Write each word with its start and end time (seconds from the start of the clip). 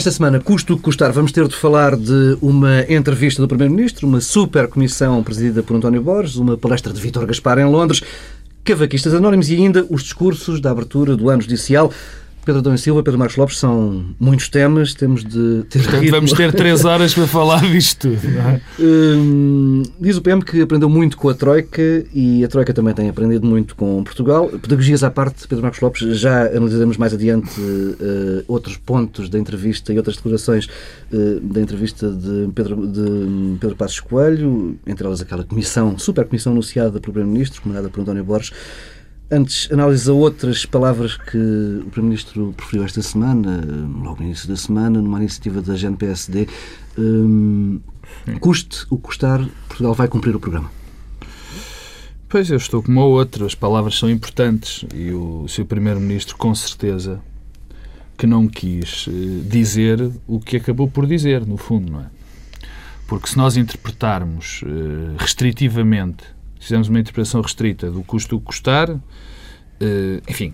Esta 0.00 0.12
semana, 0.12 0.40
custo 0.40 0.78
que 0.78 0.82
custar, 0.82 1.12
vamos 1.12 1.30
ter 1.30 1.46
de 1.46 1.54
falar 1.54 1.94
de 1.94 2.38
uma 2.40 2.90
entrevista 2.90 3.42
do 3.42 3.46
Primeiro-Ministro, 3.46 4.06
uma 4.06 4.18
super 4.18 4.66
comissão 4.66 5.22
presidida 5.22 5.62
por 5.62 5.76
António 5.76 6.00
Borges, 6.00 6.36
uma 6.36 6.56
palestra 6.56 6.90
de 6.90 6.98
Vítor 6.98 7.26
Gaspar 7.26 7.58
em 7.58 7.66
Londres, 7.66 8.02
cavaquistas 8.64 9.12
anónimos 9.12 9.50
e 9.50 9.56
ainda 9.56 9.86
os 9.90 10.02
discursos 10.02 10.58
da 10.58 10.70
abertura 10.70 11.14
do 11.14 11.28
ano 11.28 11.42
judicial. 11.42 11.92
Pedro 12.44 12.60
Adão 12.60 12.74
e 12.74 12.78
Silva, 12.78 13.02
Pedro 13.02 13.18
Marcos 13.18 13.36
Lopes, 13.36 13.58
são 13.58 14.04
muitos 14.18 14.48
temas, 14.48 14.94
temos 14.94 15.22
de 15.24 15.64
ter 15.68 15.80
Portanto, 15.80 16.00
ritmo. 16.00 16.16
vamos 16.16 16.32
ter 16.32 16.52
três 16.52 16.84
horas 16.84 17.14
para 17.14 17.26
falar 17.26 17.60
disto 17.70 18.08
tudo. 18.08 18.28
não 18.30 18.50
é? 18.50 18.60
Hum, 18.78 19.82
diz 20.00 20.16
o 20.16 20.22
PM 20.22 20.42
que 20.44 20.60
aprendeu 20.62 20.88
muito 20.88 21.16
com 21.16 21.28
a 21.28 21.34
Troika 21.34 21.82
e 22.14 22.44
a 22.44 22.48
Troika 22.48 22.72
também 22.72 22.94
tem 22.94 23.08
aprendido 23.08 23.46
muito 23.46 23.76
com 23.76 24.02
Portugal. 24.02 24.48
Pedagogias 24.48 25.04
à 25.04 25.10
parte, 25.10 25.46
Pedro 25.46 25.62
Marcos 25.62 25.80
Lopes, 25.80 26.18
já 26.18 26.46
analisaremos 26.46 26.96
mais 26.96 27.12
adiante 27.12 27.50
eh, 27.60 28.44
outros 28.48 28.76
pontos 28.76 29.28
da 29.28 29.38
entrevista 29.38 29.92
e 29.92 29.96
outras 29.98 30.16
declarações 30.16 30.68
eh, 31.12 31.38
da 31.42 31.60
entrevista 31.60 32.10
de 32.10 32.50
Pedro, 32.54 32.86
de 32.86 33.58
Pedro 33.60 33.76
Passos 33.76 34.00
Coelho, 34.00 34.78
entre 34.86 35.06
elas 35.06 35.20
aquela 35.20 35.44
comissão, 35.44 35.98
super 35.98 36.24
comissão 36.24 36.52
anunciada 36.52 36.98
pelo 37.00 37.12
Primeiro-Ministro, 37.12 37.60
comandada 37.62 37.88
por 37.88 38.00
António 38.00 38.24
Borges. 38.24 38.52
Antes, 39.32 39.70
análise 39.70 40.10
a 40.10 40.12
outras 40.12 40.66
palavras 40.66 41.16
que 41.16 41.36
o 41.36 41.88
Primeiro-Ministro 41.90 42.52
preferiu 42.56 42.84
esta 42.84 43.00
semana, 43.00 43.62
logo 44.02 44.16
no 44.18 44.26
início 44.26 44.48
da 44.48 44.56
semana, 44.56 45.00
numa 45.00 45.18
iniciativa 45.18 45.62
da 45.62 45.76
GNPSD. 45.76 46.48
Hum, 46.98 47.80
custe 48.40 48.84
o 48.90 48.98
custar, 48.98 49.48
Portugal 49.68 49.94
vai 49.94 50.08
cumprir 50.08 50.34
o 50.34 50.40
programa. 50.40 50.68
Pois 52.28 52.50
eu 52.50 52.56
estou 52.56 52.82
como 52.82 53.00
a 53.00 53.04
outra, 53.04 53.46
as 53.46 53.54
palavras 53.54 53.96
são 53.96 54.10
importantes 54.10 54.84
e 54.92 55.12
o 55.12 55.46
seu 55.46 55.64
Primeiro-Ministro, 55.64 56.36
com 56.36 56.52
certeza, 56.52 57.20
que 58.18 58.26
não 58.26 58.48
quis 58.48 59.06
eh, 59.08 59.12
dizer 59.48 60.10
o 60.26 60.40
que 60.40 60.56
acabou 60.56 60.88
por 60.88 61.06
dizer, 61.06 61.46
no 61.46 61.56
fundo, 61.56 61.92
não 61.92 62.00
é? 62.00 62.06
Porque 63.06 63.28
se 63.28 63.36
nós 63.36 63.56
interpretarmos 63.56 64.62
eh, 64.64 65.14
restritivamente, 65.18 66.24
fizermos 66.60 66.88
uma 66.88 67.00
interpretação 67.00 67.40
restrita 67.40 67.90
do 67.90 68.02
custo 68.02 68.38
custar, 68.38 68.90
eh, 69.80 70.20
enfim, 70.28 70.52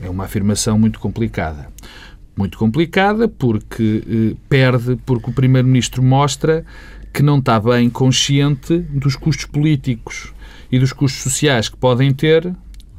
é 0.00 0.08
uma 0.08 0.24
afirmação 0.24 0.78
muito 0.78 1.00
complicada. 1.00 1.68
Muito 2.36 2.56
complicada 2.56 3.26
porque 3.26 4.04
eh, 4.06 4.36
perde, 4.48 4.96
porque 5.04 5.28
o 5.28 5.32
Primeiro-Ministro 5.32 6.02
mostra 6.02 6.64
que 7.12 7.22
não 7.22 7.40
está 7.40 7.58
bem 7.58 7.90
consciente 7.90 8.78
dos 8.78 9.16
custos 9.16 9.46
políticos 9.46 10.32
e 10.70 10.78
dos 10.78 10.92
custos 10.92 11.22
sociais 11.22 11.68
que 11.68 11.76
podem 11.76 12.14
ter, 12.14 12.54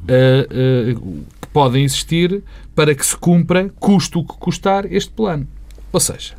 eh, 0.08 0.96
que 1.42 1.48
podem 1.54 1.86
existir 1.86 2.44
para 2.76 2.94
que 2.94 3.06
se 3.06 3.16
cumpra, 3.16 3.70
custo 3.80 4.20
o 4.20 4.26
que 4.26 4.34
custar, 4.38 4.92
este 4.92 5.12
plano. 5.12 5.48
Ou 5.94 6.00
seja, 6.02 6.39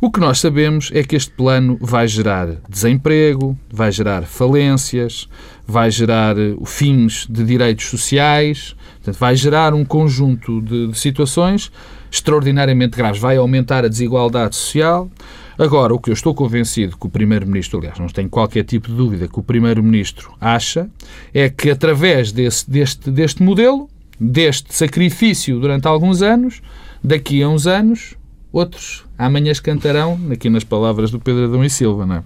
o 0.00 0.10
que 0.10 0.20
nós 0.20 0.40
sabemos 0.40 0.90
é 0.92 1.02
que 1.02 1.16
este 1.16 1.30
plano 1.30 1.78
vai 1.80 2.06
gerar 2.06 2.48
desemprego, 2.68 3.58
vai 3.70 3.90
gerar 3.90 4.24
falências, 4.24 5.28
vai 5.66 5.90
gerar 5.90 6.38
eh, 6.38 6.54
fins 6.66 7.26
de 7.28 7.44
direitos 7.44 7.86
sociais, 7.86 8.76
portanto, 8.96 9.18
vai 9.18 9.34
gerar 9.34 9.72
um 9.72 9.84
conjunto 9.84 10.60
de, 10.60 10.88
de 10.88 10.98
situações 10.98 11.72
extraordinariamente 12.10 12.96
graves, 12.96 13.20
vai 13.20 13.36
aumentar 13.36 13.84
a 13.84 13.88
desigualdade 13.88 14.56
social. 14.56 15.10
Agora, 15.58 15.94
o 15.94 15.98
que 15.98 16.10
eu 16.10 16.14
estou 16.14 16.34
convencido 16.34 16.96
que 16.96 17.06
o 17.06 17.10
Primeiro-Ministro, 17.10 17.78
aliás, 17.78 17.98
não 17.98 18.06
tenho 18.08 18.28
qualquer 18.28 18.64
tipo 18.64 18.88
de 18.88 18.94
dúvida 18.94 19.26
que 19.26 19.38
o 19.38 19.42
Primeiro-Ministro 19.42 20.34
acha, 20.38 20.88
é 21.32 21.48
que 21.48 21.70
através 21.70 22.30
desse, 22.32 22.70
deste, 22.70 23.10
deste 23.10 23.42
modelo, 23.42 23.88
deste 24.20 24.74
sacrifício 24.74 25.58
durante 25.58 25.86
alguns 25.88 26.20
anos, 26.20 26.60
daqui 27.02 27.42
a 27.42 27.48
uns 27.48 27.66
anos, 27.66 28.14
outros 28.56 29.04
amanhãs 29.18 29.60
cantarão, 29.60 30.18
aqui 30.30 30.48
nas 30.48 30.64
palavras 30.64 31.10
do 31.10 31.20
Pedro 31.20 31.44
Adão 31.44 31.64
e 31.64 31.70
Silva, 31.70 32.06
não 32.06 32.16
é? 32.16 32.22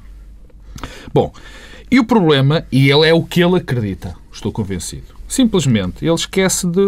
Bom, 1.13 1.33
e 1.91 1.99
o 1.99 2.05
problema, 2.05 2.65
e 2.71 2.89
ele 2.89 3.09
é 3.09 3.13
o 3.13 3.23
que 3.23 3.43
ele 3.43 3.57
acredita, 3.57 4.15
estou 4.33 4.53
convencido. 4.53 5.15
Simplesmente, 5.27 6.05
ele 6.05 6.15
esquece 6.15 6.67
de, 6.67 6.83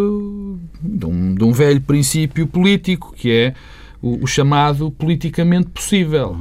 de, 0.81 1.06
um, 1.06 1.34
de 1.34 1.44
um 1.44 1.52
velho 1.52 1.81
princípio 1.81 2.47
político, 2.47 3.12
que 3.16 3.31
é 3.31 3.54
o, 4.00 4.25
o 4.25 4.26
chamado 4.26 4.91
politicamente 4.91 5.70
possível. 5.70 6.38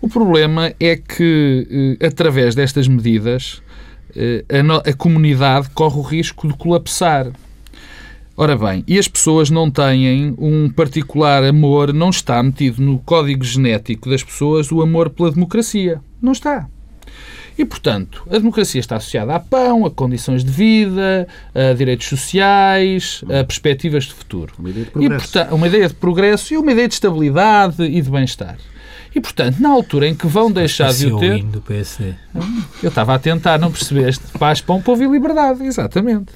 O 0.00 0.08
problema 0.08 0.72
é 0.80 0.96
que, 0.96 1.96
eh, 2.00 2.06
através 2.06 2.54
destas 2.54 2.88
medidas, 2.88 3.62
eh, 4.14 4.44
a, 4.50 4.90
a 4.90 4.92
comunidade 4.92 5.70
corre 5.70 5.98
o 5.98 6.02
risco 6.02 6.46
de 6.46 6.54
colapsar. 6.54 7.30
Ora 8.36 8.56
bem, 8.56 8.82
e 8.88 8.98
as 8.98 9.06
pessoas 9.06 9.48
não 9.48 9.70
têm 9.70 10.34
um 10.38 10.68
particular 10.68 11.44
amor, 11.44 11.92
não 11.92 12.10
está 12.10 12.42
metido 12.42 12.82
no 12.82 12.98
código 12.98 13.44
genético 13.44 14.10
das 14.10 14.24
pessoas 14.24 14.72
o 14.72 14.82
amor 14.82 15.10
pela 15.10 15.30
democracia. 15.30 16.00
Não 16.20 16.32
está. 16.32 16.66
E, 17.56 17.64
portanto, 17.64 18.26
a 18.28 18.32
democracia 18.36 18.80
está 18.80 18.96
associada 18.96 19.32
a 19.32 19.38
pão, 19.38 19.86
a 19.86 19.90
condições 19.90 20.44
de 20.44 20.50
vida, 20.50 21.28
a 21.54 21.72
direitos 21.74 22.08
sociais, 22.08 23.22
a 23.28 23.44
perspectivas 23.44 24.04
de 24.04 24.14
futuro. 24.14 24.52
Uma 24.58 24.70
ideia 24.70 24.84
de 24.84 24.90
E, 24.90 24.92
progresso. 24.92 25.32
portanto, 25.32 25.54
uma 25.54 25.66
ideia 25.68 25.88
de 25.88 25.94
progresso 25.94 26.54
e 26.54 26.56
uma 26.56 26.72
ideia 26.72 26.88
de 26.88 26.94
estabilidade 26.94 27.84
e 27.84 28.02
de 28.02 28.10
bem-estar. 28.10 28.56
E, 29.14 29.20
portanto, 29.20 29.60
na 29.60 29.68
altura 29.68 30.08
em 30.08 30.14
que 30.16 30.26
vão 30.26 30.50
deixar 30.50 30.92
de 30.92 31.06
o 31.06 31.20
ter... 31.20 31.44
do 31.44 31.60
PSD. 31.60 32.14
Eu 32.82 32.88
estava 32.88 33.14
a 33.14 33.18
tentar, 33.20 33.58
não 33.58 33.70
percebeste? 33.70 34.24
Paz, 34.36 34.60
pão, 34.60 34.82
povo 34.82 35.04
e 35.04 35.06
liberdade, 35.06 35.64
exatamente. 35.64 36.32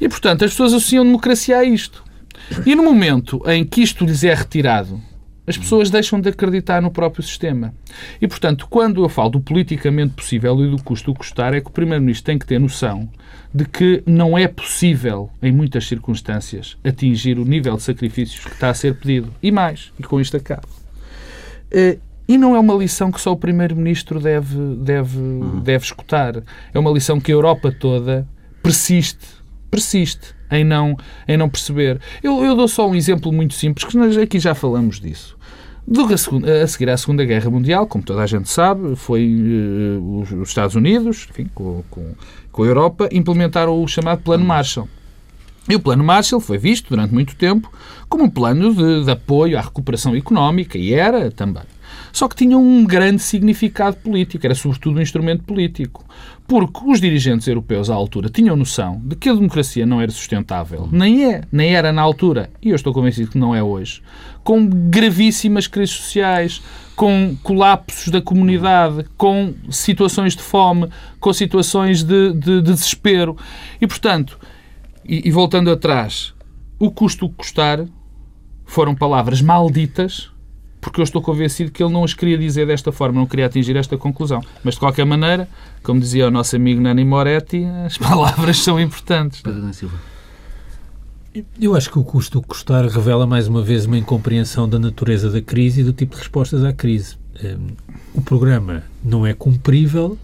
E, 0.00 0.08
portanto, 0.08 0.44
as 0.44 0.50
pessoas 0.50 0.72
associam 0.72 1.04
democracia 1.04 1.58
a 1.58 1.64
isto. 1.64 2.04
E 2.64 2.74
no 2.74 2.82
momento 2.82 3.42
em 3.46 3.64
que 3.64 3.82
isto 3.82 4.04
lhes 4.04 4.22
é 4.22 4.34
retirado, 4.34 5.00
as 5.46 5.56
pessoas 5.56 5.90
deixam 5.90 6.20
de 6.20 6.28
acreditar 6.28 6.82
no 6.82 6.90
próprio 6.90 7.22
sistema. 7.22 7.72
E, 8.20 8.26
portanto, 8.26 8.66
quando 8.68 9.04
eu 9.04 9.08
falo 9.08 9.30
do 9.30 9.40
politicamente 9.40 10.14
possível 10.14 10.60
e 10.64 10.70
do 10.70 10.82
custo 10.82 11.14
custar, 11.14 11.54
é 11.54 11.60
que 11.60 11.68
o 11.68 11.72
Primeiro-Ministro 11.72 12.26
tem 12.26 12.38
que 12.38 12.46
ter 12.46 12.58
noção 12.58 13.08
de 13.54 13.64
que 13.64 14.02
não 14.04 14.36
é 14.36 14.48
possível, 14.48 15.30
em 15.42 15.52
muitas 15.52 15.86
circunstâncias, 15.86 16.76
atingir 16.84 17.38
o 17.38 17.44
nível 17.44 17.76
de 17.76 17.82
sacrifícios 17.82 18.44
que 18.44 18.52
está 18.52 18.70
a 18.70 18.74
ser 18.74 18.96
pedido. 18.96 19.32
E 19.42 19.50
mais, 19.50 19.92
e 19.98 20.02
com 20.02 20.20
isto 20.20 20.36
acabo. 20.36 20.66
Eh, 21.70 21.98
E 22.28 22.36
não 22.36 22.56
é 22.56 22.58
uma 22.58 22.74
lição 22.74 23.12
que 23.12 23.20
só 23.20 23.30
o 23.30 23.36
Primeiro-Ministro 23.36 24.18
deve, 24.18 24.56
deve, 24.78 25.16
deve 25.62 25.84
escutar. 25.84 26.42
É 26.74 26.78
uma 26.78 26.90
lição 26.90 27.20
que 27.20 27.30
a 27.30 27.34
Europa 27.34 27.70
toda 27.70 28.26
persiste, 28.64 29.28
persiste 29.70 30.34
em 30.50 30.64
não, 30.64 30.96
em 31.26 31.36
não 31.36 31.48
perceber. 31.48 32.00
Eu, 32.22 32.44
eu 32.44 32.54
dou 32.54 32.68
só 32.68 32.88
um 32.88 32.94
exemplo 32.94 33.32
muito 33.32 33.54
simples, 33.54 33.84
que 33.84 33.96
nós 33.96 34.16
aqui 34.16 34.38
já 34.38 34.54
falamos 34.54 35.00
disso. 35.00 35.36
Do, 35.86 36.02
a, 36.02 36.62
a 36.62 36.66
seguir 36.66 36.90
à 36.90 36.96
Segunda 36.96 37.24
Guerra 37.24 37.48
Mundial, 37.48 37.86
como 37.86 38.02
toda 38.02 38.22
a 38.22 38.26
gente 38.26 38.48
sabe, 38.48 38.96
foi 38.96 39.24
os, 40.02 40.32
os 40.32 40.48
Estados 40.48 40.74
Unidos, 40.74 41.28
enfim, 41.30 41.48
com, 41.54 41.84
com, 41.88 42.12
com 42.50 42.62
a 42.62 42.66
Europa, 42.66 43.08
implementaram 43.12 43.80
o 43.80 43.86
chamado 43.86 44.22
Plano 44.22 44.44
Marshall. 44.44 44.88
E 45.68 45.74
o 45.74 45.80
Plano 45.80 46.04
Marshall 46.04 46.40
foi 46.40 46.58
visto 46.58 46.88
durante 46.88 47.12
muito 47.12 47.34
tempo 47.34 47.70
como 48.08 48.24
um 48.24 48.30
plano 48.30 48.74
de, 48.74 49.04
de 49.04 49.10
apoio 49.10 49.58
à 49.58 49.60
recuperação 49.60 50.14
económica, 50.14 50.78
e 50.78 50.92
era 50.92 51.30
também. 51.30 51.64
Só 52.12 52.28
que 52.28 52.36
tinha 52.36 52.56
um 52.56 52.84
grande 52.84 53.20
significado 53.20 53.96
político, 53.96 54.46
era 54.46 54.54
sobretudo 54.54 54.98
um 54.98 55.02
instrumento 55.02 55.44
político. 55.44 56.04
Porque 56.48 56.80
os 56.86 57.00
dirigentes 57.00 57.48
europeus 57.48 57.90
à 57.90 57.94
altura 57.94 58.28
tinham 58.28 58.54
noção 58.54 59.00
de 59.04 59.16
que 59.16 59.28
a 59.28 59.34
democracia 59.34 59.84
não 59.84 60.00
era 60.00 60.12
sustentável. 60.12 60.88
Nem 60.92 61.32
é, 61.32 61.42
nem 61.50 61.74
era 61.74 61.92
na 61.92 62.02
altura, 62.02 62.50
e 62.62 62.70
eu 62.70 62.76
estou 62.76 62.92
convencido 62.92 63.30
que 63.32 63.38
não 63.38 63.52
é 63.54 63.62
hoje, 63.62 64.00
com 64.44 64.64
gravíssimas 64.68 65.66
crises 65.66 65.96
sociais, 65.96 66.62
com 66.94 67.36
colapsos 67.42 68.08
da 68.12 68.22
comunidade, 68.22 69.04
com 69.16 69.54
situações 69.70 70.36
de 70.36 70.42
fome, 70.42 70.88
com 71.18 71.32
situações 71.32 72.02
de, 72.04 72.32
de- 72.32 72.62
de 72.62 72.72
desespero. 72.72 73.36
E, 73.80 73.86
portanto, 73.86 74.38
e, 75.04 75.28
e 75.28 75.30
voltando 75.32 75.70
atrás, 75.70 76.32
o 76.78 76.90
custo 76.92 77.28
que 77.28 77.34
custar 77.36 77.84
foram 78.64 78.94
palavras 78.94 79.42
malditas, 79.42 80.30
porque 80.86 81.00
eu 81.00 81.02
estou 81.04 81.20
convencido 81.20 81.72
que 81.72 81.82
ele 81.82 81.92
não 81.92 82.04
as 82.04 82.14
queria 82.14 82.38
dizer 82.38 82.64
desta 82.64 82.92
forma, 82.92 83.18
não 83.18 83.26
queria 83.26 83.46
atingir 83.46 83.76
esta 83.76 83.98
conclusão. 83.98 84.40
Mas, 84.62 84.74
de 84.74 84.80
qualquer 84.80 85.04
maneira, 85.04 85.48
como 85.82 85.98
dizia 85.98 86.28
o 86.28 86.30
nosso 86.30 86.54
amigo 86.54 86.80
Nani 86.80 87.04
Moretti, 87.04 87.64
as 87.84 87.98
palavras 87.98 88.58
são 88.58 88.78
importantes. 88.78 89.40
Pedro 89.40 89.74
Silva. 89.74 89.96
Eu 91.60 91.74
acho 91.74 91.90
que 91.90 91.98
o 91.98 92.04
custo 92.04 92.40
custar 92.40 92.86
revela 92.86 93.26
mais 93.26 93.48
uma 93.48 93.62
vez 93.62 93.84
uma 93.84 93.98
incompreensão 93.98 94.68
da 94.68 94.78
natureza 94.78 95.28
da 95.28 95.42
crise 95.42 95.80
e 95.80 95.84
do 95.84 95.92
tipo 95.92 96.14
de 96.14 96.20
respostas 96.20 96.62
à 96.62 96.72
crise. 96.72 97.16
Hum, 97.42 97.66
O 98.14 98.22
programa 98.22 98.84
não 99.04 99.26
é 99.26 99.34
cumprível 99.34 100.16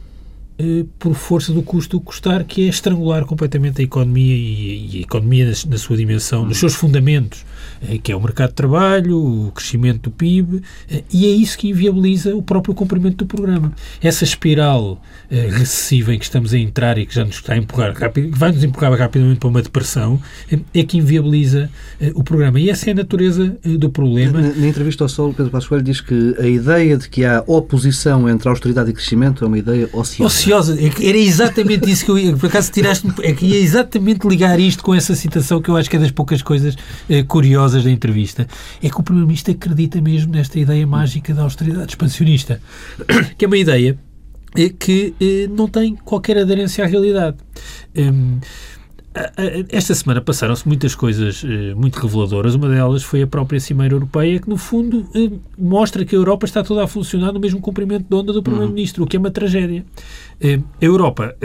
por 0.98 1.14
força 1.14 1.52
do 1.52 1.62
custo 1.62 1.98
do 1.98 2.00
custar, 2.00 2.44
que 2.44 2.66
é 2.66 2.68
estrangular 2.68 3.24
completamente 3.24 3.80
a 3.80 3.84
economia 3.84 4.36
e, 4.36 4.98
a 4.98 5.00
economia 5.00 5.52
na, 5.68 5.78
sua 5.78 5.96
dimensão, 5.96 6.44
nos 6.44 6.58
seus 6.58 6.74
fundamentos, 6.74 7.44
eh, 7.88 7.98
que 7.98 8.12
é 8.12 8.16
o 8.16 8.20
mercado 8.20 8.50
de 8.50 8.56
trabalho, 8.56 9.18
o 9.18 9.52
crescimento 9.52 10.02
do 10.02 10.10
PIB, 10.10 10.62
eh, 10.90 11.02
e 11.12 11.26
é 11.26 11.30
isso 11.30 11.58
que 11.58 11.68
inviabiliza 11.68 12.34
o 12.36 12.42
próprio 12.42 12.74
cumprimento 12.74 13.16
do 13.16 13.26
programa. 13.26 13.72
Essa 14.00 14.24
espiral 14.24 15.00
recessiva 15.30 16.14
em 16.14 16.18
que 16.18 16.24
estamos 16.24 16.52
a 16.52 16.58
entrar 16.58 16.98
e 16.98 17.06
que 17.06 17.14
já 17.14 17.24
nos 17.24 17.36
está 17.36 17.54
a 17.54 17.56
empurrar 17.56 17.94
rápido, 17.96 18.30
que 18.30 18.38
vai 18.38 18.52
nos 18.52 18.62
empurrar 18.62 18.92
rapidamente 18.92 19.40
para 19.40 19.48
uma 19.48 19.62
depressão, 19.62 20.20
é 20.74 20.82
que 20.82 20.98
inviabiliza 20.98 21.70
o 22.14 22.22
programa. 22.22 22.60
E 22.60 22.68
essa 22.68 22.90
é 22.90 22.92
a 22.92 22.96
natureza 22.96 23.56
do 23.64 23.88
problema. 23.88 24.42
Na, 24.42 24.52
na 24.52 24.66
entrevista 24.66 25.04
ao 25.04 25.08
Sol, 25.08 25.32
Pedro 25.32 25.50
Passos 25.50 25.68
Coelho 25.68 25.84
diz 25.84 26.02
que 26.02 26.36
a 26.38 26.46
ideia 26.46 26.98
de 26.98 27.08
que 27.08 27.24
há 27.24 27.42
oposição 27.46 28.28
entre 28.28 28.46
austeridade 28.46 28.90
e 28.90 28.92
crescimento 28.92 29.42
é 29.42 29.46
uma 29.48 29.58
ideia 29.58 29.88
ociosa. 29.92 30.41
É 30.50 31.08
era 31.08 31.18
exatamente 31.18 31.90
isso 31.90 32.04
que 32.04 32.10
eu 32.10 32.18
ia. 32.18 32.36
Por 32.36 32.46
acaso 32.46 32.70
tiraste 32.72 33.06
É 33.22 33.32
que 33.32 33.46
ia 33.46 33.58
exatamente 33.58 34.26
ligar 34.26 34.58
isto 34.58 34.82
com 34.82 34.94
essa 34.94 35.14
citação 35.14 35.60
que 35.60 35.68
eu 35.68 35.76
acho 35.76 35.88
que 35.88 35.96
é 35.96 35.98
das 35.98 36.10
poucas 36.10 36.42
coisas 36.42 36.76
eh, 37.08 37.22
curiosas 37.22 37.84
da 37.84 37.90
entrevista. 37.90 38.46
É 38.82 38.88
que 38.88 39.00
o 39.00 39.02
Primeiro-Ministro 39.02 39.52
acredita 39.52 40.00
mesmo 40.00 40.32
nesta 40.32 40.58
ideia 40.58 40.86
mágica 40.86 41.32
da 41.34 41.42
austeridade 41.42 41.90
expansionista. 41.90 42.60
Que 43.36 43.44
é 43.44 43.48
uma 43.48 43.56
ideia 43.56 43.98
eh, 44.56 44.70
que 44.78 45.14
eh, 45.20 45.48
não 45.48 45.68
tem 45.68 45.96
qualquer 45.96 46.38
aderência 46.38 46.84
à 46.84 46.86
realidade. 46.86 47.36
Um, 47.96 48.38
esta 49.68 49.94
semana 49.94 50.20
passaram-se 50.22 50.66
muitas 50.66 50.94
coisas 50.94 51.44
eh, 51.44 51.74
muito 51.74 51.98
reveladoras. 52.00 52.54
Uma 52.54 52.68
delas 52.68 53.02
foi 53.02 53.22
a 53.22 53.26
própria 53.26 53.60
Cimeira 53.60 53.94
Europeia, 53.94 54.40
que 54.40 54.48
no 54.48 54.56
fundo 54.56 55.06
eh, 55.14 55.30
mostra 55.58 56.04
que 56.04 56.14
a 56.14 56.18
Europa 56.18 56.46
está 56.46 56.62
toda 56.64 56.82
a 56.82 56.86
funcionar 56.86 57.30
no 57.30 57.38
mesmo 57.38 57.60
comprimento 57.60 58.06
de 58.08 58.14
onda 58.14 58.32
do 58.32 58.42
Primeiro-Ministro, 58.42 59.04
o 59.04 59.06
que 59.06 59.16
é 59.16 59.20
uma 59.20 59.30
tragédia. 59.30 59.84
Eh, 60.40 60.58
a 60.80 60.84
Europa 60.84 61.36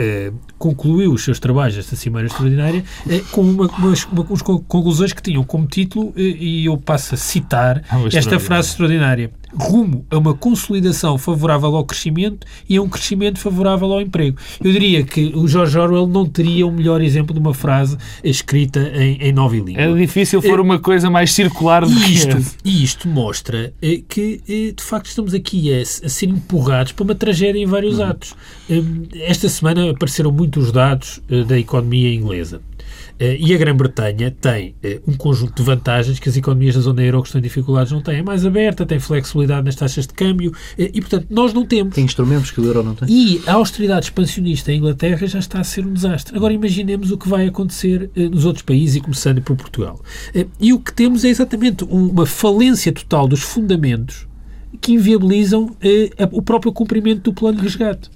concluiu 0.58 1.12
os 1.12 1.22
seus 1.22 1.38
trabalhos 1.38 1.76
desta 1.76 1.94
Cimeira 1.94 2.26
Extraordinária 2.26 2.82
com 3.30 3.42
uma, 3.42 3.66
umas, 3.66 4.04
umas, 4.04 4.42
conclusões 4.42 5.12
que 5.12 5.22
tinham 5.22 5.44
como 5.44 5.66
título, 5.66 6.12
e 6.16 6.64
eu 6.66 6.76
passo 6.78 7.14
a 7.14 7.18
citar 7.18 7.82
ah, 7.90 7.98
esta 8.12 8.40
frase 8.40 8.70
extraordinária: 8.70 9.30
rumo 9.54 10.04
a 10.10 10.18
uma 10.18 10.34
consolidação 10.34 11.18
favorável 11.18 11.74
ao 11.74 11.84
crescimento 11.84 12.46
e 12.68 12.76
a 12.76 12.82
um 12.82 12.88
crescimento 12.88 13.38
favorável 13.38 13.92
ao 13.92 14.00
emprego. 14.00 14.36
Eu 14.62 14.72
diria 14.72 15.02
que 15.02 15.32
o 15.34 15.46
George 15.46 15.78
Orwell 15.78 16.06
não 16.06 16.26
teria 16.26 16.66
o 16.66 16.70
um 16.70 16.72
melhor 16.72 17.00
exemplo 17.00 17.32
de 17.32 17.40
uma 17.40 17.54
frase 17.54 17.96
escrita 18.22 18.80
em, 18.94 19.18
em 19.20 19.32
nova 19.32 19.56
língua. 19.56 19.80
É 19.80 19.92
difícil 19.94 20.42
for 20.42 20.58
é, 20.58 20.62
uma 20.62 20.78
coisa 20.78 21.10
mais 21.10 21.32
circular 21.32 21.84
do 21.84 21.94
que 21.94 22.12
isto. 22.12 22.36
E 22.64 22.84
isto 22.84 23.08
mostra 23.08 23.72
é, 23.80 24.00
que, 24.08 24.40
é, 24.48 24.72
de 24.72 24.82
facto, 24.82 25.06
estamos 25.06 25.34
aqui 25.34 25.72
a, 25.72 25.80
a, 25.80 26.08
ser 26.08 26.28
empurrados 26.28 26.92
para 26.92 27.04
uma 27.04 27.14
tragédia 27.14 27.60
em 27.60 27.66
vários 27.66 27.98
uhum. 27.98 28.06
atos. 28.06 28.34
Hum, 28.68 29.04
esta 29.14 29.48
semana 29.48 29.90
apareceram 29.90 30.30
muitos 30.30 30.70
dados 30.72 31.20
eh, 31.30 31.44
da 31.44 31.58
economia 31.58 32.12
inglesa. 32.12 32.60
Eh, 33.18 33.36
e 33.40 33.54
a 33.54 33.58
Grã-Bretanha 33.58 34.30
tem 34.30 34.74
eh, 34.82 35.00
um 35.06 35.14
conjunto 35.14 35.54
de 35.54 35.62
vantagens 35.62 36.18
que 36.20 36.28
as 36.28 36.36
economias 36.36 36.76
da 36.76 36.80
zona 36.80 37.02
euro 37.02 37.20
que 37.22 37.28
estão 37.28 37.38
em 37.40 37.42
dificuldades 37.42 37.92
não 37.92 38.00
têm. 38.00 38.18
É 38.18 38.22
mais 38.22 38.46
aberta, 38.46 38.86
tem 38.86 39.00
flexibilidade 39.00 39.64
nas 39.64 39.74
taxas 39.74 40.06
de 40.06 40.14
câmbio 40.14 40.52
eh, 40.78 40.90
e, 40.94 41.00
portanto, 41.00 41.26
nós 41.28 41.52
não 41.52 41.66
temos. 41.66 41.94
Tem 41.94 42.04
instrumentos 42.04 42.50
que 42.50 42.60
o 42.60 42.64
euro 42.64 42.82
não 42.82 42.94
tem. 42.94 43.08
E 43.10 43.42
a 43.46 43.54
austeridade 43.54 44.06
expansionista 44.06 44.72
em 44.72 44.78
Inglaterra 44.78 45.26
já 45.26 45.38
está 45.38 45.60
a 45.60 45.64
ser 45.64 45.84
um 45.84 45.92
desastre. 45.92 46.36
Agora 46.36 46.52
imaginemos 46.52 47.10
o 47.10 47.18
que 47.18 47.28
vai 47.28 47.46
acontecer 47.46 48.10
nos 48.14 48.44
outros 48.44 48.62
países 48.62 48.96
e 48.96 49.00
começando 49.00 49.42
por 49.42 49.56
Portugal. 49.56 50.00
E 50.60 50.72
o 50.72 50.78
que 50.78 50.92
temos 50.92 51.24
é 51.24 51.28
exatamente 51.28 51.84
uma 51.84 52.26
falência 52.26 52.92
total 52.92 53.26
dos 53.26 53.40
fundamentos 53.40 54.26
que 54.80 54.92
inviabilizam 54.92 55.76
o 56.30 56.42
próprio 56.42 56.72
cumprimento 56.72 57.22
do 57.22 57.32
plano 57.32 57.58
de 57.58 57.64
resgate. 57.64 58.10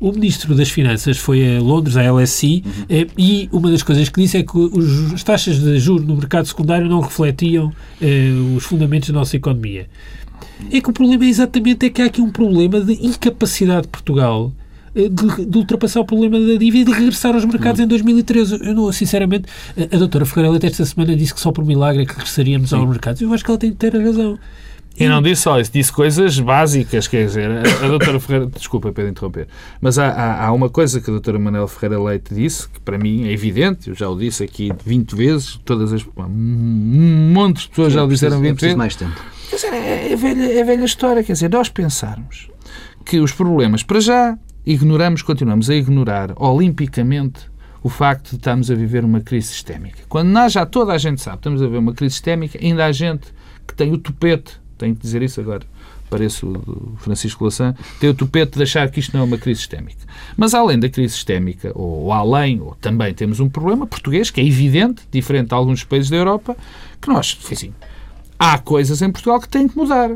O 0.00 0.12
Ministro 0.12 0.54
das 0.54 0.68
Finanças 0.68 1.18
foi 1.18 1.56
a 1.56 1.60
Londres, 1.60 1.96
à 1.96 2.10
LSI, 2.10 2.64
uhum. 2.64 2.72
Eh, 2.88 3.06
e 3.16 3.48
uma 3.52 3.70
das 3.70 3.82
coisas 3.82 4.08
que 4.08 4.20
disse 4.20 4.38
é 4.38 4.42
que 4.42 4.56
os, 4.56 5.12
as 5.12 5.22
taxas 5.22 5.60
de 5.60 5.78
juros 5.78 6.06
no 6.06 6.16
mercado 6.16 6.46
secundário 6.46 6.88
não 6.88 7.00
refletiam 7.00 7.72
eh, 8.00 8.30
os 8.56 8.64
fundamentos 8.64 9.10
da 9.10 9.14
nossa 9.14 9.36
economia. 9.36 9.88
É 10.70 10.80
que 10.80 10.90
o 10.90 10.92
problema 10.92 11.24
é 11.24 11.28
exatamente 11.28 11.86
é 11.86 11.90
que 11.90 12.02
há 12.02 12.06
aqui 12.06 12.20
um 12.20 12.30
problema 12.30 12.80
de 12.80 12.92
incapacidade 12.94 13.82
de 13.82 13.88
Portugal 13.88 14.52
eh, 14.94 15.08
de, 15.08 15.46
de, 15.46 15.58
ultrapassar 15.58 16.00
o 16.00 16.04
problema 16.04 16.38
da 16.38 16.54
dívida 16.54 16.90
e 16.90 16.92
de 16.94 17.00
regressar 17.00 17.34
aos 17.34 17.44
mercados 17.44 17.78
uhum. 17.78 17.86
em 17.86 17.88
2013. 17.88 18.58
Eu 18.62 18.74
não, 18.74 18.92
sinceramente, 18.92 19.46
a, 19.76 19.94
a 19.94 19.98
doutora 19.98 20.24
Ferreira 20.26 20.50
Leite 20.50 20.66
esta 20.66 20.84
semana 20.84 21.16
disse 21.16 21.34
que 21.34 21.40
só 21.40 21.50
por 21.52 21.64
milagre 21.64 22.02
é 22.02 22.06
que 22.06 22.12
regressaríamos 22.12 22.70
Sim. 22.70 22.76
aos 22.76 22.88
mercados. 22.88 23.22
Eu 23.22 23.32
acho 23.32 23.44
que 23.44 23.50
ela 23.50 23.58
tem 23.58 23.70
que 23.70 23.76
ter 23.76 23.96
a 23.96 24.02
razão. 24.02 24.38
E 24.98 25.08
não 25.08 25.22
disse 25.22 25.42
só 25.42 25.58
isso, 25.58 25.72
disse 25.72 25.90
coisas 25.90 26.38
básicas, 26.38 27.08
quer 27.08 27.26
dizer, 27.26 27.50
a, 27.50 27.84
a 27.84 27.88
doutora 27.88 28.20
Ferreira, 28.20 28.46
desculpa 28.46 28.92
Pedro 28.92 29.10
interromper, 29.10 29.48
mas 29.80 29.98
há, 29.98 30.08
há, 30.08 30.46
há, 30.46 30.52
uma 30.52 30.68
coisa 30.68 31.00
que 31.00 31.08
a 31.08 31.12
doutora 31.12 31.38
Manuel 31.38 31.66
Ferreira 31.66 32.02
Leite 32.02 32.34
disse, 32.34 32.68
que 32.68 32.78
para 32.80 32.98
mim 32.98 33.26
é 33.26 33.32
evidente, 33.32 33.88
eu 33.88 33.94
já 33.94 34.08
o 34.08 34.16
disse 34.16 34.44
aqui 34.44 34.70
20 34.84 35.16
vezes, 35.16 35.60
todas 35.64 35.92
as, 35.92 36.06
um 36.16 37.32
monte 37.32 37.62
de 37.62 37.68
pessoas 37.70 37.92
Sim, 37.92 37.98
já 37.98 38.04
o 38.04 38.08
disseram 38.08 38.40
20 38.40 38.60
vezes. 38.60 38.76
mais 38.76 38.94
tempo. 38.94 39.18
Quer 39.48 39.56
dizer, 39.56 39.72
é, 39.72 40.12
é, 40.12 40.16
velha, 40.16 40.60
é 40.60 40.64
velha 40.64 40.84
história, 40.84 41.24
quer 41.24 41.32
dizer, 41.32 41.50
nós 41.50 41.68
pensarmos 41.68 42.50
que 43.04 43.18
os 43.18 43.32
problemas, 43.32 43.82
para 43.82 44.00
já, 44.00 44.38
ignoramos, 44.64 45.22
continuamos 45.22 45.70
a 45.70 45.74
ignorar 45.74 46.32
olimpicamente 46.36 47.50
o 47.82 47.88
facto 47.88 48.30
de 48.30 48.36
estarmos 48.36 48.70
a 48.70 48.74
viver 48.74 49.04
uma 49.04 49.20
crise 49.20 49.48
sistémica. 49.48 50.02
Quando 50.08 50.28
nós 50.28 50.52
já 50.52 50.64
toda 50.64 50.92
a 50.92 50.98
gente 50.98 51.20
sabe, 51.20 51.38
estamos 51.38 51.62
a 51.62 51.66
ver 51.66 51.78
uma 51.78 51.92
crise 51.92 52.12
sistémica, 52.12 52.58
ainda 52.62 52.86
há 52.86 52.92
gente 52.92 53.26
que 53.66 53.74
tem 53.74 53.92
o 53.92 53.98
tupete 53.98 54.61
tenho 54.82 54.96
que 54.96 55.02
dizer 55.02 55.22
isso 55.22 55.40
agora, 55.40 55.62
pareço 56.10 56.46
o 56.48 56.96
Francisco 56.98 57.44
Lassan, 57.44 57.74
tem 58.00 58.10
o 58.10 58.14
tupete 58.14 58.56
de 58.56 58.64
achar 58.64 58.90
que 58.90 58.98
isto 58.98 59.14
não 59.14 59.22
é 59.22 59.24
uma 59.24 59.38
crise 59.38 59.60
sistémica. 59.60 60.04
Mas 60.36 60.54
além 60.54 60.78
da 60.78 60.88
crise 60.88 61.14
sistémica, 61.14 61.70
ou, 61.74 62.04
ou 62.04 62.12
além, 62.12 62.60
ou 62.60 62.74
também 62.80 63.14
temos 63.14 63.38
um 63.38 63.48
problema 63.48 63.86
português, 63.86 64.28
que 64.28 64.40
é 64.40 64.44
evidente, 64.44 65.04
diferente 65.10 65.48
de 65.48 65.54
alguns 65.54 65.84
países 65.84 66.10
da 66.10 66.16
Europa, 66.16 66.56
que 67.00 67.08
nós, 67.08 67.38
enfim, 67.50 67.72
há 68.38 68.58
coisas 68.58 69.00
em 69.00 69.10
Portugal 69.10 69.40
que 69.40 69.48
têm 69.48 69.68
que 69.68 69.76
mudar. 69.76 70.10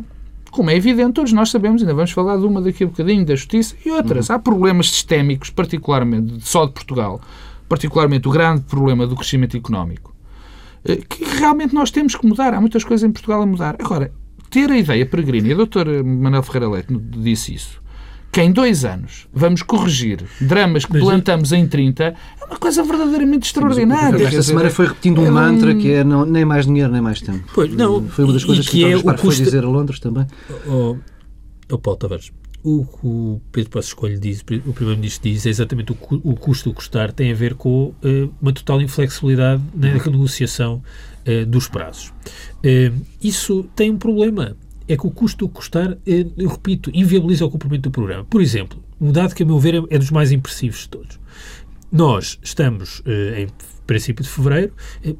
Como 0.50 0.68
é 0.70 0.74
evidente, 0.74 1.12
todos 1.12 1.32
nós 1.32 1.50
sabemos, 1.50 1.80
ainda 1.80 1.94
vamos 1.94 2.10
falar 2.10 2.36
de 2.36 2.44
uma 2.44 2.60
daqui 2.60 2.82
a 2.82 2.86
bocadinho, 2.86 3.24
da 3.24 3.36
justiça 3.36 3.76
e 3.84 3.90
outras. 3.90 4.28
Uhum. 4.28 4.36
Há 4.36 4.38
problemas 4.38 4.90
sistémicos, 4.90 5.50
particularmente, 5.50 6.40
só 6.40 6.66
de 6.66 6.72
Portugal, 6.72 7.20
particularmente 7.68 8.26
o 8.26 8.30
grande 8.32 8.62
problema 8.62 9.06
do 9.06 9.14
crescimento 9.14 9.56
económico, 9.56 10.14
eh, 10.84 10.96
que 10.96 11.24
realmente 11.24 11.72
nós 11.74 11.90
temos 11.90 12.16
que 12.16 12.26
mudar. 12.26 12.52
Há 12.52 12.60
muitas 12.60 12.82
coisas 12.84 13.08
em 13.08 13.12
Portugal 13.12 13.42
a 13.42 13.46
mudar. 13.46 13.76
Agora, 13.78 14.10
ter 14.50 14.70
a 14.70 14.78
ideia 14.78 15.04
peregrina, 15.06 15.48
e 15.48 15.54
o 15.54 15.66
Dr. 15.66 16.04
Manuel 16.04 16.42
Ferreira 16.42 16.68
Leite 16.68 16.88
disse 17.18 17.54
isso, 17.54 17.80
que 18.32 18.42
em 18.42 18.52
dois 18.52 18.84
anos 18.84 19.26
vamos 19.32 19.62
corrigir 19.62 20.22
dramas 20.40 20.84
que 20.84 20.98
plantamos 20.98 21.52
em 21.52 21.66
30 21.66 22.04
é 22.04 22.14
uma 22.44 22.58
coisa 22.58 22.82
verdadeiramente 22.82 23.46
extraordinária. 23.46 24.22
Esta 24.22 24.42
semana 24.42 24.68
foi 24.68 24.88
repetindo 24.88 25.22
um 25.22 25.26
é 25.26 25.30
mantra 25.30 25.74
que 25.74 25.90
é 25.90 26.04
não, 26.04 26.26
nem 26.26 26.44
mais 26.44 26.66
dinheiro, 26.66 26.92
nem 26.92 27.00
mais 27.00 27.20
tempo. 27.22 27.48
Pois, 27.54 27.72
não, 27.72 28.06
foi 28.08 28.24
uma 28.24 28.34
das 28.34 28.44
coisas 28.44 28.68
que, 28.68 28.78
que 28.78 28.84
é 28.84 28.96
o 28.96 29.02
custo... 29.02 29.20
foi 29.20 29.36
dizer 29.36 29.64
a 29.64 29.68
Londres 29.68 29.98
também. 30.00 30.26
Oh, 30.66 30.96
oh 31.70 31.78
Paulo 31.78 31.98
Tavares, 31.98 32.30
o 32.62 32.84
que 32.84 33.06
o 33.06 33.40
Pedro 33.52 33.70
Passos 33.70 33.90
Escolho 33.90 34.18
diz, 34.18 34.40
o 34.40 34.72
Primeiro-Ministro 34.72 35.30
diz, 35.30 35.46
é 35.46 35.48
exatamente 35.48 35.92
o, 35.92 35.96
o 36.22 36.34
custo 36.34 36.68
do 36.68 36.74
custar 36.74 37.12
tem 37.12 37.32
a 37.32 37.34
ver 37.34 37.54
com 37.54 37.94
uh, 38.04 38.34
uma 38.42 38.52
total 38.52 38.82
inflexibilidade 38.82 39.62
na 39.74 39.94
negociação 39.94 40.82
uh, 41.26 41.46
dos 41.46 41.68
prazos. 41.68 42.08
Uh, 42.58 42.94
isso 43.22 43.64
tem 43.74 43.90
um 43.90 43.98
problema. 43.98 44.56
É 44.88 44.96
que 44.96 45.04
o 45.04 45.10
custo 45.10 45.46
do 45.46 45.48
custar, 45.48 45.98
eu 46.06 46.48
repito, 46.48 46.92
inviabiliza 46.94 47.44
o 47.44 47.50
cumprimento 47.50 47.82
do 47.84 47.90
programa. 47.90 48.24
Por 48.24 48.40
exemplo, 48.40 48.80
um 49.00 49.10
dado 49.10 49.34
que, 49.34 49.42
a 49.42 49.46
meu 49.46 49.58
ver, 49.58 49.74
é, 49.74 49.82
é 49.90 49.98
dos 49.98 50.12
mais 50.12 50.30
impressivos 50.30 50.82
de 50.82 50.88
todos. 50.90 51.18
Nós 51.90 52.38
estamos 52.40 53.02
em 53.36 53.48
princípio 53.84 54.22
de 54.22 54.30
fevereiro 54.30 54.72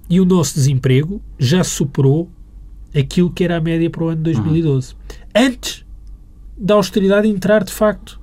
e 0.08 0.20
o 0.20 0.24
nosso 0.24 0.54
desemprego 0.54 1.20
já 1.36 1.64
superou 1.64 2.30
aquilo 2.94 3.28
que 3.28 3.42
era 3.42 3.56
a 3.56 3.60
média 3.60 3.90
para 3.90 4.04
o 4.04 4.08
ano 4.08 4.22
2012. 4.22 4.92
Uhum. 4.92 4.98
Antes 5.34 5.84
da 6.56 6.74
austeridade 6.74 7.28
entrar 7.28 7.64
de 7.64 7.72
facto 7.72 8.20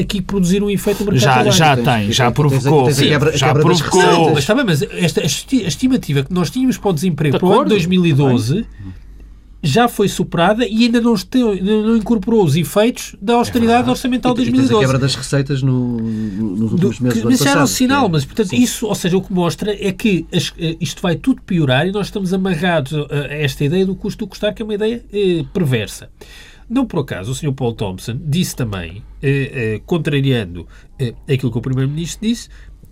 aqui 0.00 0.20
produzir 0.20 0.62
um 0.62 0.70
efeito 0.70 1.04
no 1.04 1.12
mercado 1.12 1.50
já, 1.50 1.76
já 1.76 1.76
tem, 1.76 2.10
já 2.12 2.30
provocou. 2.30 2.90
já 3.34 3.52
provocou. 3.52 4.30
Mas 4.30 4.38
está 4.38 4.54
bem, 4.54 4.64
mas 4.64 4.82
esta, 4.82 5.20
a 5.20 5.24
estimativa 5.24 6.22
que 6.22 6.32
nós 6.32 6.50
tínhamos 6.50 6.78
para 6.78 6.90
o 6.90 6.92
desemprego 6.92 7.38
para 7.38 7.48
o 7.48 7.52
ano 7.52 7.68
2012 7.70 8.66
já 9.62 9.88
foi 9.88 10.08
superada 10.08 10.64
e 10.66 10.84
ainda 10.84 11.00
não, 11.00 11.14
esteu, 11.14 11.56
não 11.62 11.96
incorporou 11.96 12.44
os 12.44 12.56
efeitos 12.56 13.16
da 13.20 13.34
austeridade 13.34 13.88
é 13.88 13.90
orçamental 13.90 14.32
de 14.32 14.42
2012. 14.42 14.74
a 14.74 14.78
quebra 14.78 14.98
das 14.98 15.14
receitas 15.16 15.62
no, 15.62 15.96
no, 15.98 16.56
nos 16.56 16.72
últimos 16.72 17.00
meses 17.00 17.22
do, 17.22 17.28
do 17.28 17.34
Isso 17.34 17.48
era 17.48 17.62
um 17.62 17.66
sinal, 17.66 18.06
é. 18.06 18.08
mas 18.08 18.24
portanto, 18.24 18.52
isso, 18.52 18.86
ou 18.86 18.94
seja, 18.94 19.16
o 19.16 19.22
que 19.22 19.32
mostra 19.32 19.72
é 19.74 19.92
que 19.92 20.26
as, 20.32 20.52
eh, 20.58 20.76
isto 20.80 21.02
vai 21.02 21.16
tudo 21.16 21.42
piorar 21.42 21.86
e 21.86 21.92
nós 21.92 22.06
estamos 22.06 22.32
amarrados 22.32 22.94
a, 22.94 23.14
a 23.14 23.34
esta 23.34 23.64
ideia 23.64 23.84
do 23.84 23.96
custo 23.96 24.24
do 24.24 24.28
custar, 24.28 24.54
que 24.54 24.62
é 24.62 24.64
uma 24.64 24.74
ideia 24.74 25.04
eh, 25.12 25.44
perversa. 25.52 26.08
Não 26.68 26.86
por 26.86 27.00
acaso, 27.00 27.32
o 27.32 27.34
Sr. 27.34 27.52
Paul 27.52 27.72
Thompson 27.72 28.18
disse 28.22 28.54
também, 28.54 29.02
eh, 29.22 29.76
eh, 29.76 29.82
contrariando 29.86 30.66
eh, 30.98 31.14
aquilo 31.32 31.50
que 31.50 31.58
o 31.58 31.62
Primeiro-Ministro 31.62 32.26
disse, 32.26 32.48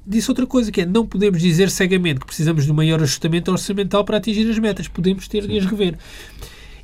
disse 0.07 0.31
outra 0.31 0.47
coisa, 0.47 0.71
que 0.71 0.83
é 0.83 0.87
não 0.87 1.07
podemos 1.07 1.41
dizer 1.41 1.69
cegamente 1.69 2.21
que 2.21 2.27
precisamos 2.27 2.65
de 2.65 2.73
um 2.73 2.75
maior 2.75 3.03
ajustamento 3.03 3.51
orçamental 3.51 4.05
para 4.05 4.19
atingir 4.19 4.49
as 4.49 4.59
metas. 4.59 4.87
Podemos 4.89 5.27
ter 5.27 5.47
de 5.47 5.59
as 5.59 5.67
rever. 5.67 5.99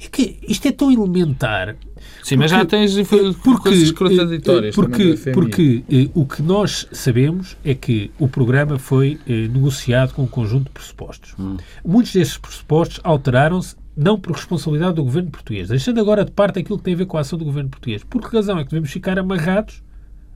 É 0.04 0.08
que 0.08 0.36
isto 0.48 0.66
é 0.66 0.72
tão 0.72 0.90
elementar. 0.90 1.76
Sim, 2.24 2.36
mas 2.36 2.50
já 2.50 2.64
tens 2.64 2.96
foi, 3.06 3.32
porque, 3.34 3.62
coisas 3.62 3.90
contraditórias. 3.92 4.74
Porque, 4.74 5.14
porque 5.32 5.84
eh, 5.88 6.10
o 6.12 6.26
que 6.26 6.42
nós 6.42 6.88
sabemos 6.90 7.56
é 7.64 7.72
que 7.72 8.10
o 8.18 8.26
programa 8.26 8.80
foi 8.80 9.20
eh, 9.28 9.46
negociado 9.46 10.12
com 10.12 10.22
um 10.24 10.26
conjunto 10.26 10.64
de 10.64 10.70
pressupostos. 10.70 11.36
Muitos 11.84 12.12
desses 12.12 12.36
pressupostos 12.36 13.00
alteraram-se 13.04 13.76
não 13.96 14.18
por 14.18 14.32
responsabilidade 14.34 14.94
do 14.94 15.04
governo 15.04 15.30
português, 15.30 15.68
deixando 15.68 16.00
agora 16.00 16.24
de 16.24 16.30
parte 16.30 16.58
aquilo 16.58 16.78
que 16.78 16.84
tem 16.84 16.94
a 16.94 16.96
ver 16.96 17.06
com 17.06 17.18
a 17.18 17.20
ação 17.20 17.38
do 17.38 17.44
governo 17.44 17.68
português. 17.70 18.02
Por 18.04 18.20
que 18.28 18.34
razão 18.36 18.58
é 18.58 18.64
que 18.64 18.70
devemos 18.70 18.90
ficar 18.90 19.18
amarrados 19.18 19.82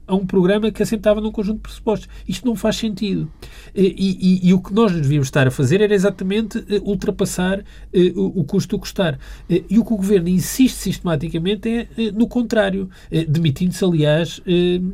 a 0.09 0.15
um 0.15 0.25
programa 0.25 0.71
que 0.71 0.81
assentava 0.81 1.19
num 1.19 1.33
conjunto 1.33 1.57
de 1.57 1.63
pressupostos. 1.63 2.07
Isto 2.25 2.45
não 2.45 2.55
faz 2.55 2.77
sentido. 2.77 3.29
E, 3.75 4.39
e- 4.45 4.47
e 4.47 4.53
o 4.53 4.61
que 4.61 4.73
nós 4.73 4.89
devíamos 4.93 5.27
estar 5.27 5.45
a 5.45 5.51
fazer 5.51 5.81
era 5.81 5.93
exatamente 5.93 6.63
eh, 6.69 6.79
ultrapassar 6.81 7.59
eh, 7.91 8.13
o, 8.15 8.39
o 8.39 8.43
custo 8.45 8.77
do 8.77 8.79
custar. 8.79 9.19
Eh, 9.49 9.63
E 9.69 9.77
o 9.77 9.83
que 9.83 9.91
o 9.91 9.97
Governo 9.97 10.29
insiste 10.29 10.75
sistematicamente 10.77 11.67
é 11.97 12.11
no 12.13 12.25
contrário, 12.25 12.89
demitindo-se, 13.27 13.83
aliás, 13.83 14.41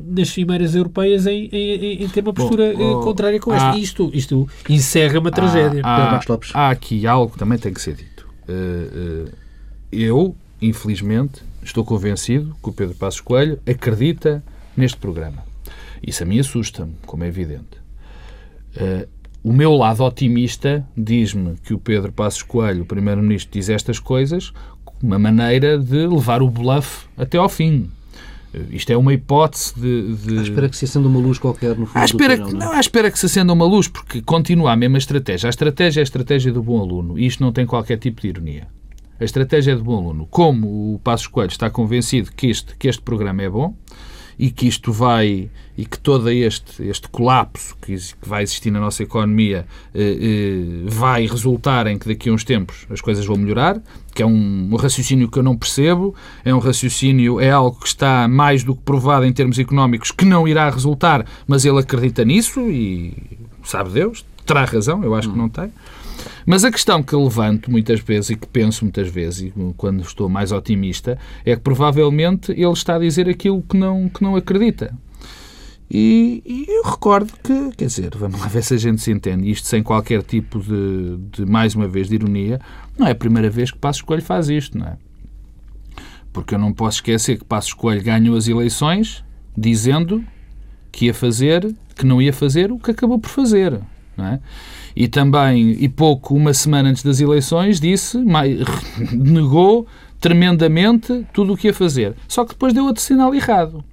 nas 0.07 0.29
cimeiras 0.29 0.73
europeias 0.73 1.27
em, 1.27 1.45
em- 1.51 2.03
em 2.05 2.09
ter 2.09 2.21
uma 2.21 2.33
postura 2.33 2.73
eh, 2.73 2.75
oh, 2.77 3.01
contrária 3.01 3.39
com 3.39 3.53
esta. 3.53 3.69
há- 3.71 3.77
Isto, 3.77 4.09
isto 4.15 4.49
encerra 4.67 5.19
uma 5.19 5.29
tragédia. 5.29 5.81
Há, 5.83 5.95
Pedro 5.95 6.15
há, 6.15 6.19
há 6.59 6.69
aqui 6.71 7.05
algo 7.05 7.31
que 7.33 7.37
também 7.37 7.59
tem 7.59 7.71
que 7.71 7.81
ser 7.81 7.93
dito. 7.95 8.12
Uh, 8.47 9.27
uh, 9.27 9.31
eu, 9.91 10.35
infelizmente, 10.61 11.41
estou 11.63 11.85
convencido 11.85 12.55
que 12.61 12.69
o 12.69 12.73
Pedro 12.73 12.95
Passos 12.95 13.21
Coelho 13.21 13.59
acredita 13.67 14.43
neste 14.75 14.97
programa. 14.97 15.43
Isso 16.05 16.23
a 16.23 16.25
mim 16.25 16.39
assusta-me, 16.39 16.95
como 17.05 17.23
é 17.23 17.27
evidente. 17.27 17.77
Uh, 18.75 19.07
o 19.43 19.51
meu 19.51 19.73
lado 19.73 20.03
otimista 20.03 20.87
diz-me 20.95 21.55
que 21.63 21.73
o 21.73 21.79
Pedro 21.79 22.11
Passos 22.11 22.43
Coelho, 22.43 22.83
o 22.83 22.85
Primeiro-Ministro, 22.85 23.51
diz 23.53 23.69
estas 23.69 23.99
coisas 23.99 24.53
como 24.85 24.99
uma 25.03 25.19
maneira 25.19 25.77
de 25.77 26.07
levar 26.07 26.41
o 26.41 26.49
bluff 26.49 27.07
até 27.17 27.37
ao 27.37 27.49
fim. 27.49 27.89
Uh, 28.53 28.65
Isto 28.71 28.91
é 28.91 28.97
uma 28.97 29.13
hipótese 29.13 29.73
de... 29.75 30.15
de... 30.15 30.39
À 30.39 30.41
espera 30.41 30.69
que 30.69 30.77
se 30.77 30.85
acenda 30.85 31.07
uma 31.07 31.19
luz 31.19 31.39
qualquer 31.39 31.77
no 31.77 31.85
fundo 31.85 32.01
À 32.01 32.05
espera, 32.05 32.37
do 32.37 32.45
que, 32.45 32.53
não, 32.53 32.59
não 32.59 32.73
é? 32.73 32.77
à 32.77 32.79
espera 32.79 33.11
que 33.11 33.19
se 33.19 33.25
acenda 33.25 33.51
uma 33.53 33.65
luz, 33.65 33.87
porque 33.87 34.21
continua 34.21 34.71
a 34.71 34.75
mesma 34.75 34.97
estratégia. 34.97 35.47
A 35.47 35.51
estratégia 35.51 35.99
é 35.99 36.01
a 36.01 36.03
estratégia 36.03 36.51
do 36.51 36.61
bom 36.61 36.79
aluno 36.79 37.17
e 37.17 37.25
isto 37.25 37.43
não 37.43 37.51
tem 37.51 37.65
qualquer 37.65 37.97
tipo 37.97 38.21
de 38.21 38.27
ironia. 38.27 38.67
A 39.19 39.23
estratégia 39.23 39.71
é 39.71 39.75
do 39.75 39.83
bom 39.83 39.97
aluno. 39.97 40.27
Como 40.29 40.95
o 40.95 40.99
Passos 40.99 41.27
Coelho 41.27 41.51
está 41.51 41.69
convencido 41.69 42.31
que 42.35 42.47
este, 42.47 42.75
que 42.75 42.87
este 42.87 43.01
programa 43.01 43.41
é 43.41 43.49
bom 43.49 43.75
e 44.37 44.51
que 44.51 44.67
isto 44.67 44.91
vai 44.91 45.49
e 45.77 45.85
que 45.85 45.97
todo 45.97 46.29
este, 46.29 46.83
este 46.83 47.09
colapso 47.09 47.75
que, 47.81 47.95
que 47.95 48.29
vai 48.29 48.43
existir 48.43 48.69
na 48.69 48.79
nossa 48.79 49.01
economia 49.01 49.65
eh, 49.93 50.17
eh, 50.21 50.85
vai 50.85 51.25
resultar 51.25 51.87
em 51.87 51.97
que 51.97 52.07
daqui 52.07 52.29
a 52.29 52.33
uns 52.33 52.43
tempos 52.43 52.85
as 52.91 53.01
coisas 53.01 53.25
vão 53.25 53.35
melhorar, 53.37 53.81
que 54.13 54.21
é 54.21 54.25
um, 54.25 54.69
um 54.71 54.75
raciocínio 54.75 55.27
que 55.29 55.39
eu 55.39 55.43
não 55.43 55.57
percebo, 55.57 56.13
é 56.45 56.53
um 56.53 56.59
raciocínio, 56.59 57.39
é 57.39 57.49
algo 57.49 57.79
que 57.79 57.87
está 57.87 58.27
mais 58.27 58.63
do 58.63 58.75
que 58.75 58.81
provado 58.83 59.25
em 59.25 59.33
termos 59.33 59.57
económicos 59.57 60.11
que 60.11 60.25
não 60.25 60.47
irá 60.47 60.69
resultar, 60.69 61.25
mas 61.47 61.65
ele 61.65 61.79
acredita 61.79 62.23
nisso 62.23 62.61
e 62.69 63.15
sabe 63.63 63.89
Deus, 63.89 64.23
terá 64.45 64.65
razão, 64.65 65.03
eu 65.03 65.15
acho 65.15 65.31
que 65.31 65.37
não 65.37 65.49
tem. 65.49 65.71
Mas 66.45 66.63
a 66.63 66.71
questão 66.71 67.01
que 67.01 67.15
levanto 67.15 67.71
muitas 67.71 67.99
vezes 67.99 68.31
e 68.31 68.35
que 68.35 68.47
penso 68.47 68.85
muitas 68.85 69.07
vezes, 69.07 69.41
e 69.41 69.53
quando 69.77 70.01
estou 70.01 70.27
mais 70.27 70.51
otimista, 70.51 71.17
é 71.45 71.55
que 71.55 71.61
provavelmente 71.61 72.51
ele 72.51 72.71
está 72.71 72.95
a 72.95 72.99
dizer 72.99 73.29
aquilo 73.29 73.61
que 73.61 73.77
não, 73.77 74.09
que 74.09 74.21
não 74.21 74.35
acredita. 74.35 74.93
E, 75.89 76.41
e 76.45 76.65
eu 76.67 76.83
recordo 76.83 77.31
que, 77.43 77.71
quer 77.77 77.85
dizer, 77.85 78.09
vamos 78.15 78.39
lá 78.39 78.47
ver 78.47 78.63
se 78.63 78.73
a 78.73 78.77
gente 78.77 79.01
se 79.01 79.11
entende, 79.11 79.49
isto 79.49 79.67
sem 79.67 79.83
qualquer 79.83 80.23
tipo 80.23 80.59
de, 80.59 81.17
de, 81.31 81.45
mais 81.45 81.75
uma 81.75 81.87
vez, 81.87 82.07
de 82.07 82.15
ironia, 82.15 82.59
não 82.97 83.05
é 83.05 83.11
a 83.11 83.15
primeira 83.15 83.49
vez 83.49 83.69
que 83.69 83.77
Passos 83.77 84.01
Coelho 84.01 84.23
faz 84.23 84.49
isto, 84.49 84.77
não 84.77 84.87
é? 84.87 84.97
Porque 86.31 86.55
eu 86.55 86.59
não 86.59 86.73
posso 86.73 86.97
esquecer 86.97 87.37
que 87.37 87.45
Passos 87.45 87.73
Coelho 87.73 88.01
ganhou 88.01 88.35
as 88.35 88.47
eleições 88.47 89.23
dizendo 89.55 90.23
que 90.91 91.05
ia 91.05 91.13
fazer, 91.13 91.75
que 91.95 92.05
não 92.05 92.19
ia 92.19 92.33
fazer 92.33 92.71
o 92.71 92.79
que 92.79 92.89
acabou 92.89 93.19
por 93.19 93.29
fazer, 93.29 93.79
é? 94.19 94.39
E 94.95 95.07
também, 95.07 95.71
e 95.79 95.89
pouco, 95.89 96.35
uma 96.35 96.53
semana 96.53 96.89
antes 96.89 97.03
das 97.03 97.19
eleições, 97.19 97.79
disse, 97.79 98.17
negou 99.11 99.87
tremendamente 100.19 101.25
tudo 101.33 101.53
o 101.53 101.57
que 101.57 101.67
ia 101.67 101.73
fazer. 101.73 102.15
Só 102.27 102.45
que 102.45 102.51
depois 102.51 102.73
deu 102.73 102.85
outro 102.85 103.01
sinal 103.01 103.33
errado. 103.33 103.83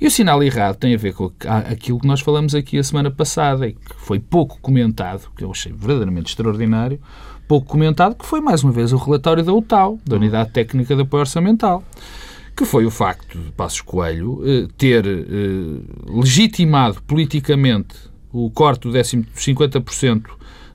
E 0.00 0.06
o 0.06 0.10
sinal 0.10 0.42
errado 0.42 0.76
tem 0.76 0.94
a 0.94 0.98
ver 0.98 1.12
com 1.12 1.30
aquilo 1.70 2.00
que 2.00 2.06
nós 2.06 2.20
falamos 2.20 2.54
aqui 2.54 2.78
a 2.78 2.82
semana 2.82 3.10
passada 3.10 3.68
e 3.68 3.74
que 3.74 3.94
foi 3.98 4.18
pouco 4.18 4.58
comentado, 4.60 5.30
que 5.36 5.44
eu 5.44 5.50
achei 5.50 5.70
verdadeiramente 5.72 6.30
extraordinário, 6.30 6.98
pouco 7.46 7.66
comentado, 7.66 8.14
que 8.14 8.24
foi 8.24 8.40
mais 8.40 8.64
uma 8.64 8.72
vez 8.72 8.92
o 8.92 8.96
relatório 8.96 9.44
da 9.44 9.52
UTAU, 9.52 10.00
da 10.06 10.16
Unidade 10.16 10.50
Técnica 10.52 10.96
de 10.96 11.02
Apoio 11.02 11.20
Orçamental, 11.20 11.84
que 12.56 12.64
foi 12.64 12.86
o 12.86 12.90
facto 12.90 13.38
de 13.38 13.52
Passos 13.52 13.82
Coelho 13.82 14.40
eh, 14.44 14.68
ter 14.78 15.06
eh, 15.06 15.20
legitimado 16.08 17.02
politicamente 17.02 18.09
o 18.32 18.50
corte 18.50 18.82
do 18.82 18.92
décimo, 18.92 19.24
dos 19.34 19.44
50% 19.44 20.22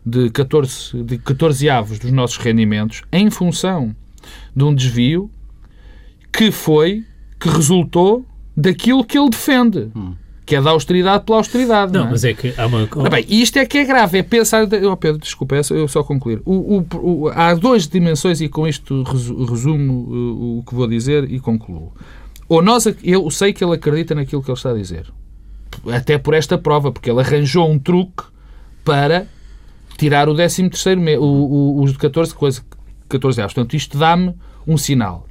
de 0.06 0.30
14, 0.30 1.04
de 1.04 1.18
14 1.18 1.70
avos 1.70 2.00
dos 2.00 2.12
nossos 2.12 2.38
rendimentos 2.38 3.02
em 3.12 3.30
função 3.30 3.96
de 4.56 4.64
um 4.64 4.74
desvio 4.74 5.30
que 6.32 6.52
foi, 6.52 7.04
que 7.40 7.50
resultou 7.50 8.26
daquilo 8.56 9.04
que 9.06 9.18
ele 9.18 9.30
defende, 9.30 9.90
que 10.46 10.56
é 10.56 10.62
da 10.62 10.70
austeridade 10.72 11.24
pela 11.26 11.38
austeridade. 11.40 11.92
Não, 11.92 12.02
Não, 12.02 12.08
é? 12.08 12.12
mas 12.12 12.24
é 12.24 12.34
que 12.34 12.54
há 12.58 12.66
uma. 12.68 12.88
Ora 12.96 13.10
bem, 13.10 13.26
e 13.28 13.42
isto 13.42 13.58
é 13.58 13.66
que 13.66 13.78
é 13.80 13.86
grave, 13.86 14.20
é 14.20 14.24
pensar. 14.24 14.68
Oh 14.90 14.98
Pedro, 14.98 15.20
desculpa, 15.20 15.56
é 15.56 15.64
só- 15.64 15.74
eu 15.76 15.88
só 15.88 16.04
concluir. 16.04 16.42
O, 16.46 16.78
o- 16.80 16.86
o- 17.24 17.30
há 17.30 17.54
duas 17.56 17.88
dimensões 17.88 18.42
e 18.42 18.48
com 18.50 18.68
isto 18.68 19.02
resu- 19.04 19.46
resumo 19.46 19.94
uh, 19.94 20.60
o 20.60 20.64
que 20.64 20.76
vou 20.76 20.88
dizer 20.88 21.30
e 21.32 21.40
concluo. 21.40 21.94
Ou 22.48 22.62
nós, 22.62 22.86
eu 23.04 23.30
sei 23.32 23.54
que 23.54 23.64
ele 23.64 23.74
acredita 23.74 24.14
naquilo 24.14 24.44
que 24.44 24.50
ele 24.52 24.58
está 24.58 24.70
a 24.70 24.74
dizer, 24.76 25.08
até 25.94 26.18
por 26.18 26.34
esta 26.34 26.58
prova, 26.58 26.92
porque 26.92 27.10
ele 27.10 27.20
arranjou 27.20 27.70
um 27.70 27.78
truque 27.80 28.24
para 28.84 29.28
tirar 29.98 30.28
o 30.30 30.36
13 30.36 30.70
terceiro 30.70 31.00
mês, 31.02 31.18
o, 31.20 31.24
o, 31.24 31.82
os 31.84 31.92
de 31.94 31.98
14 31.98 32.34
coisa, 32.34 32.62
14 33.10 33.42
avos. 33.42 33.54
Portanto, 33.54 33.76
isto 33.76 33.98
dá-me 33.98 34.34
um 34.68 34.78
sinal. 34.78 35.26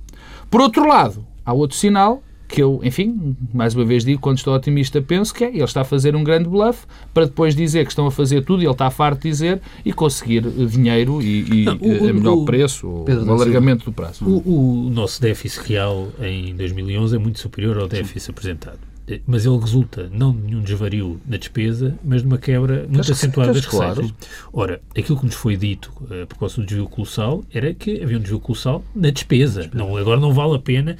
Por 0.51 0.61
outro 0.61 0.87
lado, 0.89 1.25
há 1.45 1.53
outro 1.53 1.77
sinal 1.77 2.23
que 2.47 2.63
eu, 2.63 2.81
enfim, 2.85 3.35
mais 3.53 3.75
uma 3.75 3.85
vez 3.85 4.05
digo, 4.05 4.21
quando 4.21 4.37
estou 4.39 4.55
otimista, 4.55 5.01
penso 5.03 5.35
que 5.35 5.43
é, 5.45 5.49
ele 5.49 5.65
está 5.65 5.81
a 5.81 5.85
fazer 5.85 6.15
um 6.15 6.23
grande 6.23 6.49
bluff 6.49 6.87
para 7.13 7.25
depois 7.25 7.57
dizer 7.57 7.85
que 7.85 7.91
estão 7.91 8.07
a 8.07 8.11
fazer 8.13 8.45
tudo 8.45 8.63
e 8.63 8.67
ele 8.67 8.73
está 8.73 8.91
farto 8.91 9.23
de 9.23 9.31
dizer 9.31 9.61
e 9.85 9.93
conseguir 9.93 10.47
eh, 10.47 10.65
dinheiro 10.67 11.21
e, 11.21 11.65
e 11.65 11.69
o- 11.69 12.07
eh, 12.07 12.11
a 12.11 12.13
melhor 12.13 12.35
o- 12.35 12.45
preço 12.45 12.87
o 12.87 13.05
Silva. 13.07 13.33
alargamento 13.33 13.87
do 13.87 13.93
prazo. 13.93 14.25
O, 14.27 14.87
o 14.87 14.91
nosso 14.91 15.21
déficit 15.21 15.67
real 15.69 16.09
em 16.21 16.55
2011 16.55 17.17
é 17.17 17.19
muito 17.19 17.41
superior 17.41 17.79
ao 17.79 17.89
déficit 17.89 18.31
apresentado. 18.31 18.79
Eh, 19.07 19.21
Mas 19.27 19.45
ele 19.45 19.59
resulta 19.59 20.09
não 20.13 20.35
de 20.35 20.43
nenhum 20.43 20.63
desvario 20.63 21.21
na 21.27 21.37
despesa, 21.37 21.99
mas 22.03 22.23
de 22.23 22.27
uma 22.27 22.39
quebra 22.39 22.87
muito 22.89 23.13
acentuada 23.13 23.53
das 23.53 23.65
receitas, 23.65 23.95
claro. 23.97 24.17
Ora, 24.53 24.81
aquilo 24.97 25.19
que 25.19 25.27
nos 25.27 25.35
foi 25.35 25.57
dito 25.57 25.93
eh, 26.11 26.23
a 26.23 26.27
propósito 26.27 26.61
do 26.63 26.67
desvio 26.67 26.89
colossal 26.89 27.45
era 27.53 27.75
que 27.75 28.03
havia 28.03 28.17
um 28.17 28.21
desvio 28.21 28.41
colossal 28.41 28.85
na 28.95 29.11
despesa. 29.11 29.71
Não, 29.75 29.97
agora 29.97 30.19
não 30.21 30.33
vale 30.33 30.57
a 30.57 30.59
pena. 30.59 30.97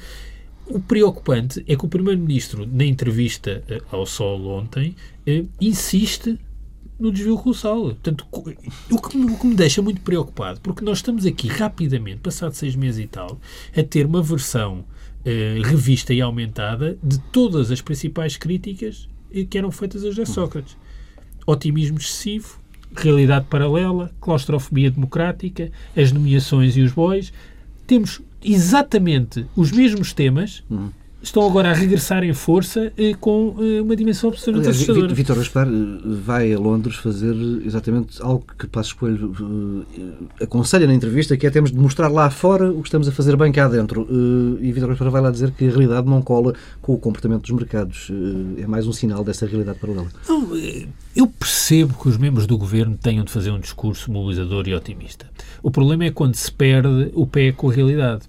O 0.67 0.79
preocupante 0.79 1.63
é 1.67 1.75
que 1.75 1.85
o 1.85 1.87
Primeiro-Ministro, 1.87 2.67
na 2.71 2.85
entrevista 2.85 3.63
eh, 3.67 3.81
ao 3.91 4.05
Sol 4.05 4.47
ontem, 4.47 4.95
eh, 5.25 5.45
insiste 5.61 6.39
no 6.99 7.11
desvio 7.11 7.37
colossal. 7.37 7.81
Portanto, 7.81 8.25
o 8.31 8.41
que, 9.01 9.17
me, 9.17 9.31
o 9.31 9.37
que 9.37 9.47
me 9.47 9.55
deixa 9.55 9.81
muito 9.81 10.01
preocupado, 10.01 10.59
porque 10.61 10.83
nós 10.83 10.99
estamos 10.99 11.25
aqui 11.25 11.47
rapidamente, 11.47 12.17
passado 12.21 12.53
seis 12.53 12.75
meses 12.75 13.03
e 13.03 13.07
tal, 13.07 13.39
a 13.75 13.83
ter 13.83 14.05
uma 14.05 14.21
versão 14.21 14.85
eh, 15.25 15.59
revista 15.63 16.13
e 16.13 16.21
aumentada 16.21 16.97
de 17.03 17.19
todas 17.19 17.71
as 17.71 17.81
principais 17.81 18.37
críticas 18.37 19.09
eh, 19.31 19.43
que 19.43 19.57
eram 19.57 19.71
feitas 19.71 20.03
a 20.03 20.07
José 20.07 20.25
Sócrates. 20.25 20.77
Otimismo 21.47 21.97
excessivo, 21.97 22.59
realidade 22.95 23.45
paralela, 23.49 24.13
claustrofobia 24.21 24.91
democrática, 24.91 25.71
as 25.95 26.11
nomeações 26.11 26.77
e 26.77 26.81
os 26.81 26.91
bois. 26.91 27.33
Temos 27.87 28.21
exatamente 28.43 29.45
os 29.55 29.71
mesmos 29.71 30.13
temas, 30.13 30.63
estão 31.27 31.45
agora 31.45 31.71
a 31.71 31.73
regressar 31.73 32.23
em 32.23 32.33
força 32.33 32.93
eh, 32.97 33.13
com 33.19 33.55
eh, 33.59 33.81
uma 33.81 33.95
dimensão 33.95 34.29
absolutamente 34.29 34.67
Aliás, 34.67 34.75
assustadora. 34.77 35.13
Vítor 35.13 35.37
Gaspar 35.37 35.67
eh, 35.67 35.71
vai 36.03 36.53
a 36.53 36.59
Londres 36.59 36.97
fazer 36.97 37.35
exatamente 37.65 38.21
algo 38.21 38.45
que 38.57 38.67
Passos 38.67 38.93
Coelho 38.93 39.33
aconselha 40.41 40.87
na 40.87 40.93
entrevista, 40.93 41.35
que 41.35 41.47
é 41.47 41.49
temos 41.49 41.71
de 41.71 41.77
mostrar 41.77 42.07
lá 42.07 42.29
fora 42.29 42.71
o 42.71 42.81
que 42.81 42.87
estamos 42.87 43.07
a 43.07 43.11
fazer 43.11 43.35
bem 43.35 43.51
cá 43.51 43.67
dentro. 43.67 44.07
E 44.61 44.71
Vítor 44.71 44.89
Gaspar 44.89 45.09
vai 45.09 45.21
lá 45.21 45.31
dizer 45.31 45.51
que 45.51 45.65
a 45.65 45.69
realidade 45.69 46.07
não 46.07 46.21
cola 46.21 46.53
com 46.81 46.93
o 46.93 46.97
comportamento 46.97 47.41
dos 47.41 47.51
mercados. 47.51 48.11
É 48.57 48.67
mais 48.67 48.87
um 48.87 48.93
sinal 48.93 49.23
dessa 49.23 49.45
realidade 49.45 49.79
paralela. 49.79 50.07
Não, 50.27 50.51
eu 51.15 51.27
percebo 51.27 51.93
que 51.95 52.07
os 52.07 52.17
membros 52.17 52.45
do 52.45 52.57
governo 52.57 52.97
tenham 53.01 53.23
de 53.23 53.31
fazer 53.31 53.51
um 53.51 53.59
discurso 53.59 54.11
mobilizador 54.11 54.67
e 54.67 54.73
otimista. 54.73 55.25
O 55.63 55.71
problema 55.71 56.05
é 56.05 56.11
quando 56.11 56.35
se 56.35 56.51
perde 56.51 57.11
o 57.13 57.25
pé 57.25 57.51
com 57.51 57.69
a 57.69 57.73
realidade. 57.73 58.23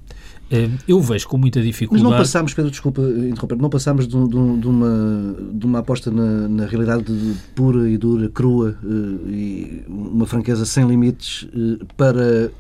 Eh, 0.50 0.68
Eu 0.86 1.00
vejo 1.00 1.26
com 1.28 1.36
muita 1.36 1.58
Mas 1.58 1.66
dificuldade. 1.66 2.08
não 2.08 2.16
passámos, 2.16 2.54
Pedro, 2.54 2.70
desculpa 2.70 3.02
interromper, 3.02 3.56
não 3.56 3.68
passámos 3.70 4.06
de, 4.06 4.12
de 4.16 4.56
de 4.60 4.66
uma, 4.68 5.36
de 5.52 5.66
uma 5.66 5.78
aposta 5.80 6.10
na, 6.10 6.48
na 6.48 6.66
realidade 6.66 7.04
de- 7.04 7.34
pura 7.54 7.88
e 7.90 7.96
dura, 7.98 8.28
crua 8.28 8.76
eh, 8.84 9.30
e 9.30 9.82
uma 9.88 10.26
franqueza 10.26 10.64
sem 10.64 10.86
limites 10.86 11.48
eh, 11.52 11.84
para 11.96 12.50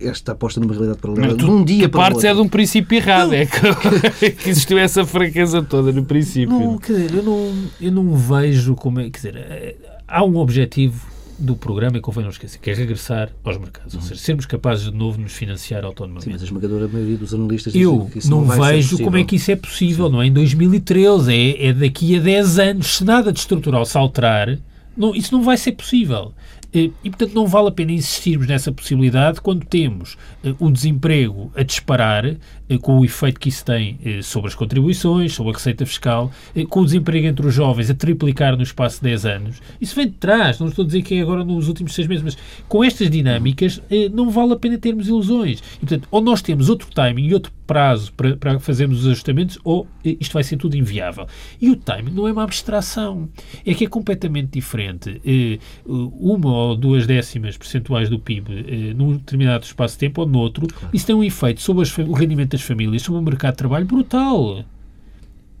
esta 0.00 0.32
aposta 0.32 0.58
numa 0.58 0.72
realidade 0.72 0.98
paralela 1.00 1.36
de 1.36 1.44
um 1.44 1.62
dia 1.64 1.86
tu 1.88 1.92
para 1.92 1.98
o 1.98 2.02
partes 2.02 2.24
é 2.24 2.34
de 2.34 2.40
um 2.40 2.48
princípio 2.48 2.96
errado. 2.96 3.32
É 3.34 3.46
que, 3.46 4.30
que 4.32 4.50
existiu 4.50 4.76
essa 4.78 5.04
fraqueza 5.06 5.62
toda 5.62 5.92
no 5.92 6.04
princípio. 6.04 6.58
Não, 6.58 6.78
quer 6.78 6.94
dizer, 6.94 7.14
eu 7.14 7.22
não, 7.22 7.52
eu 7.80 7.92
não 7.92 8.14
vejo 8.16 8.74
como 8.74 9.00
é. 9.00 9.04
Quer 9.10 9.16
dizer, 9.18 9.76
há 10.08 10.24
um 10.24 10.36
objetivo 10.36 11.06
do 11.38 11.56
programa, 11.56 11.98
e 11.98 12.00
convém 12.00 12.22
não 12.22 12.30
esquecer, 12.30 12.58
que 12.58 12.70
é 12.70 12.74
regressar 12.74 13.30
aos 13.42 13.58
mercados. 13.58 13.94
Ou 13.94 14.00
seja, 14.00 14.20
sermos 14.20 14.46
capazes 14.46 14.90
de 14.90 14.96
novo 14.96 15.16
de 15.16 15.24
nos 15.24 15.32
financiar 15.32 15.80
Sim, 15.80 15.86
autonomamente. 15.86 16.30
mas 16.30 16.42
a 16.42 16.44
esmagadora 16.44 16.88
maioria 16.88 17.16
dos 17.16 17.34
analistas 17.34 17.74
Eu 17.74 18.10
não, 18.26 18.48
ser 18.48 18.60
vejo 18.60 18.98
como 18.98 19.16
é 19.16 19.24
que 19.24 19.36
isso 19.36 19.50
é 19.50 19.56
possível, 19.56 20.08
não 20.08 20.22
é? 20.22 20.26
Em 20.26 20.32
2013, 20.32 21.32
é, 21.32 21.66
é 21.68 21.72
daqui 21.72 22.16
a 22.16 22.20
10 22.20 22.58
anos. 22.58 22.96
Se 22.96 23.04
nada 23.04 23.32
de 23.32 23.38
estrutural 23.38 23.84
se 23.84 23.96
alterar, 23.98 24.58
não, 24.96 25.14
isso 25.14 25.34
não 25.34 25.42
vai 25.42 25.56
ser 25.56 25.72
possível. 25.72 26.32
Eh, 26.74 26.90
E, 27.04 27.10
portanto, 27.10 27.34
não 27.34 27.46
vale 27.46 27.68
a 27.68 27.70
pena 27.70 27.92
insistirmos 27.92 28.46
nessa 28.46 28.72
possibilidade 28.72 29.40
quando 29.40 29.64
temos 29.64 30.16
eh, 30.42 30.54
o 30.58 30.70
desemprego 30.70 31.52
a 31.54 31.62
disparar, 31.62 32.24
eh, 32.26 32.38
com 32.80 32.98
o 32.98 33.04
efeito 33.04 33.38
que 33.38 33.48
isso 33.48 33.64
tem 33.64 33.98
eh, 34.04 34.22
sobre 34.22 34.48
as 34.48 34.54
contribuições, 34.54 35.32
sobre 35.32 35.52
a 35.52 35.54
receita 35.54 35.84
fiscal, 35.86 36.32
com 36.68 36.80
o 36.80 36.84
desemprego 36.84 37.26
entre 37.26 37.46
os 37.46 37.54
jovens 37.54 37.90
a 37.90 37.94
triplicar 37.94 38.56
no 38.56 38.62
espaço 38.62 38.96
de 38.96 39.02
10 39.10 39.26
anos. 39.26 39.62
Isso 39.80 39.94
vem 39.94 40.06
de 40.06 40.14
trás, 40.14 40.58
não 40.58 40.68
estou 40.68 40.82
a 40.82 40.86
dizer 40.86 41.02
que 41.02 41.14
é 41.14 41.20
agora 41.20 41.44
nos 41.44 41.68
últimos 41.68 41.94
seis 41.94 42.08
meses, 42.08 42.24
mas 42.24 42.38
com 42.68 42.82
estas 42.82 43.10
dinâmicas 43.10 43.80
não 44.12 44.30
vale 44.30 44.52
a 44.52 44.56
pena 44.56 44.78
termos 44.78 45.06
ilusões. 45.08 45.62
E, 45.76 45.80
portanto, 45.80 46.08
ou 46.10 46.20
nós 46.20 46.42
temos 46.42 46.68
outro 46.68 46.88
timing 46.92 47.28
e 47.28 47.34
outro 47.34 47.52
prazo 47.66 48.12
para, 48.12 48.36
para 48.36 48.58
fazermos 48.60 49.00
os 49.00 49.06
ajustamentos, 49.06 49.58
ou 49.64 49.86
isto 50.04 50.32
vai 50.32 50.42
ser 50.44 50.56
tudo 50.56 50.76
inviável. 50.76 51.26
E 51.60 51.70
o 51.70 51.76
timing 51.76 52.10
não 52.12 52.28
é 52.28 52.32
uma 52.32 52.42
abstração, 52.42 53.28
é 53.64 53.72
que 53.74 53.84
é 53.84 53.88
completamente 53.88 54.50
diferente. 54.52 55.20
Eh, 55.24 55.58
Uma 55.86 56.52
ou 56.52 56.76
duas 56.76 57.06
décimas 57.06 57.56
percentuais 57.56 58.08
do 58.08 58.18
PIB 58.18 58.52
eh, 58.52 58.94
num 58.94 59.12
determinado 59.12 59.64
espaço 59.64 59.94
de 59.94 60.00
tempo 60.00 60.20
ou 60.22 60.26
noutro, 60.28 60.66
isso 60.92 61.06
tem 61.06 61.14
um 61.14 61.24
efeito 61.24 61.60
sobre 61.62 61.82
as 61.82 61.98
o 61.98 62.12
rendimento 62.12 62.50
das 62.52 62.62
famílias, 62.62 63.02
sobre 63.02 63.20
o 63.20 63.24
mercado 63.24 63.52
de 63.52 63.58
trabalho 63.58 63.86
brutal. 63.86 64.64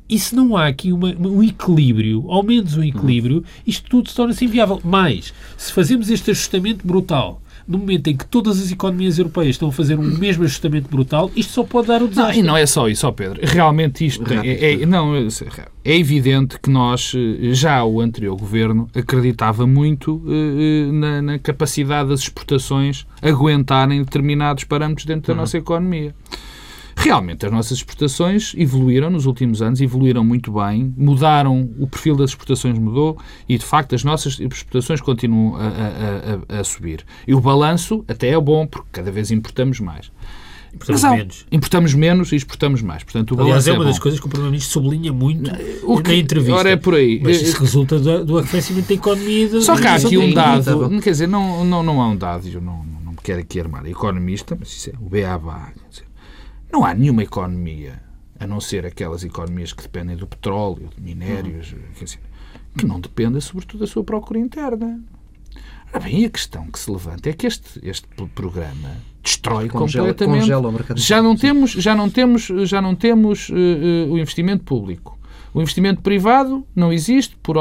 E 0.06 0.18
se 0.18 0.34
não 0.36 0.54
há 0.56 0.66
aqui 0.66 0.92
uma- 0.92 1.14
um 1.16 1.42
equilíbrio, 1.42 2.30
ao 2.30 2.42
menos 2.42 2.76
um 2.76 2.82
equilíbrio, 2.82 3.42
isto 3.66 3.88
tudo 3.88 4.10
se 4.10 4.14
torna-se 4.14 4.44
inviável. 4.44 4.78
Mas, 4.84 5.32
se 5.56 5.72
fazemos 5.72 6.10
este 6.10 6.30
ajustamento 6.30 6.86
brutal, 6.86 7.40
no 7.66 7.78
momento 7.78 8.08
em 8.08 8.16
que 8.16 8.26
todas 8.26 8.60
as 8.60 8.70
economias 8.70 9.18
europeias 9.18 9.50
estão 9.56 9.68
a 9.68 9.72
fazer 9.72 9.98
um 9.98 10.02
mesmo 10.02 10.44
ajustamento 10.44 10.88
brutal, 10.88 11.30
isto 11.34 11.52
só 11.52 11.62
pode 11.64 11.88
dar 11.88 12.00
o 12.00 12.04
Não, 12.04 12.08
desastre. 12.10 12.38
e 12.38 12.42
não 12.42 12.56
é 12.56 12.66
só 12.66 12.88
isso, 12.88 13.10
Pedro. 13.12 13.40
Realmente 13.42 14.04
isto 14.06 14.24
é, 14.32 14.82
é- 14.82 14.86
não, 14.86 15.14
é 15.16 15.96
evidente 15.98 16.58
que 16.60 16.70
nós, 16.70 17.12
eh, 17.14 17.52
já 17.54 17.84
o 17.84 18.00
anterior 18.00 18.36
governo, 18.36 18.88
acreditava 18.94 19.66
muito 19.66 20.22
eh, 20.26 20.88
eh, 20.88 20.92
na, 20.92 21.22
na 21.22 21.38
capacidade 21.38 22.08
das 22.08 22.20
exportações 22.20 23.06
aguentarem 23.22 24.02
determinados 24.02 24.64
parâmetros 24.64 25.06
dentro 25.06 25.32
da 25.34 25.40
nossa 25.40 25.56
economia. 25.58 26.14
Realmente, 27.04 27.44
as 27.44 27.52
nossas 27.52 27.78
exportações 27.78 28.54
evoluíram 28.56 29.10
nos 29.10 29.26
últimos 29.26 29.60
anos, 29.60 29.80
evoluíram 29.80 30.24
muito 30.24 30.50
bem, 30.52 30.92
mudaram, 30.96 31.68
o 31.78 31.86
perfil 31.86 32.16
das 32.16 32.30
exportações 32.30 32.78
mudou 32.78 33.18
e, 33.48 33.58
de 33.58 33.64
facto, 33.64 33.94
as 33.94 34.02
nossas 34.02 34.40
exportações 34.40 35.00
continuam 35.02 35.56
a, 35.56 35.66
a- 35.66 36.56
a- 36.56 36.60
a 36.60 36.64
subir. 36.64 37.04
E 37.26 37.34
o 37.34 37.40
balanço 37.40 38.04
até 38.08 38.28
é 38.30 38.40
bom, 38.40 38.66
porque 38.66 38.88
cada 38.92 39.10
vez 39.10 39.30
importamos 39.30 39.80
mais. 39.80 40.10
Há- 41.04 41.10
menos. 41.10 41.46
Importamos 41.52 41.94
menos 41.94 42.32
e 42.32 42.36
exportamos 42.36 42.82
mais. 42.82 43.04
Portanto, 43.04 43.32
o 43.32 43.34
Aliás, 43.34 43.50
balanço 43.64 43.68
é 43.70 43.72
uma 43.74 43.84
bom. 43.84 43.90
das 43.90 43.98
coisas 43.98 44.18
que 44.18 44.26
o 44.26 44.28
Primeiro-Ministro 44.28 44.72
sublinha 44.72 45.12
muito 45.12 45.50
O 45.84 46.02
que- 46.02 46.10
na 46.10 46.16
entrevista. 46.16 46.56
Ora, 46.58 46.70
é 46.70 46.76
por 46.76 46.94
aí. 46.94 47.20
Mas 47.22 47.36
Eh, 47.36 47.44
isso 47.44 47.60
resulta 47.60 47.98
do, 48.00 48.24
do 48.24 48.38
aquecimento 48.38 48.88
da 48.88 48.94
economia. 48.94 49.44
e 49.44 49.48
da- 49.48 49.60
Só 49.60 49.76
que 49.76 49.86
há 49.86 49.94
aqui 49.94 50.18
um 50.18 50.32
da- 50.34 50.58
dado, 50.58 50.88
não 50.90 51.00
quer 51.00 51.10
dizer, 51.10 51.28
não, 51.28 51.64
não, 51.64 51.82
não 51.82 52.00
há 52.02 52.08
um 52.08 52.16
dado, 52.16 52.48
eu 52.48 52.60
não, 52.60 52.82
não 53.04 53.12
me 53.12 53.18
quero 53.22 53.40
aqui 53.40 53.60
armar 53.60 53.86
economista, 53.86 54.56
mas 54.58 54.68
isso 54.70 54.90
é 54.90 54.94
o 54.98 55.08
BABA. 55.08 55.72
quer 55.74 55.88
dizer, 55.90 56.04
Não 56.74 56.84
há 56.84 56.92
nenhuma 56.92 57.22
economia, 57.22 58.02
a 58.36 58.48
não 58.48 58.60
ser 58.60 58.84
aquelas 58.84 59.22
economias 59.22 59.72
que 59.72 59.80
dependem 59.84 60.16
do 60.16 60.26
petróleo, 60.26 60.88
de 60.96 61.00
minérios, 61.00 61.72
dizer, 61.96 62.18
que 62.76 62.84
não 62.84 62.98
dependa 62.98 63.40
sobretudo 63.40 63.82
da 63.82 63.86
sua 63.86 64.02
procura 64.02 64.40
interna. 64.40 65.00
Ora 65.92 66.00
bem, 66.02 66.24
a 66.24 66.28
questão 66.30 66.66
que 66.66 66.76
se 66.76 66.90
levanta 66.90 67.30
é 67.30 67.32
que 67.32 67.46
este, 67.46 67.78
este 67.80 68.08
pro- 68.08 68.26
programa 68.26 68.90
destrói 69.22 69.68
Congela- 69.68 70.08
completamente. 70.08 70.40
congela 70.40 70.84
já 70.96 71.22
não 71.22 71.36
temos, 71.36 71.70
já 71.70 71.94
não 71.94 72.10
temos, 72.10 72.42
já 72.68 72.82
não 72.82 72.96
temos 72.96 73.50
eh, 73.50 73.54
eh, 73.54 74.10
o 74.10 74.18
investimento 74.18 74.64
público. 74.64 75.16
O 75.54 75.60
investimento 75.60 76.02
privado 76.02 76.66
não 76.74 76.92
existe 76.92 77.36
por, 77.40 77.56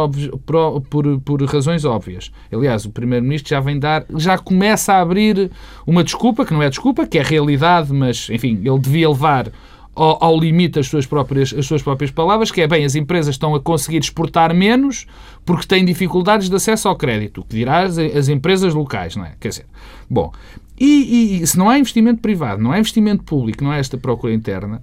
por, 0.48 0.82
por, 0.82 1.22
por 1.22 1.44
razões 1.44 1.86
óbvias. 1.86 2.32
Aliás, 2.52 2.86
o 2.86 2.90
Primeiro-Ministro 2.90 3.52
já 3.52 3.60
vem 3.60 3.78
dar, 3.78 4.04
já 4.18 4.36
começa 4.36 4.94
a 4.94 5.02
abrir 5.02 5.52
uma 5.86 6.04
desculpa, 6.04 6.44
que 6.44 6.52
não 6.54 6.64
é 6.64 6.70
desculpa, 6.70 7.06
que 7.06 7.20
é 7.20 7.22
realidade, 7.22 7.94
mas, 7.94 8.28
enfim, 8.32 8.60
ele 8.66 8.80
devia 8.80 9.08
levar 9.08 9.52
ao, 9.96 10.24
ao 10.24 10.40
limite 10.40 10.80
as 10.80 10.88
suas, 10.88 11.06
próprias, 11.06 11.54
as 11.56 11.68
suas 11.68 11.84
próprias 11.84 12.10
palavras, 12.10 12.50
que 12.50 12.62
é, 12.62 12.68
bem, 12.68 12.84
as 12.84 12.96
empresas 12.96 13.36
estão 13.36 13.54
a 13.54 13.60
conseguir 13.62 14.00
exportar 14.00 14.56
menos 14.56 15.06
porque 15.46 15.68
têm 15.68 15.86
dificuldades 15.86 16.50
de 16.50 16.56
acesso 16.56 16.88
ao 16.88 16.96
crédito, 16.96 17.42
o 17.42 17.44
que 17.46 17.58
dirá 17.58 17.82
as, 17.84 18.00
as 18.00 18.28
empresas 18.28 18.74
locais, 18.74 19.16
não 19.16 19.24
é? 19.24 19.34
Quer 19.40 19.50
dizer, 19.50 19.66
bom, 20.10 20.32
e- 20.80 21.42
e 21.44 21.46
se 21.46 21.56
não 21.60 21.70
há 21.70 21.78
investimento 21.78 22.22
privado, 22.22 22.60
não 22.60 22.72
há 22.72 22.80
investimento 22.80 23.24
público, 23.24 23.64
não 23.64 23.70
há 23.70 23.78
esta 23.78 24.00
procura 24.00 24.34
interna, 24.34 24.82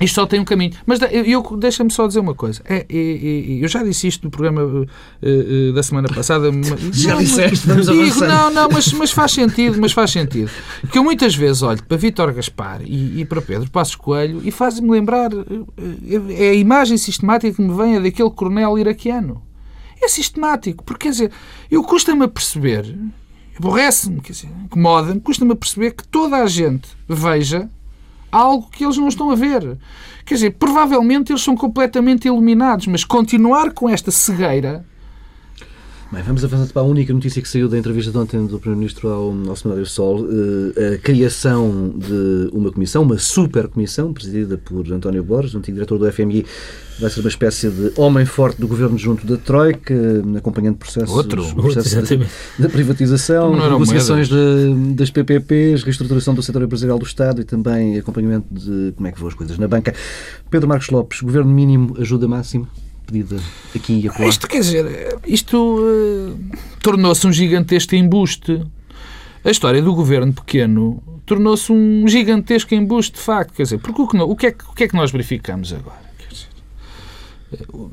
isto 0.00 0.14
só 0.16 0.26
tem 0.26 0.40
um 0.40 0.44
caminho. 0.44 0.72
Mas 0.86 1.00
eu, 1.02 1.08
eu- 1.24 1.56
deixa-me 1.56 1.90
só 1.90 2.06
dizer 2.06 2.18
uma 2.20 2.34
coisa. 2.34 2.60
É, 2.64 2.78
é, 2.78 2.84
é, 2.88 3.64
eu 3.64 3.68
já 3.68 3.82
disse 3.84 4.08
isto 4.08 4.24
no 4.24 4.30
programa 4.30 4.86
eh, 5.22 5.68
eh, 5.68 5.72
da 5.72 5.82
semana 5.82 6.08
passada. 6.08 6.50
mas- 6.52 6.68
Já 6.96 7.10
Não, 7.10 7.16
mas- 7.20 7.28
disseste, 7.28 7.66
vamos 7.66 7.86
digo. 7.86 8.20
Não, 8.26 8.50
não, 8.50 8.68
mas, 8.70 8.92
mas 8.92 9.10
faz 9.12 9.32
sentido, 9.32 9.78
mas 9.80 9.92
faz 9.92 10.10
sentido. 10.10 10.50
Porque 10.80 10.98
eu 10.98 11.04
muitas 11.04 11.34
vezes 11.34 11.62
olho 11.62 11.82
para 11.84 11.96
Vítor 11.96 12.32
Gaspar 12.32 12.82
e, 12.84 13.20
e 13.20 13.24
para 13.24 13.40
Pedro 13.40 13.70
Passos 13.70 13.94
Coelho 13.94 14.40
e 14.44 14.50
faz-me 14.50 14.90
lembrar, 14.90 15.30
eh, 15.32 16.44
é 16.44 16.50
a 16.50 16.54
imagem 16.54 16.96
sistemática 16.98 17.54
que 17.54 17.62
me 17.62 17.74
vem 17.76 17.96
é 17.96 18.00
daquele 18.00 18.30
coronel 18.30 18.78
iraquiano. 18.78 19.42
É 20.02 20.08
sistemático, 20.08 20.82
porque 20.84 21.04
quer 21.04 21.10
dizer, 21.12 21.30
eu 21.70 21.82
custa-me 21.82 22.24
a 22.24 22.28
perceber, 22.28 22.94
aborrece-me, 23.56 24.20
quer 24.20 24.32
dizer, 24.32 24.48
incomoda-me, 24.64 25.20
custa-me 25.20 25.52
a 25.52 25.56
perceber 25.56 25.92
que 25.92 26.06
toda 26.08 26.36
a 26.36 26.46
gente 26.46 26.88
veja 27.08 27.70
algo 28.34 28.68
que 28.70 28.84
eles 28.84 28.96
não 28.96 29.08
estão 29.08 29.30
a 29.30 29.34
ver. 29.34 29.78
Quer 30.26 30.34
dizer, 30.34 30.50
provavelmente 30.52 31.30
eles 31.30 31.42
são 31.42 31.56
completamente 31.56 32.26
iluminados, 32.26 32.86
mas 32.86 33.04
continuar 33.04 33.72
com 33.72 33.88
esta 33.88 34.10
cegueira 34.10 34.84
Bem, 36.12 36.22
vamos 36.22 36.44
avançar 36.44 36.72
para 36.72 36.82
a 36.82 36.84
única 36.84 37.12
notícia 37.12 37.42
que 37.42 37.48
saiu 37.48 37.68
da 37.68 37.76
entrevista 37.76 38.12
de 38.12 38.18
ontem 38.18 38.46
do 38.46 38.60
Primeiro-Ministro 38.60 39.08
ao, 39.08 39.34
ao 39.48 39.56
Semanário 39.56 39.84
Sol, 39.86 40.24
eh, 40.76 40.94
a 40.94 40.98
criação 40.98 41.92
de 41.96 42.50
uma 42.52 42.70
comissão, 42.70 43.02
uma 43.02 43.18
super 43.18 43.66
comissão, 43.66 44.12
presidida 44.12 44.56
por 44.56 44.86
António 44.92 45.24
Borges, 45.24 45.56
antigo 45.56 45.74
diretor 45.74 45.98
do 45.98 46.12
FMI, 46.12 46.46
vai 47.00 47.10
ser 47.10 47.18
uma 47.18 47.28
espécie 47.28 47.68
de 47.68 47.92
homem 47.96 48.24
forte 48.24 48.60
do 48.60 48.68
governo 48.68 48.96
junto 48.96 49.26
da 49.26 49.36
Troika, 49.36 49.92
acompanhando 50.36 50.76
processos, 50.76 51.10
Outro. 51.10 51.42
o 51.42 51.54
processo 51.62 51.88
Exatamente. 51.98 52.30
da 52.60 52.68
privatização, 52.68 53.52
negociações 53.70 54.28
de- 54.28 54.94
das 54.94 55.10
PPPs, 55.10 55.82
reestruturação 55.82 56.32
do 56.32 56.42
setor 56.44 56.62
empresarial 56.62 56.98
do 56.98 57.04
Estado 57.04 57.40
e 57.40 57.44
também 57.44 57.98
acompanhamento 57.98 58.46
de 58.52 58.92
como 58.94 59.08
é 59.08 59.10
que 59.10 59.18
vão 59.18 59.26
as 59.28 59.34
coisas 59.34 59.58
na 59.58 59.66
banca. 59.66 59.92
Pedro 60.48 60.68
Marcos 60.68 60.90
Lopes, 60.90 61.20
governo 61.22 61.50
mínimo, 61.50 61.96
ajuda 61.98 62.28
máxima, 62.28 62.68
pedida 63.06 63.36
aqui 63.74 64.00
e 64.00 64.08
acolá. 64.08 64.28
Isto 64.28 64.46
quer 64.48 64.60
dizer, 64.60 65.18
isto 65.26 65.78
eh, 65.80 66.56
tornou-se 66.82 67.26
um 67.26 67.32
gigantesco 67.32 67.94
embuste. 67.94 68.62
A 69.44 69.50
história 69.50 69.82
do 69.82 69.94
governo 69.94 70.32
pequeno 70.32 71.02
tornou-se 71.26 71.70
um 71.72 72.06
gigantesco 72.08 72.74
embuste, 72.74 73.12
de 73.12 73.20
facto. 73.20 73.52
Quer 73.54 73.64
dizer, 73.64 73.78
porque 73.78 74.00
o 74.02 74.06
que, 74.08 74.16
o 74.16 74.36
que 74.36 74.46
é, 74.46 74.50
que- 74.52 74.64
o 74.64 74.72
que 74.72 74.84
é 74.84 74.88
que 74.88 74.94
nós 74.96 75.10
verificamos 75.10 75.72
agora? 75.72 76.00
Quer 76.18 76.28
dizer, 76.32 76.48
eh, 77.52 77.88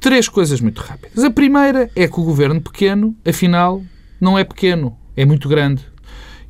três 0.00 0.28
coisas 0.28 0.60
muito 0.60 0.80
rápidas. 0.80 1.22
A 1.24 1.30
primeira 1.30 1.90
é 1.94 2.06
que 2.08 2.20
o 2.20 2.24
governo 2.24 2.60
pequeno, 2.60 3.14
afinal, 3.26 3.82
não 4.20 4.38
é 4.38 4.44
pequeno, 4.44 4.96
é 5.16 5.24
muito 5.24 5.48
grande. 5.48 5.82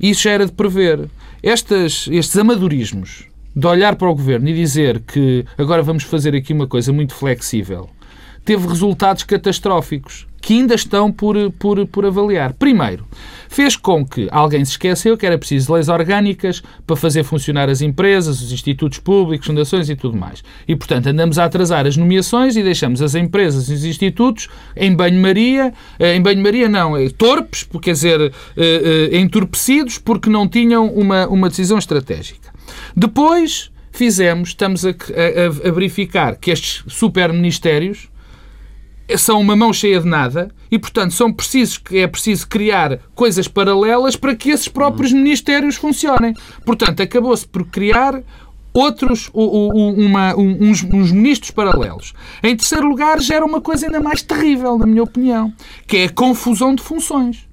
Isso 0.01 0.23
já 0.23 0.31
era 0.33 0.47
de 0.47 0.53
prever. 0.53 1.09
Estas, 1.42 2.09
estes 2.11 2.37
amadorismos 2.38 3.27
de 3.55 3.67
olhar 3.67 3.97
para 3.97 4.09
o 4.09 4.14
governo 4.14 4.49
e 4.49 4.55
dizer 4.55 5.01
que 5.01 5.45
agora 5.57 5.83
vamos 5.83 6.03
fazer 6.03 6.35
aqui 6.35 6.53
uma 6.53 6.67
coisa 6.67 6.93
muito 6.93 7.14
flexível 7.14 7.88
teve 8.45 8.67
resultados 8.69 9.23
catastróficos 9.23 10.27
que 10.40 10.53
ainda 10.53 10.75
estão 10.75 11.11
por, 11.11 11.51
por, 11.53 11.87
por 11.87 12.05
avaliar. 12.05 12.53
Primeiro, 12.53 13.07
fez 13.49 13.77
com 13.77 14.05
que 14.05 14.29
alguém 14.31 14.62
se 14.62 14.73
esqueceu 14.73 15.17
que 15.17 15.25
era 15.25 15.38
preciso 15.38 15.73
leis 15.73 15.88
orgânicas 15.88 16.62
para 16.87 16.97
fazer 16.97 17.25
funcionar 17.25 17.71
as 17.71 17.81
empresas, 17.81 18.43
os 18.43 18.53
institutos 18.53 18.99
públicos, 18.99 19.47
fundações 19.47 19.88
e 19.88 19.97
tudo 19.97 20.19
mais. 20.19 20.45
E, 20.69 20.77
portanto, 20.77 21.07
andamos 21.07 21.38
a 21.38 21.47
atrasar 21.47 21.87
as 21.87 21.97
nomeações 21.97 22.57
e 22.57 22.62
deixamos 22.62 23.01
as 23.01 23.14
empresas 23.14 23.71
e 23.71 23.73
os 23.73 23.87
institutos 23.87 24.49
em 24.77 24.95
banho-maria, 24.95 25.73
eh, 25.99 26.14
em 26.14 26.21
banho-maria 26.21 26.69
não, 26.69 26.95
eh, 26.95 27.09
torpes, 27.09 27.67
quer 27.81 27.93
dizer, 27.93 28.31
eh, 28.55 29.19
entorpecidos 29.19 29.97
porque 29.97 30.29
não 30.29 30.47
tinham 30.47 30.88
uma, 30.88 31.27
uma 31.27 31.49
decisão 31.49 31.79
estratégica. 31.79 32.54
Depois 32.96 33.70
fizemos, 33.92 34.50
estamos 34.50 34.85
a, 34.85 34.90
a- 34.90 35.68
a 35.68 35.70
verificar 35.72 36.37
que 36.37 36.50
estes 36.50 36.83
super-ministérios 36.88 38.09
são 39.18 39.38
uma 39.40 39.55
mão 39.55 39.72
cheia 39.72 40.00
de 40.00 40.09
nada 40.09 40.50
e, 40.70 40.79
portanto, 40.79 41.12
são 41.12 41.33
precisos 41.33 41.81
é 41.92 42.07
preciso 42.07 42.48
criar 42.48 42.98
coisas 43.14 43.46
paralelas 43.46 44.16
para 44.16 44.35
que 44.35 44.50
esses 44.50 44.66
próprios 44.68 45.12
ministérios 45.12 45.77
funcionem. 45.77 46.35
Portanto, 46.64 47.03
acabou-se 47.03 47.46
por 47.46 47.66
criar 47.66 48.22
outros, 48.72 49.31
uma, 49.33 50.35
uns, 50.37 50.83
uns, 50.83 51.12
ministros 51.12 51.50
paralelos. 51.53 52.12
Em 52.42 52.57
terceiro 52.57 52.88
lugar, 52.88 53.20
gera 53.20 53.44
uma 53.44 53.61
coisa 53.61 53.87
ainda 53.87 54.00
mais 54.00 54.22
terrível, 54.22 54.77
na 54.79 54.87
minha 54.87 55.03
opinião, 55.03 55.53
que 55.87 55.98
é 55.98 56.05
a 56.07 56.11
confusão 56.12 56.74
de 56.74 56.83
funções. 56.83 57.46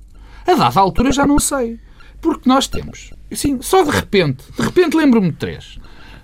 A 0.47 0.55
dada 0.55 0.79
altura 0.79 1.11
já 1.11 1.27
não 1.27 1.37
sei. 1.37 1.77
Porque 2.19 2.47
nós 2.49 2.67
temos, 2.67 3.11
assim, 3.31 3.59
só 3.61 3.83
de 3.83 3.91
repente, 3.91 4.43
de 4.57 4.61
repente 4.61 4.95
lembro-me 4.95 5.31
de 5.31 5.37
três. 5.37 5.79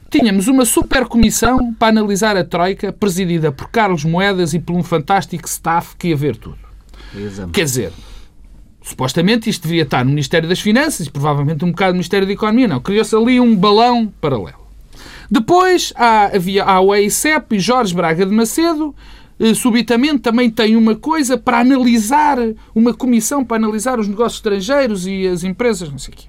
Tínhamos 0.10 0.48
uma 0.48 0.63
super 0.63 1.06
comissão 1.06 1.74
para 1.74 1.89
analisar 1.89 2.38
a 2.38 2.43
Troika, 2.43 2.93
presidida 2.93 3.52
por 3.52 3.70
Carlos 3.70 4.06
Moedas 4.06 4.54
e 4.54 4.60
por 4.60 4.76
um 4.76 4.84
fantástico 4.84 5.48
staff 5.48 5.96
que 5.98 6.10
ia 6.10 6.15
ver 6.15 6.38
tudo. 6.38 6.58
Exame. 7.13 7.52
Quer 7.52 7.65
dizer, 7.65 7.91
supostamente 8.82 9.50
isto 9.50 9.63
deveria 9.63 9.84
estar 9.84 10.06
no 10.06 10.12
Ministério 10.12 10.48
das 10.48 10.60
Finanças 10.60 11.08
e 11.08 11.12
provavelmente 11.12 11.65
um 11.65 11.72
bocado 11.72 11.91
no 11.91 11.96
Ministério 11.96 12.26
da 12.26 12.34
Economia. 12.34 12.67
Não, 12.67 12.80
criou-se 12.80 13.15
ali 13.15 13.39
um 13.39 13.56
balão 13.56 14.12
paralelo. 14.22 14.65
Depois 15.30 15.91
há, 15.96 16.36
havia, 16.36 16.63
há 16.63 16.80
o 16.80 16.96
EICEP 16.96 17.58
e 17.58 17.60
Jorge 17.60 17.93
Braga 17.93 18.26
de 18.26 18.32
Macedo, 18.34 18.96
eh, 19.38 19.54
subitamente 19.54 20.20
também 20.20 20.50
tem 20.50 20.78
uma 20.78 20.96
coisa 20.96 21.38
para 21.38 21.60
analisar, 21.60 22.38
uma 22.74 22.93
comissão 22.93 23.43
para 23.43 23.58
analisar 23.58 24.00
os 24.00 24.08
negócios 24.08 24.38
estrangeiros 24.38 25.06
e 25.06 25.28
as 25.28 25.43
empresas, 25.43 25.91
não 25.91 26.00
sei 26.00 26.13
o 26.13 26.17
quê. 26.17 26.28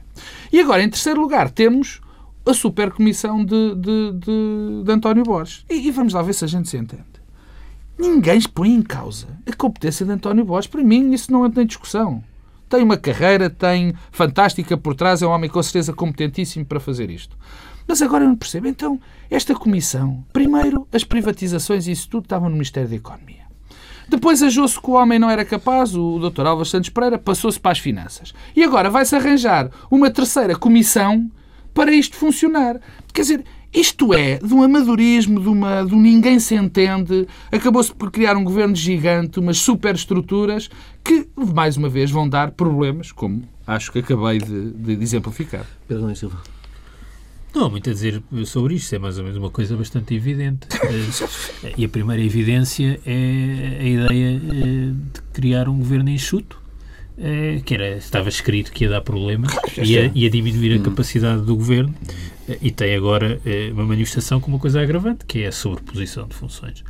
E 0.52 0.60
agora, 0.60 0.82
em 0.82 0.88
terceiro 0.88 1.20
lugar, 1.20 1.50
temos 1.50 2.00
a 2.46 2.54
supercomissão 2.54 3.44
de, 3.44 3.74
de, 3.74 4.12
de, 4.12 4.82
de 4.84 4.92
António 4.92 5.22
Borges. 5.22 5.64
E, 5.68 5.86
e, 5.86 5.90
vamos 5.90 6.14
lá 6.14 6.22
ver 6.22 6.32
se 6.32 6.44
a 6.44 6.48
gente 6.48 6.68
se 6.68 6.76
entende. 6.76 7.04
Ninguém 7.98 8.40
põe 8.42 8.72
em 8.72 8.82
causa 8.82 9.26
a 9.46 9.54
competência 9.54 10.06
de 10.06 10.12
António 10.12 10.44
Borges. 10.44 10.70
Para 10.70 10.82
mim, 10.82 11.12
isso 11.12 11.30
não 11.32 11.44
entra 11.44 11.62
em 11.62 11.66
discussão. 11.66 12.22
Tem 12.68 12.82
uma 12.82 12.96
carreira, 12.96 13.50
tem 13.50 13.94
fantástica 14.10 14.76
por 14.76 14.94
trás, 14.94 15.22
é 15.22 15.26
um 15.26 15.30
homem 15.30 15.50
com 15.50 15.62
certeza 15.62 15.92
competentíssimo 15.92 16.64
para 16.64 16.78
fazer 16.78 17.10
isto. 17.10 17.36
Mas 17.86 18.02
agora 18.02 18.24
eu 18.24 18.28
não 18.28 18.36
percebo. 18.36 18.68
Então, 18.68 19.00
esta 19.30 19.54
comissão, 19.54 20.24
primeiro, 20.32 20.86
as 20.92 21.02
privatizações 21.02 21.86
e 21.86 21.92
isso 21.92 22.08
tudo 22.08 22.24
estavam 22.24 22.48
no 22.48 22.54
Ministério 22.54 22.88
da 22.88 22.96
Economia. 22.96 23.37
Depois 24.08 24.42
achou-se 24.42 24.80
que 24.80 24.90
o 24.90 24.94
homem 24.94 25.18
não 25.18 25.28
era 25.28 25.44
capaz, 25.44 25.94
o 25.94 26.18
Dr. 26.18 26.46
Álvaro 26.46 26.64
Santos 26.64 26.88
Pereira 26.88 27.18
passou-se 27.18 27.60
para 27.60 27.72
as 27.72 27.78
finanças. 27.78 28.32
E 28.56 28.64
agora 28.64 28.88
vai-se 28.88 29.14
arranjar 29.14 29.70
uma 29.90 30.10
terceira 30.10 30.56
comissão 30.56 31.30
para 31.74 31.92
isto 31.92 32.16
funcionar. 32.16 32.80
Quer 33.12 33.22
dizer, 33.22 33.44
isto 33.72 34.14
é 34.14 34.38
de 34.38 34.54
um 34.54 34.62
amadorismo, 34.62 35.40
de, 35.40 35.48
uma, 35.48 35.84
de 35.84 35.94
um 35.94 36.00
ninguém 36.00 36.40
se 36.40 36.54
entende. 36.54 37.28
Acabou-se 37.52 37.94
por 37.94 38.10
criar 38.10 38.36
um 38.36 38.44
governo 38.44 38.74
gigante, 38.74 39.38
umas 39.38 39.58
superestruturas 39.58 40.70
que, 41.04 41.28
mais 41.36 41.76
uma 41.76 41.88
vez, 41.88 42.10
vão 42.10 42.28
dar 42.28 42.52
problemas, 42.52 43.12
como 43.12 43.42
acho 43.66 43.92
que 43.92 43.98
acabei 43.98 44.38
de, 44.38 44.70
de 44.70 45.02
exemplificar. 45.02 45.66
Pedro 45.86 46.14
Silva. 46.16 46.57
Não 47.54 47.64
há 47.64 47.70
muito 47.70 47.88
a 47.88 47.92
dizer 47.92 48.22
sobre 48.44 48.74
isto, 48.74 48.94
é 48.94 48.98
mais 48.98 49.16
ou 49.18 49.24
menos 49.24 49.38
uma 49.38 49.50
coisa 49.50 49.76
bastante 49.76 50.14
evidente. 50.14 50.66
Eh, 51.64 51.72
e 51.76 51.84
a 51.84 51.88
primeira 51.88 52.22
evidência 52.22 53.00
é 53.04 53.78
a 53.80 53.84
ideia 53.84 54.36
eh, 54.36 54.92
de 55.12 55.22
criar 55.32 55.68
um 55.68 55.78
governo 55.78 56.08
enxuto 56.08 56.60
eh, 57.18 57.60
que 57.64 57.74
era, 57.74 57.96
estava 57.96 58.28
escrito 58.28 58.70
que 58.70 58.84
ia 58.84 58.90
dar 58.90 59.00
problemas, 59.00 59.50
ia, 59.76 60.10
ia 60.14 60.30
diminuir 60.30 60.74
a 60.74 60.76
hum. 60.76 60.82
capacidade 60.82 61.42
do 61.42 61.56
governo 61.56 61.94
e 62.62 62.70
tem 62.70 62.94
agora 62.94 63.40
uma 63.72 63.84
manifestação 63.84 64.40
com 64.40 64.50
uma 64.50 64.58
coisa 64.58 64.80
agravante, 64.80 65.24
que 65.26 65.42
é 65.42 65.48
a 65.48 65.52
sobreposição 65.52 66.28
de 66.28 66.34
funções. 66.34 66.84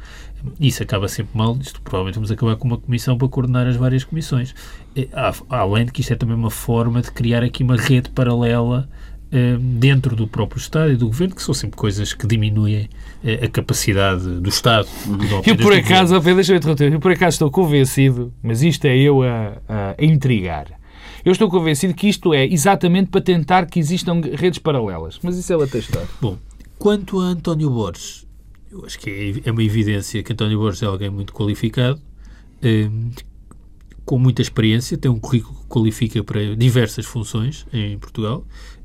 Isso 0.61 0.83
acaba 0.83 1.09
sempre 1.09 1.37
mal, 1.37 1.57
isto 1.61 1.81
provavelmente 1.81 2.16
vamos 2.16 2.31
acabar 2.31 2.57
com 2.57 2.68
uma 2.68 2.79
comissão 2.79 3.16
para 3.16 3.29
coordenar 3.29 3.66
as 3.66 3.77
várias 3.77 4.05
comissões. 4.05 4.55
Além 5.49 5.87
de 5.87 5.92
que 5.92 6.03
isto 6.03 6.12
é 6.12 6.16
também 6.16 6.37
uma 6.37 6.51
forma 6.51 7.01
de 7.01 7.11
criar 7.11 7.42
aqui 7.42 7.62
uma 7.62 7.77
rede 7.77 8.11
paralela 8.11 8.88
dentro 9.79 10.17
do 10.17 10.27
próprio 10.27 10.59
Estado 10.59 10.93
e 10.93 10.97
do 10.97 11.07
Governo, 11.07 11.35
que 11.35 11.43
são 11.43 11.53
sempre 11.55 11.77
coisas 11.77 12.14
que 12.14 12.27
diminuem 12.27 12.88
a 13.43 13.49
capacidade 13.49 14.41
do 14.41 14.49
Estado. 14.49 14.88
Eu 15.47 15.57
por 15.57 15.73
acaso, 15.73 16.19
deixa-me 16.21 16.59
interromper, 16.59 16.93
eu 16.93 17.01
por 17.01 17.12
acaso 17.12 17.35
estou 17.35 17.51
convencido, 17.51 18.33
mas 18.43 18.62
isto 18.62 18.87
é 18.87 18.97
eu 18.97 19.23
a, 19.23 19.59
a, 19.69 20.05
intrigar. 20.05 20.79
Eu 21.25 21.33
estou 21.33 21.51
convencido 21.51 21.93
que 21.93 22.09
isto 22.09 22.33
é 22.33 22.47
exatamente 22.47 23.11
para 23.11 23.21
tentar 23.21 23.67
que 23.67 23.79
existam 23.79 24.21
redes 24.35 24.59
paralelas. 24.59 25.19
Mas 25.23 25.37
isso 25.37 25.53
é 25.53 25.57
outra 25.57 25.79
história. 25.79 26.09
Bom, 26.21 26.38
quanto 26.79 27.21
a 27.21 27.25
António 27.25 27.69
Borges, 27.69 28.27
eu 28.71 28.85
acho 28.87 28.99
que 28.99 29.11
é, 29.11 29.49
é 29.49 29.53
uma 29.53 29.62
evidência 29.62 30.23
que 30.23 30.33
António 30.33 30.59
Borges 30.59 30.83
é 30.83 30.87
alguém 30.87 31.11
muito 31.11 31.35
qualificado, 31.35 32.01
com 34.05 34.19
muita 34.19 34.41
experiência, 34.41 34.97
tem 34.97 35.11
um 35.11 35.19
currículo 35.19 35.55
que 35.61 35.67
qualifica 35.67 36.25
para 36.25 36.57
diversas 36.57 37.05
funções 37.05 37.67
em 37.73 37.99
Portugal 37.99 38.43
eh, 38.47 38.78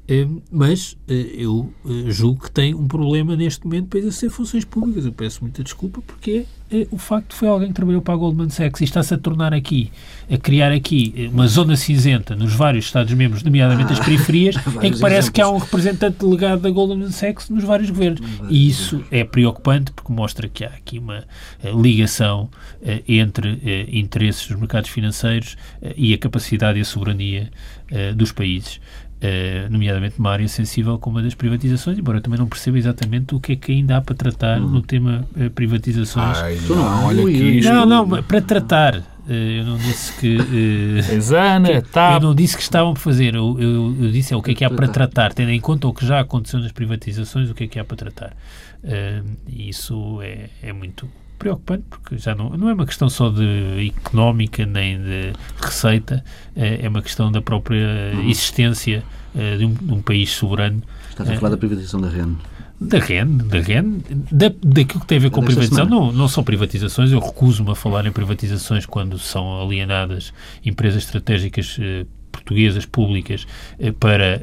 mas 0.52 0.98
eh, 1.08 1.36
eu 1.38 1.72
eh, 1.86 2.12
julgo 2.12 2.44
que 2.44 2.52
tem 2.52 2.74
um 2.76 2.88
problema 2.88 3.38
neste 3.38 3.64
momento 3.64 3.88
para 3.88 4.00
exercer 4.00 4.30
funções 4.30 4.66
públicas. 4.66 5.06
Eu 5.06 5.14
peço 5.14 5.42
muita 5.42 5.64
desculpa 5.64 6.02
porque 6.06 6.46
é, 6.70 6.86
o 6.92 6.98
facto 6.98 7.34
foi 7.34 7.48
alguém 7.48 7.70
que 7.70 7.74
trabalhou 7.74 8.02
para 8.02 8.14
a 8.14 8.18
Goldman 8.18 8.50
Sachs 8.50 8.82
e 8.82 8.84
está-se 8.84 9.14
a 9.14 9.18
tornar 9.18 9.54
aqui, 9.54 9.92
a 10.30 10.38
criar 10.38 10.74
aqui 10.74 11.30
uma 11.32 11.48
zona 11.48 11.78
cinzenta 11.78 12.36
nos 12.36 12.54
vários 12.54 12.86
Estados-membros, 12.86 13.44
nomeadamente 13.44 13.92
ah, 13.92 13.94
as 13.94 14.00
periferias, 14.00 14.56
em 14.84 14.92
que 14.92 15.00
parece 15.00 15.20
exemplos. 15.20 15.30
que 15.30 15.42
há 15.42 15.50
um 15.50 15.58
representante 15.58 16.18
delegado 16.20 16.62
da 16.62 16.70
Goldman 16.70 17.12
Sachs 17.12 17.50
nos 17.50 17.64
vários 17.64 17.90
governos. 17.90 18.22
E 18.50 18.68
isso 18.68 19.02
é 19.10 19.24
preocupante 19.24 19.94
porque 19.94 20.12
mostra 20.12 20.50
que 20.50 20.66
há 20.66 20.70
aqui 20.70 21.00
uma 21.00 21.24
ligação 21.82 22.50
entre 23.08 23.88
interesses 23.90 24.48
dos 24.48 24.60
mercados 24.60 24.90
financeiros 24.90 25.56
e 25.96 26.14
a 26.14 26.18
capacidade 26.18 26.78
e 26.78 26.82
a 26.82 26.86
soberania 26.86 27.50
dos 28.16 28.32
países. 28.34 28.82
Uh, 29.24 29.72
nomeadamente 29.72 30.16
numa 30.18 30.32
área 30.32 30.46
sensível 30.50 31.00
como 31.00 31.18
a 31.18 31.22
das 31.22 31.34
privatizações, 31.34 31.98
embora 31.98 32.18
eu 32.18 32.22
também 32.22 32.38
não 32.38 32.46
perceba 32.46 32.78
exatamente 32.78 33.34
o 33.34 33.40
que 33.40 33.54
é 33.54 33.56
que 33.56 33.72
ainda 33.72 33.96
há 33.96 34.02
para 34.02 34.14
tratar 34.14 34.60
hum. 34.60 34.68
no 34.68 34.82
tema 34.82 35.26
uh, 35.38 35.50
privatizações. 35.52 36.38
Ai, 36.40 36.60
não, 36.68 36.76
não, 36.76 37.06
olha 37.06 37.24
aqui 37.24 37.60
isto... 37.60 37.72
não, 37.72 37.86
não, 37.86 38.24
para 38.24 38.42
tratar. 38.42 38.98
Uh, 38.98 39.32
eu 39.32 39.64
não 39.64 39.78
disse 39.78 40.20
que. 40.20 40.36
Uh, 40.36 41.14
Exana, 41.14 41.82
tá. 41.84 42.16
Eu 42.16 42.20
não 42.20 42.36
disse 42.36 42.58
que 42.58 42.64
estavam 42.64 42.94
por 42.94 43.00
fazer. 43.00 43.34
Eu, 43.34 43.58
eu, 43.58 43.96
eu, 44.02 44.12
disse 44.12 44.34
é 44.34 44.36
o 44.36 44.42
que 44.42 44.52
é 44.52 44.56
que 44.56 44.66
há 44.66 44.70
para 44.70 44.90
tratar, 44.90 45.34
tendo 45.34 45.52
em 45.52 45.60
conta 45.62 45.88
o 45.88 45.94
que 45.94 46.06
já 46.06 46.20
aconteceu 46.20 46.60
nas 46.60 46.74
privatizações, 46.74 47.50
o 47.50 47.54
que 47.54 47.64
é 47.64 47.68
que 47.68 47.80
há 47.80 47.86
para 47.86 47.96
tratar. 47.96 48.36
E 49.48 49.70
isso 49.70 50.22
é, 50.22 50.50
é 50.62 50.74
muito 50.74 51.10
preocupante 51.44 51.84
porque 51.90 52.18
já 52.18 52.34
não, 52.34 52.52
não 52.52 52.70
é 52.70 52.74
uma 52.74 52.86
questão 52.86 53.10
só 53.10 53.30
de 53.30 53.92
económica 53.98 54.66
nem 54.66 54.98
de 54.98 55.34
receita, 55.62 56.24
é, 56.56 56.86
é 56.86 56.90
uma 56.90 57.02
questão 57.02 57.30
da 57.30 57.42
própria 57.42 58.14
uhum. 58.14 58.30
existência 58.30 59.04
uh, 59.36 59.58
de, 59.58 59.66
um, 59.66 59.74
de, 59.74 59.94
um, 59.94 60.02
país 60.02 60.32
soberano. 60.32 60.82
Estás 61.10 61.30
a 61.30 61.36
falar 61.36 61.50
da 61.50 61.58
privatização 61.58 62.00
da 62.00 62.08
REN? 62.08 62.38
Da 62.80 62.98
REN, 62.98 63.38
da 63.38 63.60
REN, 63.60 64.02
da, 64.32 64.52
daquilo 64.64 65.02
que 65.02 65.08
tem 65.08 65.18
a 65.18 65.22
ver 65.22 65.32
com 65.32 65.42
a 65.42 65.44
privatização, 65.44 65.86
não, 65.86 66.14
não 66.14 66.28
são 66.30 66.44
privatizações, 66.44 67.12
eu 67.12 67.20
recuso-me 67.20 67.72
a 67.72 67.76
falar 67.76 68.06
em 68.06 68.12
privatizações 68.12 68.86
quando 68.86 69.20
são 69.20 69.62
alienadas 69.62 70.34
empresas 70.66 71.04
estratégicas 71.04 71.78
eh, 71.80 72.06
portuguesas 72.32 72.86
públicas 72.86 73.46
eh, 73.80 73.92
para 73.92 74.42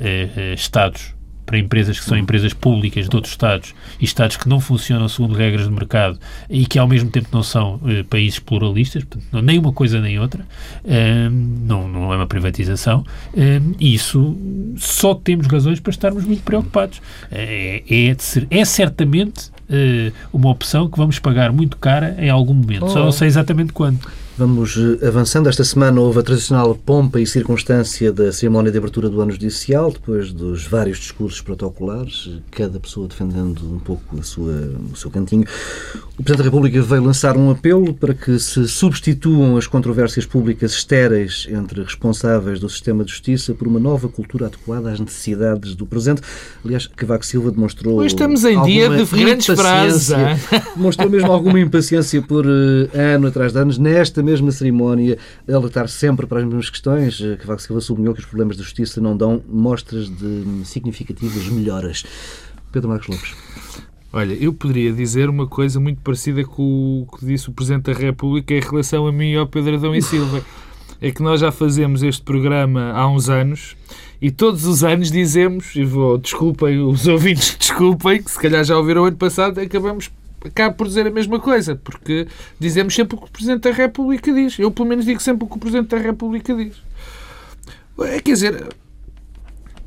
Estados 0.54 1.14
para 1.50 1.58
empresas 1.58 1.98
que 1.98 2.04
são 2.04 2.16
empresas 2.16 2.54
públicas 2.54 3.08
de 3.08 3.16
outros 3.16 3.32
Estados 3.32 3.74
e 4.00 4.04
Estados 4.04 4.36
que 4.36 4.48
não 4.48 4.60
funcionam 4.60 5.08
segundo 5.08 5.34
regras 5.34 5.64
de 5.64 5.72
mercado 5.72 6.16
e 6.48 6.64
que 6.64 6.78
ao 6.78 6.86
mesmo 6.86 7.10
tempo 7.10 7.26
não 7.32 7.42
são 7.42 7.80
eh, 7.88 8.04
países 8.04 8.38
pluralistas, 8.38 9.02
portanto, 9.02 9.42
nem 9.42 9.58
uma 9.58 9.72
coisa 9.72 10.00
nem 10.00 10.16
outra, 10.20 10.46
eh, 10.84 11.28
não, 11.28 11.88
não 11.88 12.12
é 12.12 12.16
uma 12.16 12.26
privatização, 12.28 13.04
eh, 13.36 13.60
isso 13.80 14.38
só 14.76 15.12
temos 15.12 15.48
razões 15.48 15.80
para 15.80 15.90
estarmos 15.90 16.24
muito 16.24 16.44
preocupados. 16.44 17.02
É, 17.32 17.82
é, 17.90 18.16
é 18.48 18.64
certamente 18.64 19.50
uma 20.32 20.50
opção 20.50 20.88
que 20.88 20.96
vamos 20.96 21.18
pagar 21.18 21.52
muito 21.52 21.76
cara 21.76 22.16
em 22.18 22.30
algum 22.30 22.54
momento, 22.54 22.84
oh. 22.84 22.88
só 22.88 23.04
não 23.04 23.12
sei 23.12 23.26
exatamente 23.26 23.72
quando. 23.72 23.98
Vamos 24.40 24.74
eh, 24.74 25.06
avançando. 25.06 25.50
Esta 25.50 25.62
semana 25.62 26.00
houve 26.00 26.20
a 26.20 26.22
tradicional 26.22 26.74
pompa 26.74 27.20
e 27.20 27.26
circunstância 27.26 28.10
da 28.10 28.32
cerimónia 28.32 28.72
de 28.72 28.78
abertura 28.78 29.10
do 29.10 29.20
ano 29.20 29.32
judicial, 29.32 29.92
depois 29.92 30.32
dos 30.32 30.66
vários 30.66 30.96
discursos 30.98 31.42
protocolares, 31.42 32.40
cada 32.50 32.80
pessoa 32.80 33.06
defendendo 33.06 33.60
um 33.70 33.78
pouco 33.78 34.18
a 34.18 34.22
sua, 34.22 34.72
o 34.90 34.96
seu 34.96 35.10
cantinho. 35.10 35.44
O 36.18 36.22
Presidente 36.22 36.38
da 36.38 36.44
República 36.44 36.80
veio 36.80 37.02
lançar 37.02 37.36
um 37.36 37.50
apelo 37.50 37.92
para 37.92 38.14
que 38.14 38.38
se 38.38 38.66
substituam 38.66 39.58
as 39.58 39.66
controvérsias 39.66 40.24
públicas 40.24 40.72
estéreis 40.72 41.46
entre 41.50 41.82
responsáveis 41.82 42.58
do 42.58 42.68
sistema 42.70 43.04
de 43.04 43.10
justiça 43.10 43.52
por 43.52 43.68
uma 43.68 43.78
nova 43.78 44.08
cultura 44.08 44.46
adequada 44.46 44.90
às 44.90 44.98
necessidades 44.98 45.74
do 45.74 45.84
presente. 45.84 46.22
Aliás, 46.64 46.86
Cavaco 46.86 47.26
Silva 47.26 47.50
demonstrou. 47.50 47.98
Hoje 47.98 48.14
estamos 48.14 48.42
em 48.46 48.62
dia 48.62 48.88
de 48.88 49.04
grandes 49.04 49.46
frases. 49.48 50.08
Demonstrou 50.74 51.10
mesmo 51.10 51.30
alguma 51.30 51.60
impaciência 51.60 52.22
por 52.22 52.46
uh, 52.46 52.88
ano 52.94 53.26
atrás 53.26 53.52
de 53.52 53.58
anos 53.58 53.76
nesta 53.76 54.22
mesma 54.22 54.29
cerimónia, 54.52 55.18
alertar 55.48 55.88
sempre 55.88 56.26
para 56.26 56.38
as 56.38 56.44
mesmas 56.44 56.70
questões. 56.70 57.20
Eh, 57.20 57.36
Cavaco 57.36 57.62
Silva 57.62 57.80
sublinhou 57.80 58.14
que 58.14 58.20
os 58.20 58.26
problemas 58.26 58.56
da 58.56 58.62
justiça 58.62 59.00
não 59.00 59.16
dão 59.16 59.42
mostras 59.48 60.08
de 60.08 60.64
significativas 60.64 61.48
melhoras. 61.48 62.04
Pedro 62.72 62.88
Marcos 62.88 63.08
Lopes. 63.08 63.34
Olha, 64.12 64.34
eu 64.34 64.52
poderia 64.52 64.92
dizer 64.92 65.28
uma 65.28 65.46
coisa 65.46 65.78
muito 65.78 66.00
parecida 66.00 66.44
com 66.44 67.06
o 67.06 67.16
que 67.16 67.24
disse 67.24 67.48
o 67.48 67.52
Presidente 67.52 67.92
da 67.92 67.98
República 67.98 68.54
em 68.54 68.60
relação 68.60 69.06
a 69.06 69.12
mim 69.12 69.32
e 69.32 69.36
ao 69.36 69.46
Pedro 69.46 69.76
Adão 69.76 69.94
e 69.94 70.02
Silva. 70.02 70.44
É 71.02 71.10
que 71.10 71.22
nós 71.22 71.40
já 71.40 71.50
fazemos 71.50 72.02
este 72.02 72.20
programa 72.20 72.92
há 72.92 73.08
uns 73.08 73.30
anos 73.30 73.74
e 74.20 74.30
todos 74.30 74.66
os 74.66 74.84
anos 74.84 75.10
dizemos, 75.10 75.74
e 75.74 75.82
vou, 75.82 76.18
desculpem, 76.18 76.78
os 76.78 77.06
ouvintes 77.06 77.56
desculpem, 77.58 78.22
que 78.22 78.30
se 78.30 78.38
calhar 78.38 78.62
já 78.62 78.76
ouviram 78.76 79.02
o 79.02 79.04
ano 79.06 79.16
passado, 79.16 79.58
acabamos 79.58 80.10
acaba 80.44 80.74
por 80.74 80.86
dizer 80.86 81.06
a 81.06 81.10
mesma 81.10 81.38
coisa, 81.38 81.76
porque 81.76 82.26
dizemos 82.58 82.94
sempre 82.94 83.16
o 83.16 83.20
que 83.20 83.26
o 83.26 83.30
Presidente 83.30 83.62
da 83.62 83.72
República 83.72 84.32
diz. 84.32 84.58
Eu, 84.58 84.70
pelo 84.70 84.88
menos, 84.88 85.04
digo 85.04 85.20
sempre 85.20 85.44
o 85.44 85.48
que 85.48 85.56
o 85.56 85.60
Presidente 85.60 85.88
da 85.88 85.98
República 85.98 86.54
diz. 86.54 86.76
É, 88.00 88.20
quer 88.20 88.32
dizer, 88.32 88.68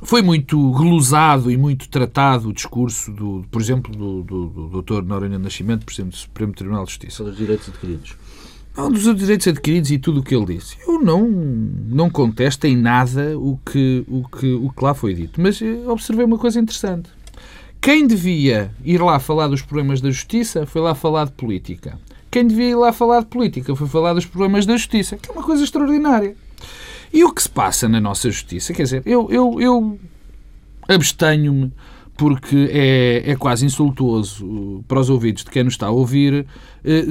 foi 0.04 0.22
muito 0.22 0.72
glosado 0.72 1.50
e 1.50 1.58
muito 1.58 1.90
tratado 1.90 2.50
o 2.50 2.54
discurso, 2.54 3.12
do, 3.12 3.46
por 3.50 3.62
exemplo, 3.62 3.96
do, 3.96 4.22
do, 4.22 4.48
do 4.48 4.82
Dr. 4.82 5.02
Noronha 5.04 5.40
Nascimento, 5.40 5.86
Presidente 5.86 6.12
do 6.12 6.18
Supremo 6.18 6.54
Tribunal 6.54 6.84
de 6.86 6.92
Justiça. 6.92 7.18
Sobre 7.18 7.32
os 7.32 7.38
direitos 7.38 7.70
adquiridos. 7.70 8.16
Não, 8.76 8.92
dos 8.92 9.04
direitos 9.16 9.48
adquiridos 9.48 9.92
e 9.92 10.00
tudo 10.00 10.20
o 10.20 10.24
que 10.24 10.36
ele 10.36 10.58
disse. 10.58 10.78
Eu 10.86 11.00
não, 11.00 11.28
não 11.28 12.10
contesto 12.10 12.66
em 12.66 12.76
nada 12.76 13.38
o 13.38 13.58
que, 13.66 14.04
o, 14.08 14.28
que, 14.28 14.54
o 14.54 14.70
que 14.72 14.84
lá 14.84 14.94
foi 14.94 15.14
dito, 15.14 15.40
mas 15.40 15.62
observei 15.88 16.26
uma 16.26 16.38
coisa 16.38 16.60
interessante. 16.60 17.10
Quem 17.84 18.08
devia 18.08 18.72
ir 18.82 19.02
lá 19.02 19.20
falar 19.20 19.50
dos 19.50 19.62
problemas 19.62 20.00
da 20.00 20.10
justiça 20.10 20.66
foi 20.66 20.80
lá 20.80 20.96
falar 20.96 21.26
de 21.26 21.34
política. 21.34 22.00
Quem 22.32 22.48
devia 22.48 22.70
ir 22.70 22.76
lá 22.76 22.94
falar 22.94 23.20
de 23.20 23.26
política 23.26 23.76
foi 23.76 23.90
falar 23.90 24.14
dos 24.14 24.26
problemas 24.26 24.66
da 24.66 24.78
justiça, 24.78 25.18
que 25.18 25.30
é 25.30 25.34
uma 25.34 25.44
coisa 25.44 25.66
extraordinária. 25.66 26.34
E 27.12 27.26
o 27.26 27.34
que 27.34 27.44
se 27.44 27.50
passa 27.50 27.90
na 27.90 28.00
nossa 28.00 28.32
justiça? 28.32 28.74
Quer 28.74 28.84
dizer, 28.84 29.04
eu, 29.06 29.30
eu, 29.30 29.60
eu 29.60 30.00
abstenho-me 30.88 31.74
porque 32.16 32.70
é, 32.72 33.32
é 33.32 33.36
quase 33.36 33.66
insultuoso 33.66 34.82
para 34.88 35.02
os 35.02 35.10
ouvidos 35.10 35.44
de 35.44 35.52
quem 35.52 35.66
nos 35.66 35.74
está 35.74 35.88
a 35.88 35.92
ouvir 35.92 36.46
eh, 36.86 37.06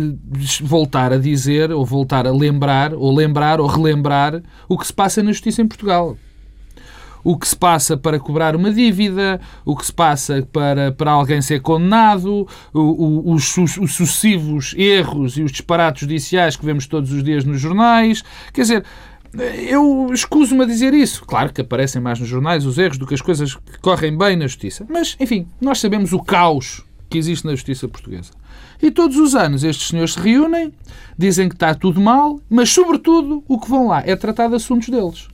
voltar 0.63 1.13
a 1.13 1.19
dizer, 1.19 1.71
ou 1.71 1.85
voltar 1.85 2.27
a 2.27 2.33
lembrar, 2.33 2.95
ou 2.95 3.15
lembrar, 3.15 3.61
ou 3.61 3.67
relembrar 3.67 4.43
o 4.67 4.79
que 4.79 4.87
se 4.87 4.93
passa 4.95 5.23
na 5.23 5.33
justiça 5.33 5.61
em 5.61 5.69
Portugal 5.69 6.17
o 7.25 7.37
que 7.37 7.47
se 7.47 7.57
passa 7.57 7.97
para 7.97 8.19
cobrar 8.19 8.57
uma 8.57 8.73
dívida, 8.73 9.41
o 9.65 9.77
que 9.77 9.87
se 9.87 9.93
passa 9.93 10.47
para, 10.53 10.93
para 10.93 11.13
alguém 11.13 11.41
ser 11.41 11.61
condenado, 11.61 12.47
o, 12.73 12.81
o, 12.81 13.33
os, 13.33 13.57
os, 13.57 13.95
sucessivos 13.95 14.75
erros 14.77 15.37
e 15.37 15.43
os 15.43 15.53
disparates 15.53 16.01
judiciais 16.01 16.57
que 16.57 16.65
vemos 16.65 16.87
todos 16.87 17.13
os 17.13 17.23
dias 17.23 17.45
nos 17.45 17.61
jornais. 17.61 18.23
Quer 18.53 18.63
dizer, 18.63 18.85
eu 19.69 20.11
escuso-me 20.13 20.63
a 20.63 20.67
dizer 20.67 20.93
isso. 20.93 21.25
Claro 21.25 21.53
que 21.53 21.61
aparecem 21.61 22.03
mais 22.03 22.21
nos 22.21 22.29
jornais 22.29 22.67
os 22.67 22.77
erros 22.79 22.99
do 22.99 23.07
que 23.07 23.15
as 23.15 23.23
coisas 23.23 23.55
que 23.55 23.79
correm 23.81 24.17
bem 24.17 24.37
na 24.37 24.47
justiça. 24.47 24.85
Mas, 24.89 25.17
enfim, 25.19 25.47
nós 25.61 25.81
sabemos 25.81 26.13
o 26.13 26.21
caos 26.21 26.83
que 27.09 27.19
existe 27.19 27.45
na 27.47 27.53
justiça 27.53 27.89
portuguesa. 27.89 28.31
E 28.83 28.91
todos 28.91 29.17
os 29.17 29.35
anos 29.35 29.65
estes 29.65 29.89
senhores 29.89 30.15
se 30.15 30.21
reúnem, 30.21 30.73
dizem 31.17 31.49
que 31.49 31.55
está 31.55 31.75
tudo 31.75 32.01
mal, 32.01 32.41
mas, 32.49 32.71
sobretudo, 32.71 33.45
o 33.47 33.59
que 33.61 33.71
vão 33.71 33.89
lá 33.89 34.03
é 34.05 34.17
tratar 34.17 34.49
de 34.49 34.57
assuntos 34.57 34.89
deles. 34.89 35.29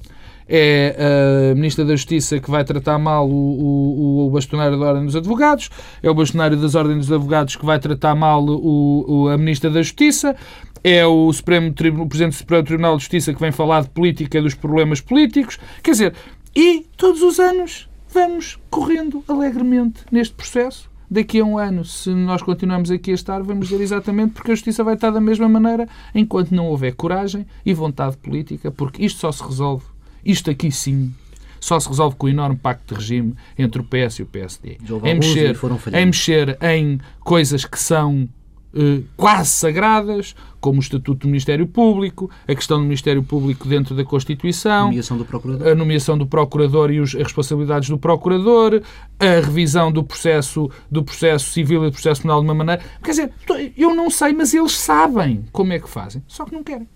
É 0.48 1.52
a 1.52 1.54
Ministra 1.54 1.84
da 1.84 1.94
Justiça 1.94 2.40
que 2.40 2.50
vai 2.50 2.64
tratar 2.64 2.98
mal 2.98 3.28
o, 3.28 3.32
o, 3.32 4.26
o 4.26 4.30
bastonário 4.30 4.78
da 4.78 4.86
Ordem 4.86 5.04
dos 5.04 5.14
Advogados, 5.14 5.68
é 6.02 6.08
o 6.08 6.14
bastonário 6.14 6.56
das 6.56 6.74
Ordens 6.74 7.06
dos 7.06 7.12
Advogados 7.12 7.56
que 7.56 7.66
vai 7.66 7.78
tratar 7.78 8.14
mal 8.14 8.42
o, 8.42 9.04
o 9.06 9.28
a 9.28 9.36
Ministra 9.36 9.68
da 9.68 9.82
Justiça, 9.82 10.34
é 10.82 11.06
o, 11.06 11.32
Supremo, 11.32 11.68
o 11.68 12.06
Presidente 12.06 12.32
do 12.32 12.38
Supremo 12.38 12.64
Tribunal 12.64 12.96
de 12.96 13.02
Justiça 13.02 13.34
que 13.34 13.40
vem 13.40 13.52
falar 13.52 13.82
de 13.82 13.90
política 13.90 14.38
e 14.38 14.42
dos 14.42 14.54
problemas 14.54 15.00
políticos. 15.00 15.58
Quer 15.82 15.90
dizer, 15.90 16.14
e 16.54 16.86
todos 16.96 17.22
os 17.22 17.38
anos 17.38 17.88
vamos 18.12 18.58
correndo 18.70 19.22
alegremente 19.28 20.00
neste 20.10 20.34
processo. 20.34 20.90
Daqui 21.10 21.40
a 21.40 21.44
um 21.44 21.56
ano, 21.56 21.86
se 21.86 22.10
nós 22.10 22.42
continuamos 22.42 22.90
aqui 22.90 23.12
a 23.12 23.14
estar, 23.14 23.42
vamos 23.42 23.68
dizer 23.68 23.82
exatamente 23.82 24.32
porque 24.32 24.50
a 24.50 24.54
justiça 24.54 24.84
vai 24.84 24.94
estar 24.94 25.10
da 25.10 25.20
mesma 25.20 25.48
maneira 25.48 25.88
enquanto 26.14 26.54
não 26.54 26.66
houver 26.66 26.94
coragem 26.94 27.46
e 27.64 27.72
vontade 27.72 28.18
política, 28.18 28.70
porque 28.70 29.02
isto 29.02 29.20
só 29.20 29.32
se 29.32 29.42
resolve, 29.42 29.86
isto 30.24 30.50
aqui 30.50 30.70
sim, 30.70 31.14
só 31.60 31.78
se 31.78 31.88
resolve 31.88 32.16
com 32.16 32.26
o 32.26 32.30
enorme 32.30 32.56
pacto 32.56 32.94
de 32.94 33.00
regime 33.00 33.34
entre 33.58 33.80
o 33.80 33.84
PS 33.84 34.20
e 34.20 34.22
o 34.22 34.26
PSD. 34.26 34.78
Em 35.04 35.14
mexer, 35.14 35.56
em 35.92 36.06
mexer 36.06 36.58
em 36.62 37.00
coisas 37.20 37.64
que 37.64 37.78
são 37.78 38.28
eh, 38.74 39.00
quase 39.16 39.50
sagradas, 39.50 40.36
como 40.60 40.78
o 40.78 40.80
Estatuto 40.80 41.20
do 41.20 41.26
Ministério 41.26 41.66
Público, 41.66 42.30
a 42.46 42.54
questão 42.54 42.78
do 42.78 42.84
Ministério 42.84 43.22
Público 43.22 43.66
dentro 43.66 43.94
da 43.94 44.04
Constituição, 44.04 44.82
a 44.82 44.84
nomeação 44.84 45.16
do 45.16 45.24
Procurador, 45.24 45.68
a 45.68 45.74
nomeação 45.74 46.18
do 46.18 46.26
Procurador 46.26 46.90
e 46.90 47.00
os, 47.00 47.14
as 47.14 47.22
responsabilidades 47.22 47.88
do 47.88 47.96
Procurador, 47.96 48.82
a 49.18 49.40
revisão 49.40 49.90
do 49.90 50.04
processo, 50.04 50.70
do 50.90 51.02
processo 51.02 51.50
civil 51.50 51.82
e 51.84 51.86
do 51.86 51.92
processo 51.92 52.22
penal 52.22 52.40
de 52.40 52.46
uma 52.46 52.54
maneira. 52.54 52.82
Quer 53.02 53.10
dizer, 53.10 53.32
eu 53.76 53.94
não 53.94 54.10
sei, 54.10 54.34
mas 54.34 54.52
eles 54.52 54.72
sabem 54.72 55.44
como 55.50 55.72
é 55.72 55.78
que 55.78 55.88
fazem, 55.88 56.22
só 56.28 56.44
que 56.44 56.52
não 56.52 56.62
querem. 56.62 56.86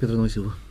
Pedro 0.00 0.16
Nunes 0.16 0.32
Silva. 0.32 0.67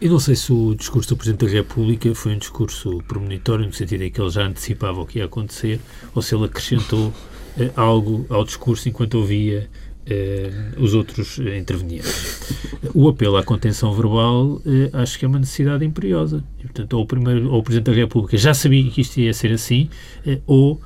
Eu 0.00 0.12
não 0.12 0.20
sei 0.20 0.36
se 0.36 0.52
o 0.52 0.76
discurso 0.76 1.08
do 1.08 1.16
Presidente 1.16 1.44
da 1.44 1.50
República 1.50 2.14
foi 2.14 2.32
um 2.32 2.38
discurso 2.38 3.02
premonitório, 3.08 3.66
no 3.66 3.72
sentido 3.72 4.02
em 4.02 4.10
que 4.10 4.20
ele 4.20 4.30
já 4.30 4.44
antecipava 4.46 5.00
o 5.00 5.06
que 5.06 5.18
ia 5.18 5.24
acontecer, 5.24 5.80
ou 6.14 6.22
se 6.22 6.36
ele 6.36 6.44
acrescentou 6.44 7.12
eh, 7.58 7.72
algo 7.74 8.24
ao 8.28 8.44
discurso 8.44 8.88
enquanto 8.88 9.14
ouvia 9.14 9.68
eh, 10.06 10.52
os 10.78 10.94
outros 10.94 11.40
eh, 11.40 11.58
intervenientes. 11.58 12.54
O 12.94 13.08
apelo 13.08 13.36
à 13.36 13.42
contenção 13.42 13.92
verbal 13.92 14.62
acho 14.92 15.18
que 15.18 15.24
é 15.24 15.28
uma 15.28 15.40
necessidade 15.40 15.84
imperiosa. 15.84 16.44
E, 16.60 16.62
portanto, 16.62 16.92
ou 16.92 17.02
o, 17.02 17.06
primeiro, 17.06 17.50
ou 17.50 17.58
o 17.58 17.62
Presidente 17.64 17.86
da 17.86 17.96
República 17.96 18.36
já 18.36 18.54
sabia 18.54 18.88
que 18.88 19.00
isto 19.00 19.18
ia 19.18 19.34
ser 19.34 19.50
assim, 19.50 19.90
ou... 20.46 20.80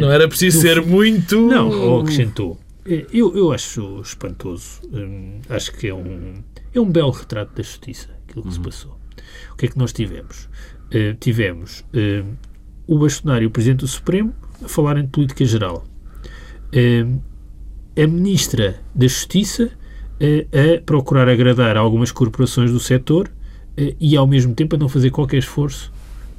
não 0.00 0.10
era 0.10 0.26
preciso 0.26 0.60
ser 0.60 0.84
muito... 0.84 1.42
Não, 1.42 1.70
ou 1.70 2.00
acrescentou. 2.00 2.58
Eu, 2.84 3.36
eu 3.36 3.52
acho 3.52 4.00
espantoso. 4.00 4.80
acho 5.48 5.72
que 5.72 5.88
é 5.88 5.94
um, 5.94 6.34
é 6.78 6.82
um 6.82 6.90
belo 6.90 7.10
retrato 7.10 7.54
da 7.54 7.62
justiça, 7.62 8.08
aquilo 8.28 8.42
que 8.42 8.48
uhum. 8.48 8.54
se 8.54 8.60
passou. 8.60 8.98
O 9.52 9.56
que 9.56 9.66
é 9.66 9.68
que 9.68 9.78
nós 9.78 9.92
tivemos? 9.92 10.48
tivemos 11.18 11.84
o 12.86 12.98
bastonário, 12.98 13.48
o 13.48 13.50
Presidente 13.50 13.80
do 13.80 13.88
Supremo, 13.88 14.32
a 14.64 14.68
falarem 14.68 15.04
de 15.04 15.10
política 15.10 15.44
geral. 15.44 15.84
Uh, 16.72 17.20
a 18.00 18.06
Ministra 18.06 18.80
da 18.94 19.06
Justiça 19.06 19.64
uh, 19.64 20.76
a 20.78 20.80
procurar 20.82 21.28
agradar 21.28 21.76
algumas 21.76 22.12
corporações 22.12 22.70
do 22.70 22.78
setor 22.78 23.28
uh, 23.28 23.96
e, 23.98 24.16
ao 24.16 24.26
mesmo 24.26 24.54
tempo, 24.54 24.76
a 24.76 24.78
não 24.78 24.88
fazer 24.88 25.10
qualquer 25.10 25.38
esforço 25.38 25.92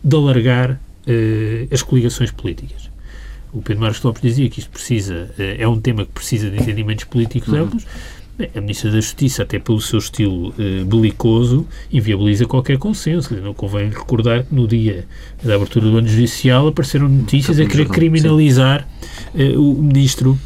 de 0.04 0.16
alargar 0.16 0.80
as 1.72 1.82
coligações 1.82 2.32
políticas. 2.32 2.92
O 3.54 3.62
Pedro 3.62 3.82
Marcos 3.82 4.04
Lopes 4.04 4.22
dizia 4.22 4.50
que 4.50 4.60
isto 4.60 4.70
precisa, 4.70 5.34
é 5.38 5.66
um 5.66 5.80
tema 5.80 6.06
que 6.06 6.12
precisa 6.12 6.50
de 6.50 6.58
entendimentos 6.58 7.06
políticos 7.06 7.54
uhum. 7.54 7.62
amplos, 7.62 7.88
a 8.56 8.62
Ministra 8.62 8.92
da 8.92 9.02
Justiça, 9.02 9.44
até 9.44 9.58
pelo 9.58 9.82
seu 9.82 10.00
estilo 10.00 10.54
eh, 10.60 10.84
belicoso, 10.84 11.66
inviabiliza 11.92 12.46
qualquer 12.46 12.78
consenso. 12.78 13.36
Não 13.36 13.54
convém 13.54 13.90
recordar 13.90 14.44
que 14.44 14.54
no 14.54 14.68
dia 14.68 15.08
da 15.44 15.56
abertura 15.56 15.90
do 15.90 15.98
ano 15.98 16.08
judicial 16.08 16.68
apareceram 16.68 17.10
notícias 17.10 17.60
a 17.60 17.66
querer 17.66 17.88
criminalizar 17.88 18.88
eh, 19.36 19.58
o 19.58 19.74
Ministro 19.74 20.38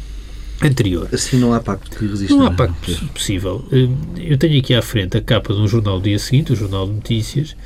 anterior. 0.62 1.08
Assim 1.12 1.38
não 1.38 1.52
há 1.52 1.60
pacto 1.60 1.90
que 1.90 2.06
resista. 2.06 2.34
Não 2.34 2.46
há 2.46 2.50
pacto 2.50 3.06
possível. 3.08 3.64
Eh, 3.70 3.88
eu 4.16 4.38
tenho 4.38 4.58
aqui 4.58 4.74
à 4.74 4.82
frente 4.82 5.16
a 5.16 5.20
capa 5.20 5.52
de 5.52 5.60
um 5.60 5.68
jornal 5.68 5.98
do 5.98 6.04
dia 6.04 6.18
seguinte, 6.18 6.52
o 6.52 6.56
Jornal 6.56 6.86
de 6.86 6.94
Notícias, 6.94 7.56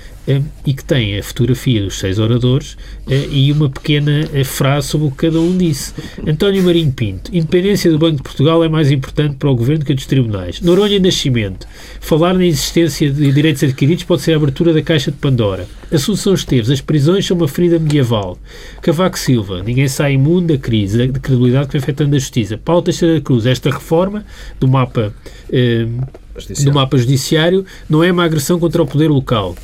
e 0.65 0.75
que 0.75 0.85
tem 0.85 1.19
a 1.19 1.23
fotografia 1.23 1.83
dos 1.83 1.99
seis 1.99 2.19
oradores 2.19 2.77
eh, 3.09 3.29
e 3.31 3.53
uma 3.53 3.71
pequena 3.71 4.29
eh, 4.33 4.43
frase 4.43 4.89
sobre 4.89 5.07
o 5.07 5.11
que 5.11 5.19
cada 5.19 5.41
um 5.41 5.57
disse. 5.57 5.95
António 6.27 6.63
Marinho 6.65 6.93
Pinto, 6.93 7.31
independência 7.35 7.91
do 7.91 7.99
Banco 7.99 8.17
de 8.17 8.23
Portugal 8.23 8.65
é 8.65 8.69
mais 8.69 8.91
importante 8.91 9.37
para 9.37 9.51
o 9.51 9.55
Governo 9.55 9.85
que 9.85 9.93
a 9.93 9.95
dos 9.95 10.07
tribunais. 10.07 10.61
Noronha 10.61 10.99
Nascimento, 10.99 11.67
falar 12.01 12.35
na 12.35 12.45
existência 12.45 13.11
de 13.11 13.33
direitos 13.33 13.63
adquiridos 13.63 14.05
pode 14.05 14.23
ser 14.23 14.33
a 14.33 14.37
abertura 14.37 14.73
da 14.73 14.83
caixa 14.83 15.11
de 15.11 15.17
Pandora. 15.19 15.67
Assunção 15.93 16.35
Esteves, 16.35 16.71
as 16.71 16.81
prisões 16.81 17.25
são 17.25 17.37
uma 17.37 17.47
ferida 17.47 17.79
medieval. 17.79 18.37
Cavaco 18.83 19.19
Silva, 19.19 19.63
ninguém 19.63 19.87
sai 19.87 20.15
imune 20.15 20.49
da 20.49 20.59
crise, 20.59 21.07
da 21.07 21.19
credibilidade 21.21 21.67
que 21.67 21.73
vem 21.75 21.83
afetando 21.83 22.17
a 22.17 22.19
justiça. 22.19 22.59
Paulo 22.59 22.83
Teixeira 22.83 23.21
Cruz, 23.21 23.47
esta 23.47 23.71
reforma 23.71 24.25
do 24.59 24.67
mapa... 24.67 25.15
Eh, 25.51 25.87
do 26.63 26.73
mapa 26.73 26.99
judiciário 26.99 27.65
não 27.89 28.05
é 28.05 28.13
uma 28.13 28.23
agressão 28.23 28.59
contra 28.59 28.83
o 28.83 28.87
poder 28.87 29.09
local. 29.09 29.57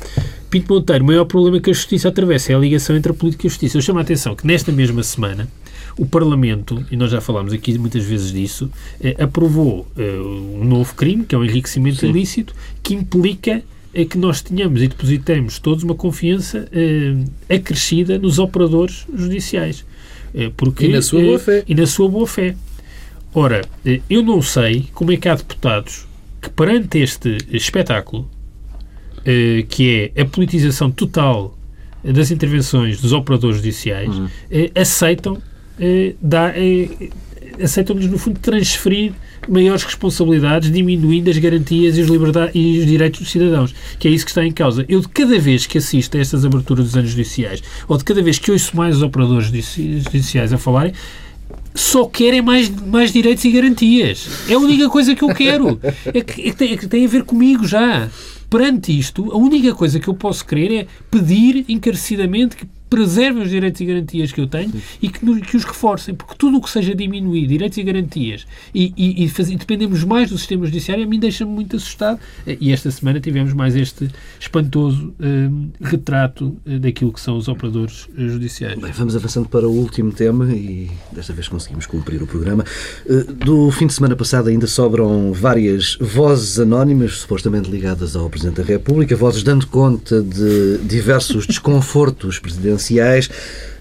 Pinto 0.53 0.71
Monteiro, 0.71 1.03
o 1.03 1.07
maior 1.07 1.25
problema 1.25 1.59
que 1.59 1.71
a 1.71 1.73
justiça 1.73 2.09
atravessa 2.09 2.51
é 2.51 2.55
a 2.55 2.59
ligação 2.59 2.95
entre 2.95 3.11
a 3.11 3.15
política 3.15 3.47
e 3.47 3.47
a 3.47 3.49
justiça. 3.49 3.75
Eu 3.75 3.81
chamo 3.81 3.97
a 3.97 4.03
atenção 4.03 4.35
que 4.35 4.45
nesta 4.45 4.71
mesma 4.71 5.01
semana 5.01 5.47
o 5.97 6.05
Parlamento, 6.05 6.85
e 6.91 6.95
nós 6.95 7.09
já 7.09 7.19
falámos 7.19 7.51
aqui 7.53 7.75
muitas 7.79 8.03
vezes 8.03 8.31
disso, 8.31 8.69
eh, 9.01 9.15
aprovou 9.17 9.87
eh, 9.97 10.19
um 10.21 10.63
novo 10.63 10.93
crime, 10.93 11.25
que 11.25 11.33
é 11.33 11.37
o 11.39 11.43
enriquecimento 11.43 12.01
Sim. 12.01 12.09
ilícito, 12.09 12.53
que 12.83 12.93
implica 12.93 13.63
eh, 13.95 14.05
que 14.05 14.15
nós 14.15 14.43
tenhamos 14.43 14.83
e 14.83 14.87
depositemos 14.87 15.57
todos 15.57 15.83
uma 15.83 15.95
confiança 15.95 16.69
eh, 16.71 17.15
acrescida 17.49 18.19
nos 18.19 18.37
operadores 18.37 19.07
judiciais. 19.11 19.83
Eh, 20.35 20.51
porque, 20.55 20.85
e 20.85 20.89
na 20.89 21.01
sua 21.01 21.21
boa 21.23 21.39
fé. 21.39 21.63
E 21.67 21.73
na 21.73 21.87
sua 21.87 22.07
boa 22.07 22.27
fé. 22.27 22.55
Ora, 23.33 23.63
eu 24.07 24.21
não 24.21 24.39
sei 24.39 24.85
como 24.93 25.11
é 25.11 25.17
que 25.17 25.27
há 25.27 25.33
deputados 25.33 26.05
que 26.39 26.51
perante 26.51 26.99
este 26.99 27.39
espetáculo 27.49 28.29
eh, 29.25 29.65
que 29.67 30.11
é 30.15 30.21
a 30.21 30.25
politização 30.25 30.91
total 30.91 31.57
das 32.03 32.31
intervenções 32.31 32.99
dos 32.99 33.13
operadores 33.13 33.57
judiciais, 33.57 34.09
uhum. 34.09 34.27
Eh, 34.51 34.71
aceitam 34.75 35.41
eh, 35.79 36.15
dá, 36.21 36.53
aceitam-nos, 37.61 38.07
no 38.07 38.17
fundo, 38.17 38.39
transferir 38.39 39.13
maiores 39.47 39.83
responsabilidades, 39.83 40.71
diminuindo 40.71 41.29
as 41.29 41.37
garantias 41.37 41.97
e 41.97 42.01
os, 42.01 42.09
e 42.53 42.79
os 42.79 42.85
direitos 42.85 43.19
dos 43.19 43.31
cidadãos, 43.31 43.73
que 43.99 44.07
é 44.07 44.11
isso 44.11 44.25
que 44.25 44.31
está 44.31 44.45
em 44.45 44.51
causa. 44.51 44.85
Eu, 44.87 45.01
de 45.01 45.07
cada 45.09 45.37
vez 45.39 45.65
que 45.65 45.77
assisto 45.77 46.17
a 46.17 46.19
estas 46.19 46.45
aberturas 46.45 46.85
dos 46.85 46.97
anos 46.97 47.11
judiciais, 47.11 47.61
ou 47.87 47.97
de 47.97 48.03
cada 48.03 48.21
vez 48.21 48.39
que 48.39 48.51
ouço 48.51 48.75
mais 48.75 48.97
os 48.97 49.03
operadores 49.03 49.47
judiciais 49.47 50.53
a 50.53 50.57
falarem, 50.57 50.93
só 51.73 52.05
querem 52.05 52.41
mais, 52.41 52.69
mais 52.69 53.11
direitos 53.11 53.43
e 53.45 53.51
garantias. 53.51 54.27
É 54.49 54.53
a 54.53 54.59
única 54.59 54.89
coisa 54.89 55.15
que 55.15 55.23
eu 55.23 55.33
quero. 55.33 55.79
É 56.05 56.21
que, 56.21 56.41
é 56.41 56.51
que, 56.51 56.53
tem, 56.53 56.73
é 56.73 56.77
que 56.77 56.87
tem 56.87 57.05
a 57.05 57.07
ver 57.07 57.23
comigo 57.23 57.65
já. 57.67 58.09
Perante 58.49 58.97
isto, 58.97 59.31
a 59.31 59.37
única 59.37 59.73
coisa 59.73 59.99
que 59.99 60.07
eu 60.07 60.13
posso 60.13 60.45
querer 60.45 60.71
é 60.73 60.87
pedir 61.09 61.65
encarecidamente 61.67 62.55
que 62.55 62.67
preservem 62.93 63.41
os 63.41 63.49
direitos 63.49 63.81
e 63.81 63.85
garantias 63.85 64.31
que 64.31 64.39
eu 64.39 64.45
tenho 64.45 64.69
Sim. 64.69 64.81
e 65.01 65.09
que, 65.09 65.41
que, 65.41 65.57
os 65.57 65.63
reforcem, 65.63 66.13
porque 66.13 66.35
tudo 66.37 66.57
o 66.57 66.61
que 66.61 66.69
seja 66.69 66.93
diminuir 66.93 67.47
direitos 67.47 67.75
e 67.79 67.83
garantias 67.83 68.45
e, 68.73 68.93
e, 68.95 69.23
e, 69.23 69.29
faz, 69.29 69.49
e 69.49 69.55
dependemos 69.55 70.03
mais 70.03 70.29
do 70.29 70.37
sistema 70.37 70.63
judiciário, 70.67 71.03
a 71.03 71.07
mim 71.07 71.19
deixa-me 71.19 71.51
muito 71.51 71.75
assustado. 71.75 72.19
E 72.45 72.71
esta 72.71 72.91
semana 72.91 73.19
tivemos 73.19 73.51
mais 73.51 73.75
este 73.75 74.07
espantoso 74.39 75.11
um, 75.19 75.71
retrato 75.81 76.55
eh, 76.67 76.77
daquilo 76.77 77.11
que 77.11 77.19
são 77.19 77.35
os 77.35 77.47
operadores 77.47 78.07
eh, 78.15 78.27
judiciais. 78.27 78.79
Bem, 78.79 78.91
vamos 78.91 79.15
avançando 79.15 79.49
para 79.49 79.67
o 79.67 79.71
último 79.71 80.11
tema 80.11 80.53
e 80.53 80.91
desta 81.11 81.33
vez 81.33 81.47
conseguimos 81.47 81.87
cumprir 81.87 82.21
o 82.21 82.27
programa. 82.27 82.63
Eh, 83.07 83.23
do 83.43 83.71
fim 83.71 83.87
de 83.87 83.93
semana 83.93 84.15
passado 84.15 84.49
ainda 84.49 84.67
sobram 84.67 85.33
várias 85.33 85.97
vozes 85.99 86.59
anónimas, 86.59 87.17
supostamente 87.17 87.71
ligadas 87.71 88.15
ao 88.15 88.29
Presidente 88.29 88.57
da 88.57 88.63
República, 88.63 89.15
vozes 89.15 89.41
dando 89.41 89.65
conta 89.65 90.21
de 90.21 90.77
diversos 90.83 91.47
desconfortos 91.49 92.37
presidenciais 92.37 92.82
presidenciais. 92.83 93.29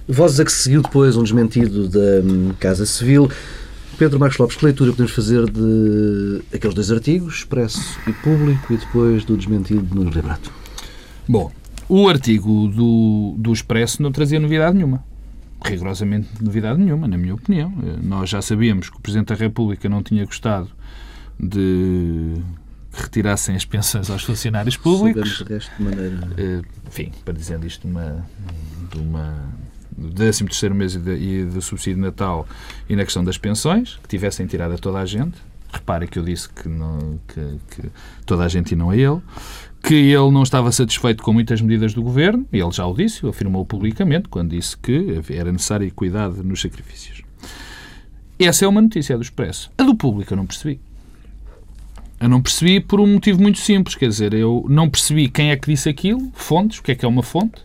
Vozes 0.08 0.40
a 0.40 0.44
que 0.44 0.52
se 0.52 0.64
seguiu 0.64 0.82
depois 0.82 1.16
um 1.16 1.22
desmentido 1.22 1.88
da 1.88 2.20
hum, 2.24 2.52
Casa 2.58 2.86
Civil. 2.86 3.30
Pedro 3.98 4.18
Marcos 4.18 4.38
Lopes, 4.38 4.56
que 4.56 4.64
leitura 4.64 4.90
podemos 4.90 5.12
fazer 5.12 5.48
de 5.50 6.42
aqueles 6.52 6.74
dois 6.74 6.90
artigos, 6.90 7.36
Expresso 7.36 7.98
e 8.06 8.12
Público, 8.12 8.72
e 8.72 8.76
depois 8.76 9.24
do 9.24 9.36
desmentido 9.36 9.82
de 9.82 9.94
Nuno 9.94 10.10
Rebrato? 10.10 10.50
Bom, 11.28 11.52
o 11.88 12.08
artigo 12.08 12.68
do, 12.68 13.34
do 13.38 13.52
Expresso 13.52 14.02
não 14.02 14.10
trazia 14.10 14.40
novidade 14.40 14.76
nenhuma. 14.76 15.04
Rigorosamente 15.64 16.28
novidade 16.40 16.80
nenhuma, 16.80 17.06
na 17.06 17.16
minha 17.16 17.34
opinião. 17.34 17.72
Nós 18.02 18.30
já 18.30 18.42
sabíamos 18.42 18.90
que 18.90 18.96
o 18.96 19.00
Presidente 19.00 19.28
da 19.28 19.34
República 19.34 19.88
não 19.88 20.02
tinha 20.02 20.24
gostado 20.24 20.68
de 21.38 22.34
que 22.92 23.02
retirassem 23.02 23.54
as 23.54 23.64
pensões 23.64 24.10
aos 24.10 24.22
funcionários 24.22 24.76
públicos. 24.76 25.44
de 25.46 25.54
resto 25.54 25.70
de 25.78 25.82
maneira... 25.82 26.28
Eh, 26.36 26.62
enfim, 26.86 27.12
para 27.24 27.32
dizer 27.32 27.62
isto 27.64 27.86
de 27.86 27.92
uma, 27.92 28.26
de 28.92 28.98
uma 28.98 29.52
do 29.96 30.10
13 30.10 30.44
terceiro 30.44 30.74
mês 30.74 30.94
e, 30.94 30.98
de, 30.98 31.14
e 31.14 31.44
do 31.44 31.60
subsídio 31.60 31.96
de 31.96 32.00
Natal 32.00 32.46
e 32.88 32.96
na 32.96 33.04
questão 33.04 33.22
das 33.22 33.38
pensões, 33.38 33.98
que 34.02 34.08
tivessem 34.08 34.46
tirado 34.46 34.74
a 34.74 34.78
toda 34.78 34.98
a 34.98 35.06
gente. 35.06 35.36
Repare 35.72 36.06
que 36.06 36.18
eu 36.18 36.22
disse 36.22 36.48
que, 36.50 36.68
não, 36.68 37.18
que, 37.28 37.58
que 37.70 37.90
toda 38.26 38.44
a 38.44 38.48
gente 38.48 38.72
e 38.72 38.76
não 38.76 38.90
a 38.90 38.96
ele. 38.96 39.20
Que 39.82 39.94
ele 39.94 40.30
não 40.30 40.42
estava 40.42 40.70
satisfeito 40.70 41.22
com 41.22 41.32
muitas 41.32 41.60
medidas 41.60 41.94
do 41.94 42.02
governo, 42.02 42.46
ele 42.52 42.70
já 42.70 42.86
o 42.86 42.94
disse, 42.94 43.26
afirmou 43.26 43.64
publicamente, 43.64 44.28
quando 44.28 44.50
disse 44.50 44.76
que 44.76 45.20
era 45.30 45.50
necessário 45.50 45.90
cuidado 45.92 46.44
nos 46.44 46.60
sacrifícios. 46.60 47.22
Essa 48.38 48.64
é 48.64 48.68
uma 48.68 48.82
notícia 48.82 49.16
do 49.16 49.22
Expresso. 49.22 49.70
A 49.76 49.82
do 49.82 49.94
público 49.94 50.32
eu 50.32 50.36
não 50.36 50.46
percebi. 50.46 50.80
Eu 52.20 52.28
não 52.28 52.40
percebi 52.40 52.78
por 52.78 53.00
um 53.00 53.06
motivo 53.06 53.42
muito 53.42 53.58
simples, 53.58 53.96
quer 53.96 54.08
dizer, 54.08 54.32
eu 54.34 54.64
não 54.68 54.88
percebi 54.88 55.28
quem 55.28 55.50
é 55.50 55.56
que 55.56 55.68
disse 55.68 55.88
aquilo, 55.88 56.30
fontes, 56.34 56.78
o 56.78 56.82
que 56.82 56.92
é 56.92 56.94
que 56.94 57.04
é 57.04 57.08
uma 57.08 57.22
fonte, 57.22 57.64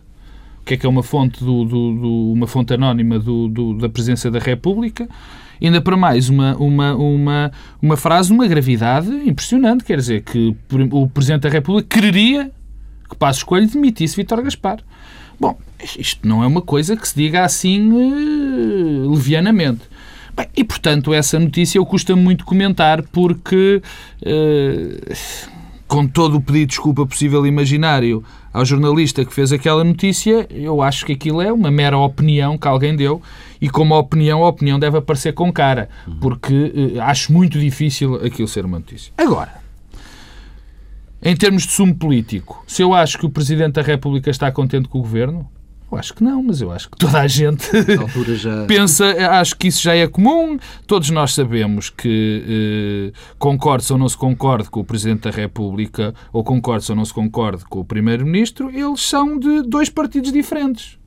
que 0.68 0.74
é 0.74 0.76
que 0.76 0.84
é 0.84 0.88
uma 0.88 1.02
fonte, 1.02 1.42
do, 1.42 1.64
do, 1.64 1.94
do 1.94 2.32
uma 2.32 2.46
fonte 2.46 2.74
anónima 2.74 3.18
do, 3.18 3.48
da 3.72 3.88
presença 3.88 4.30
da 4.30 4.38
República, 4.38 5.08
ainda 5.62 5.80
para 5.80 5.96
mais 5.96 6.28
uma, 6.28 6.54
uma, 6.56 6.94
uma, 6.94 7.52
uma 7.80 7.96
frase 7.96 8.30
uma 8.30 8.46
gravidade 8.46 9.08
impressionante, 9.26 9.82
quer 9.82 9.96
dizer, 9.96 10.22
que 10.22 10.54
o 10.92 11.08
Presidente 11.08 11.42
da 11.42 11.48
República 11.48 11.88
quereria 11.88 12.52
que 13.08 13.16
Passos 13.16 13.42
Coelho 13.42 13.66
demitisse 13.66 14.14
Vítor 14.14 14.42
Gaspar. 14.42 14.80
Bom, 15.40 15.58
isto 15.98 16.28
não 16.28 16.44
é 16.44 16.46
uma 16.46 16.60
coisa 16.60 16.94
que 16.94 17.08
se 17.08 17.16
diga 17.16 17.44
assim 17.44 17.90
uh, 17.90 19.10
levianamente. 19.10 19.80
Bem, 20.36 20.48
e, 20.54 20.62
portanto, 20.62 21.14
essa 21.14 21.38
notícia 21.38 21.78
eu 21.78 21.86
custa 21.86 22.14
muito 22.14 22.44
comentar 22.44 23.02
porque, 23.04 23.82
eh, 24.22 25.14
com 25.88 26.06
todo 26.06 26.36
o 26.36 26.40
pedido 26.40 26.60
de 26.60 26.66
desculpa 26.66 27.04
possível 27.04 27.44
imaginário 27.44 28.22
ao 28.58 28.64
jornalista 28.64 29.24
que 29.24 29.32
fez 29.32 29.52
aquela 29.52 29.84
notícia, 29.84 30.44
eu 30.50 30.82
acho 30.82 31.06
que 31.06 31.12
aquilo 31.12 31.40
é 31.40 31.52
uma 31.52 31.70
mera 31.70 31.96
opinião 31.96 32.58
que 32.58 32.66
alguém 32.66 32.96
deu 32.96 33.22
e 33.60 33.70
como 33.70 33.96
opinião, 33.96 34.42
a 34.42 34.48
opinião 34.48 34.80
deve 34.80 34.98
aparecer 34.98 35.32
com 35.32 35.52
cara, 35.52 35.88
porque 36.20 36.94
eh, 36.96 37.00
acho 37.00 37.32
muito 37.32 37.56
difícil 37.60 38.16
aquilo 38.16 38.48
ser 38.48 38.64
uma 38.64 38.80
notícia. 38.80 39.12
Agora, 39.16 39.60
em 41.22 41.36
termos 41.36 41.62
de 41.62 41.70
sumo 41.70 41.94
político, 41.94 42.64
se 42.66 42.82
eu 42.82 42.92
acho 42.94 43.16
que 43.16 43.26
o 43.26 43.30
Presidente 43.30 43.74
da 43.74 43.82
República 43.82 44.28
está 44.28 44.50
contente 44.50 44.88
com 44.88 44.98
o 44.98 45.02
Governo, 45.02 45.48
eu 45.90 45.98
acho 45.98 46.14
que 46.14 46.22
não, 46.22 46.42
mas 46.42 46.60
eu 46.60 46.70
acho 46.70 46.90
que 46.90 46.98
toda 46.98 47.18
a 47.18 47.26
gente 47.26 47.66
já... 48.36 48.64
pensa, 48.68 49.06
acho 49.30 49.56
que 49.56 49.68
isso 49.68 49.82
já 49.82 49.94
é 49.94 50.06
comum. 50.06 50.58
Todos 50.86 51.08
nós 51.10 51.32
sabemos 51.32 51.88
que 51.88 53.12
eh, 53.14 53.18
concorde 53.38 53.90
ou 53.90 53.98
não 53.98 54.08
se 54.08 54.16
concorde 54.16 54.68
com 54.68 54.80
o 54.80 54.84
Presidente 54.84 55.22
da 55.22 55.30
República, 55.30 56.14
ou 56.32 56.44
concorde 56.44 56.84
ou 56.90 56.96
não 56.96 57.04
se 57.04 57.14
concorde 57.14 57.64
com 57.64 57.80
o 57.80 57.84
Primeiro-Ministro, 57.84 58.70
eles 58.70 59.02
são 59.02 59.38
de 59.38 59.62
dois 59.62 59.88
partidos 59.88 60.30
diferentes. 60.30 60.98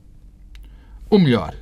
Ou 1.08 1.18
melhor, 1.18 1.54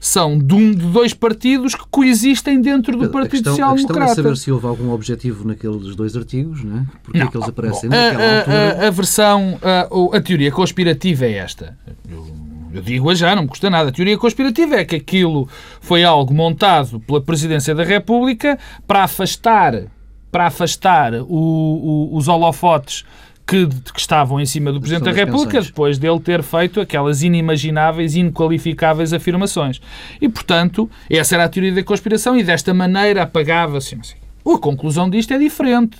são 0.00 0.38
de, 0.38 0.54
um, 0.54 0.70
de 0.72 0.86
dois 0.86 1.12
partidos 1.12 1.74
que 1.74 1.84
coexistem 1.90 2.60
dentro 2.60 2.96
do 2.96 3.10
Partido 3.10 3.50
Social 3.50 3.74
Democrata. 3.76 4.02
A 4.02 4.06
questão 4.06 4.24
é 4.24 4.26
saber 4.26 4.36
se 4.36 4.50
houve 4.50 4.66
algum 4.66 4.90
objetivo 4.90 5.46
naqueles 5.46 5.94
dois 5.94 6.16
artigos, 6.16 6.64
não 6.64 6.78
é? 6.78 6.86
Porque 7.02 7.18
não, 7.18 7.26
é 7.26 7.30
que 7.30 7.36
eles 7.36 7.48
aparecem 7.48 7.88
bom, 7.90 7.96
naquela 7.96 8.24
a, 8.24 8.38
altura? 8.38 8.84
A, 8.84 8.88
a 8.88 8.90
versão, 8.90 9.58
a, 9.62 10.16
a, 10.16 10.20
teoria 10.20 10.50
conspirativa 10.50 11.26
é 11.26 11.34
esta. 11.34 11.78
Eu, 12.10 12.26
eu 12.72 12.82
digo-a 12.82 13.14
já, 13.14 13.34
não 13.34 13.42
me 13.42 13.48
custa 13.48 13.68
nada. 13.68 13.90
A 13.90 13.92
teoria 13.92 14.16
conspirativa 14.16 14.76
é 14.76 14.84
que 14.84 14.96
aquilo 14.96 15.48
foi 15.80 16.04
algo 16.04 16.32
montado 16.32 17.00
pela 17.00 17.20
Presidência 17.20 17.74
da 17.74 17.84
República 17.84 18.58
para 18.86 19.04
afastar, 19.04 19.84
para 20.30 20.46
afastar 20.46 21.14
o, 21.14 21.26
o, 21.28 22.16
os 22.16 22.28
holofotes 22.28 23.04
que, 23.46 23.66
que, 23.66 24.00
estavam 24.00 24.40
em 24.40 24.46
cima 24.46 24.72
do 24.72 24.80
Presidente 24.80 25.04
da 25.04 25.12
República 25.12 25.60
depois 25.60 25.98
dele 25.98 26.20
ter 26.20 26.42
feito 26.42 26.80
aquelas 26.80 27.22
inimagináveis, 27.22 28.16
inqualificáveis 28.16 29.12
afirmações. 29.12 29.80
E, 30.20 30.28
portanto, 30.28 30.88
essa 31.10 31.34
era 31.34 31.44
a 31.44 31.48
teoria 31.48 31.72
da 31.72 31.82
conspiração 31.82 32.36
e 32.36 32.42
desta 32.42 32.72
maneira 32.72 33.22
apagava-se. 33.22 33.98
A 34.44 34.58
conclusão 34.58 35.10
disto 35.10 35.32
é 35.32 35.38
diferente. 35.38 35.98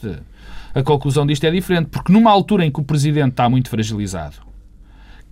A 0.75 0.83
conclusão 0.83 1.27
disto 1.27 1.45
é 1.45 1.51
diferente, 1.51 1.89
porque 1.91 2.11
numa 2.11 2.31
altura 2.31 2.65
em 2.65 2.71
que 2.71 2.81
o 2.81 2.85
Presidente 2.85 3.33
está 3.33 3.49
muito 3.49 3.69
fragilizado, 3.69 4.37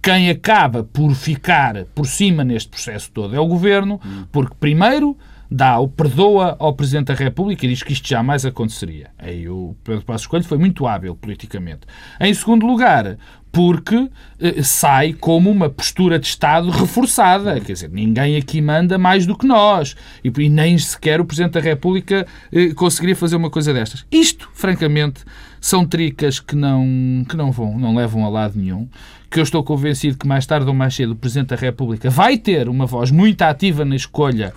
quem 0.03 0.31
acaba 0.31 0.83
por 0.83 1.15
ficar 1.15 1.85
por 1.95 2.07
cima 2.07 2.45
neste 2.45 2.69
processo 2.69 3.11
todo 3.11 3.35
é 3.35 3.41
o 3.41 3.47
Governo, 3.47 4.01
porque 4.33 4.55
primeiro 4.59 5.17
dá 5.51 5.81
o 5.81 5.89
perdoa 5.89 6.57
ao 6.61 6.73
Presidente 6.73 7.07
da 7.09 7.15
República 7.15 7.67
e 7.67 7.69
diz 7.69 7.83
que 7.83 7.93
isto 7.93 8.09
jamais 8.09 8.47
aconteceria. 8.47 9.11
Aí 9.19 9.49
o 9.49 9.75
Pedro 9.83 10.05
Passos 10.05 10.27
Coelho 10.27 10.45
foi 10.45 10.59
muito 10.59 10.87
hábil 10.87 11.17
politicamente. 11.17 11.81
Em 12.21 12.33
segundo 12.33 12.65
lugar, 12.65 13.19
porque 13.51 14.09
eh, 14.39 14.63
sai 14.63 15.13
como 15.13 15.51
uma 15.51 15.69
postura 15.69 16.21
de 16.21 16.27
Estado 16.29 16.71
reforçada. 16.71 17.61
Quer 17.61 17.73
dizer, 17.73 17.91
ninguém 17.91 18.37
aqui 18.37 18.61
manda 18.61 18.97
mais 18.97 19.27
do 19.27 19.37
que 19.37 19.45
nós. 19.45 19.97
E, 20.23 20.31
e 20.39 20.49
nem 20.49 20.79
sequer 20.79 21.21
o 21.21 21.25
Presidente 21.25 21.55
da 21.55 21.61
República 21.61 22.25
eh, 22.53 22.73
conseguiria 22.75 23.17
fazer 23.17 23.35
uma 23.35 23.51
coisa 23.51 23.75
destas. 23.75 24.07
Isto, 24.11 24.49
francamente, 24.55 25.25
são 25.61 25.85
tricas 25.85 26.41
que 26.41 26.57
não, 26.57 27.25
que 27.29 27.37
não 27.37 27.53
vão, 27.53 27.79
não 27.79 27.95
levam 27.95 28.25
a 28.25 28.29
lado 28.29 28.59
nenhum. 28.59 28.89
Que 29.31 29.39
eu 29.39 29.45
estou 29.45 29.63
convencido 29.63 30.19
que 30.19 30.27
mais 30.27 30.47
tarde 30.47 30.67
ou 30.67 30.75
mais 30.75 30.95
cedo 30.95 31.13
o 31.13 31.17
Presidente 31.17 31.49
da 31.49 31.57
República 31.57 32.11
vai 32.11 32.37
ter 32.37 32.69
uma 32.69 32.87
voz 32.87 33.11
muito 33.11 33.43
ativa 33.43 33.85
na 33.85 33.95
escolha 33.95 34.53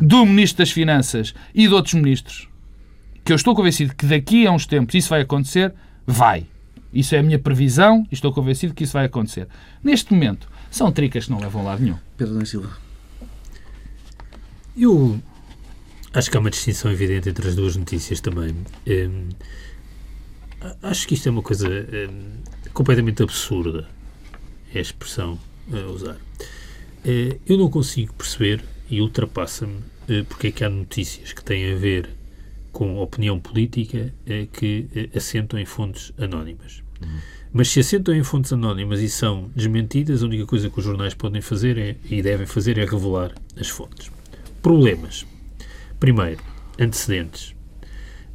do 0.00 0.24
Ministro 0.24 0.58
das 0.58 0.70
Finanças 0.70 1.34
e 1.54 1.68
de 1.68 1.74
outros 1.74 1.94
ministros. 1.94 2.48
Que 3.24 3.32
eu 3.32 3.36
estou 3.36 3.54
convencido 3.54 3.94
que 3.94 4.06
daqui 4.06 4.46
a 4.46 4.50
uns 4.50 4.66
tempos 4.66 4.94
isso 4.94 5.10
vai 5.10 5.20
acontecer. 5.20 5.72
Vai. 6.06 6.46
Isso 6.92 7.14
é 7.14 7.18
a 7.18 7.22
minha 7.22 7.38
previsão 7.38 8.06
e 8.10 8.14
estou 8.14 8.32
convencido 8.32 8.72
que 8.72 8.84
isso 8.84 8.94
vai 8.94 9.04
acontecer. 9.04 9.46
Neste 9.84 10.12
momento, 10.12 10.48
são 10.70 10.90
tricas 10.90 11.26
que 11.26 11.30
não 11.30 11.38
levam 11.38 11.60
a 11.60 11.64
lado 11.64 11.82
nenhum. 11.82 11.98
Pedro 12.16 12.38
da 12.38 12.44
Silva. 12.44 12.70
Eu 14.76 15.20
acho 16.12 16.30
que 16.30 16.36
há 16.36 16.40
uma 16.40 16.50
distinção 16.50 16.90
evidente 16.90 17.28
entre 17.28 17.48
as 17.48 17.54
duas 17.54 17.76
notícias 17.76 18.20
também. 18.20 18.54
Hum, 18.86 19.28
acho 20.82 21.06
que 21.06 21.14
isto 21.14 21.28
é 21.28 21.30
uma 21.30 21.42
coisa 21.42 21.68
hum, 21.68 22.42
completamente 22.72 23.22
absurda, 23.22 23.88
é 24.74 24.78
a 24.78 24.82
expressão 24.82 25.38
a 25.72 25.90
usar. 25.90 26.16
Uh, 27.04 27.38
eu 27.46 27.56
não 27.56 27.70
consigo 27.70 28.12
perceber, 28.14 28.64
e 28.90 29.00
ultrapassa-me, 29.00 29.78
uh, 30.08 30.24
porque 30.28 30.48
é 30.48 30.52
que 30.52 30.64
há 30.64 30.68
notícias 30.68 31.32
que 31.32 31.42
têm 31.42 31.72
a 31.72 31.76
ver 31.76 32.10
com 32.72 32.98
opinião 32.98 33.40
política 33.40 34.12
uh, 34.26 34.46
que 34.48 35.10
assentam 35.14 35.58
em 35.58 35.64
fontes 35.64 36.12
anónimas. 36.18 36.82
Uhum. 37.00 37.18
Mas 37.52 37.68
se 37.68 37.80
assentam 37.80 38.14
em 38.14 38.22
fontes 38.22 38.52
anónimas 38.52 39.00
e 39.00 39.08
são 39.08 39.50
desmentidas, 39.54 40.22
a 40.22 40.26
única 40.26 40.46
coisa 40.46 40.68
que 40.68 40.78
os 40.78 40.84
jornais 40.84 41.14
podem 41.14 41.40
fazer 41.40 41.78
é, 41.78 41.96
e 42.10 42.20
devem 42.20 42.46
fazer 42.46 42.76
é 42.76 42.84
revelar 42.84 43.32
as 43.58 43.68
fontes. 43.68 44.10
problemas. 44.60 45.24
Primeiro, 45.98 46.42
antecedentes. 46.78 47.54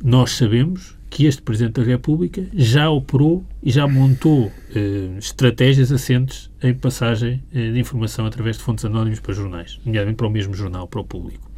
Nós 0.04 0.32
sabemos 0.32 0.96
que 1.12 1.26
este 1.26 1.44
Presidente 1.44 1.74
da 1.74 1.84
República 1.84 2.44
já 2.54 2.90
operou 2.90 3.46
e 3.62 3.70
já 3.70 3.88
montou 3.88 4.52
eh, 4.74 5.18
estratégias 5.20 5.92
assentes 5.92 6.50
em 6.64 6.74
passagem 6.74 7.44
eh, 7.54 7.72
de 7.72 7.80
informação 7.80 8.26
através 8.26 8.58
de 8.58 8.64
fontes 8.64 8.84
anónimas 8.86 9.20
para 9.20 9.34
jornais, 9.34 9.80
nomeadamente 9.86 10.18
para 10.18 10.28
o 10.28 10.32
mesmo 10.32 10.56
jornal, 10.56 10.88
para 10.88 11.02
o 11.02 11.04
público. 11.04 11.52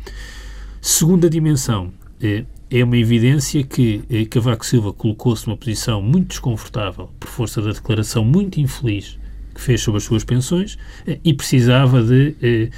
Segunda 0.82 1.30
dimensão, 1.30 1.94
eh, 2.22 2.44
é 2.72 2.84
uma 2.84 2.98
evidência 2.98 3.64
que 3.64 4.04
eh, 4.10 4.26
Cavaco 4.26 4.66
Silva 4.66 4.92
colocou-se 4.92 5.46
numa 5.46 5.56
posição 5.56 6.02
muito 6.02 6.30
desconfortável 6.30 7.12
por 7.20 7.30
força 7.30 7.62
da 7.62 7.72
declaração 7.72 8.26
muito 8.26 8.60
infeliz 8.60 9.20
que 9.54 9.62
fez 9.62 9.82
sobre 9.82 10.00
as 10.00 10.04
suas 10.04 10.24
pensões 10.24 10.76
eh, 11.06 11.20
e 11.24 11.36
precisava 11.36 12.02
de 12.02 12.36
eh, 12.42 12.70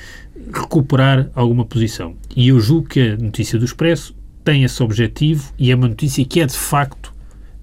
recuperar 0.53 1.29
alguma 1.33 1.63
posição. 1.63 2.15
E 2.35 2.49
eu 2.49 2.59
julgo 2.59 2.89
que 2.89 2.99
a 2.99 3.17
notícia 3.17 3.57
do 3.57 3.63
Expresso 3.63 4.13
tem 4.45 4.63
esse 4.63 4.81
objetivo 4.81 5.51
e 5.57 5.71
é 5.71 5.75
uma 5.75 5.87
notícia 5.87 6.23
que 6.23 6.39
é 6.39 6.45
de 6.45 6.55
facto 6.55 7.13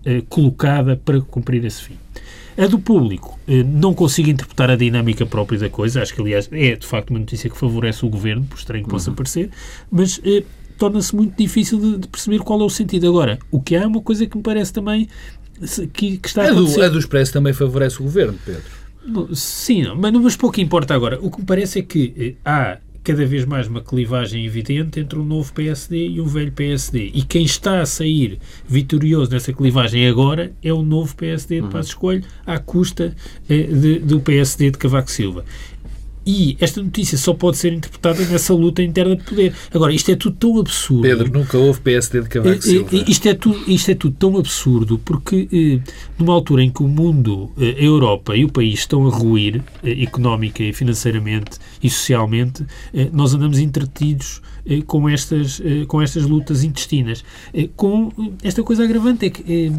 eh, 0.05 0.23
colocada 0.29 0.97
para 0.97 1.21
cumprir 1.21 1.65
esse 1.65 1.81
fim. 1.81 1.97
A 2.59 2.67
do 2.67 2.79
público, 2.79 3.39
eh, 3.47 3.63
não 3.63 3.95
consigo 3.95 4.29
interpretar 4.29 4.69
a 4.69 4.77
dinâmica 4.77 5.25
própria 5.25 5.59
da 5.59 5.71
coisa, 5.71 6.03
acho 6.03 6.13
que 6.13 6.21
aliás 6.21 6.49
é 6.53 6.75
de 6.75 6.87
facto 6.87 7.11
uma 7.11 7.21
notícia 7.21 7.49
que 7.49 7.57
favorece 7.57 8.05
o 8.05 8.09
governo, 8.09 8.45
por 8.45 8.59
estranho 8.59 8.85
que 8.85 8.91
possa 8.91 9.11
uhum. 9.11 9.17
parecer, 9.17 9.51
mas 9.91 10.21
eh, 10.25 10.43
torna-se 10.77 11.15
muito 11.15 11.37
difícil 11.37 11.79
de, 11.79 11.99
de, 11.99 12.09
perceber 12.09 12.41
qual 12.41 12.61
é 12.61 12.65
o 12.65 12.69
sentido. 12.69 13.07
Agora, 13.07 13.39
o 13.51 13.61
que 13.61 13.77
há 13.77 13.83
é 13.83 13.87
uma 13.87 14.03
coisa 14.03 14.27
que 14.27 14.37
me 14.37 14.43
parece 14.43 14.73
também 14.73 15.09
que, 15.93 16.19
que 16.19 16.29
está 16.29 16.43
a 16.43 16.51
acontecer. 16.51 16.81
A 16.81 16.83
do, 16.83 16.87
a 16.87 16.89
do 16.89 16.99
Expresso 16.99 17.33
também 17.33 17.53
favorece 17.53 18.01
o 18.01 18.03
governo, 18.03 18.37
Pedro. 18.45 19.35
Sim, 19.35 19.85
mas, 19.97 20.13
mas 20.13 20.37
pouco 20.37 20.61
importa 20.61 20.95
agora. 20.95 21.19
O 21.23 21.31
que 21.31 21.39
me 21.39 21.47
parece 21.47 21.79
é 21.79 21.83
que 21.83 22.13
eh, 22.19 22.35
há 22.45 22.79
cada 23.03 23.27
vez 23.27 23.45
mais 23.45 23.67
uma 23.67 23.81
clivagem 23.81 24.45
evidente 24.45 25.01
entre 25.01 25.19
um 25.19 25.25
novo 25.25 25.53
PSD 25.53 26.09
e 26.09 26.21
um 26.21 26.27
velho 26.27 26.53
PSD. 26.53 27.11
E 27.13 27.23
quem 27.23 27.45
está 27.45 27.81
a 27.81 27.87
sair 27.87 28.39
vitorioso 28.67 29.31
nessa 29.31 29.53
clivagem 29.53 30.07
agora 30.07 30.53
é 30.63 30.73
o 30.73 30.83
novo 30.83 31.15
PSD 31.17 31.57
de 31.57 31.63
uhum. 31.63 31.69
Passos 31.71 31.95
Coelho, 31.95 32.25
à 32.47 32.59
custa 32.59 33.15
eh, 33.49 33.63
de, 33.65 33.99
do 33.99 34.21
PSD 34.21 34.71
de 34.71 34.79
Cavaco 34.79 35.11
Silva. 35.11 35.45
E 36.25 36.57
esta 36.61 36.81
notícia 36.81 37.19
só 37.19 37.35
pode 37.35 37.57
ser 37.57 37.73
interpretada 37.73 38.25
nessa 38.25 38.55
luta 38.55 38.83
interna 38.83 39.17
de 39.17 39.25
poder. 39.25 39.55
Agora, 39.73 39.93
isto 39.93 40.11
é 40.11 40.17
tudo 40.17 40.37
tão 40.37 40.59
absurdo. 40.59 41.03
Pedro, 41.03 41.33
nunca 41.33 41.59
houve 41.59 41.81
PSD 41.81 42.23
de 42.23 42.29
Cavaco 42.29 42.55
eh, 42.55 42.59
eh, 42.59 42.61
Silva. 42.61 42.91
Isto 43.09 43.29
é 43.29 43.35
tudo, 43.35 43.71
isto 43.71 43.91
é 43.91 43.95
tudo 43.95 44.17
tão 44.17 44.37
absurdo 44.37 44.99
porque, 44.99 45.49
eh, 45.53 45.91
numa 46.19 46.33
altura 46.33 46.63
em 46.63 46.71
que 46.71 46.83
o 46.83 46.89
mundo, 46.89 47.51
a 47.59 47.83
Europa 47.83 48.37
e 48.37 48.45
o 48.45 48.53
país 48.53 48.81
estão 48.81 49.07
a 49.07 49.11
ruir, 49.11 49.63
económica 49.83 50.63
e 50.63 50.73
financeiramente 50.73 51.59
e 51.83 51.91
socialmente, 51.91 52.65
nós 53.13 53.35
andamos 53.35 53.59
entretidos 53.59 54.41
com 54.87 55.09
estas, 55.09 55.61
com 55.89 56.01
estas 56.01 56.25
lutas 56.25 56.63
intestinas. 56.63 57.25
Com 57.77 58.13
esta 58.43 58.63
coisa 58.63 58.85
agravante 58.85 59.27
é 59.27 59.31
que 59.31 59.73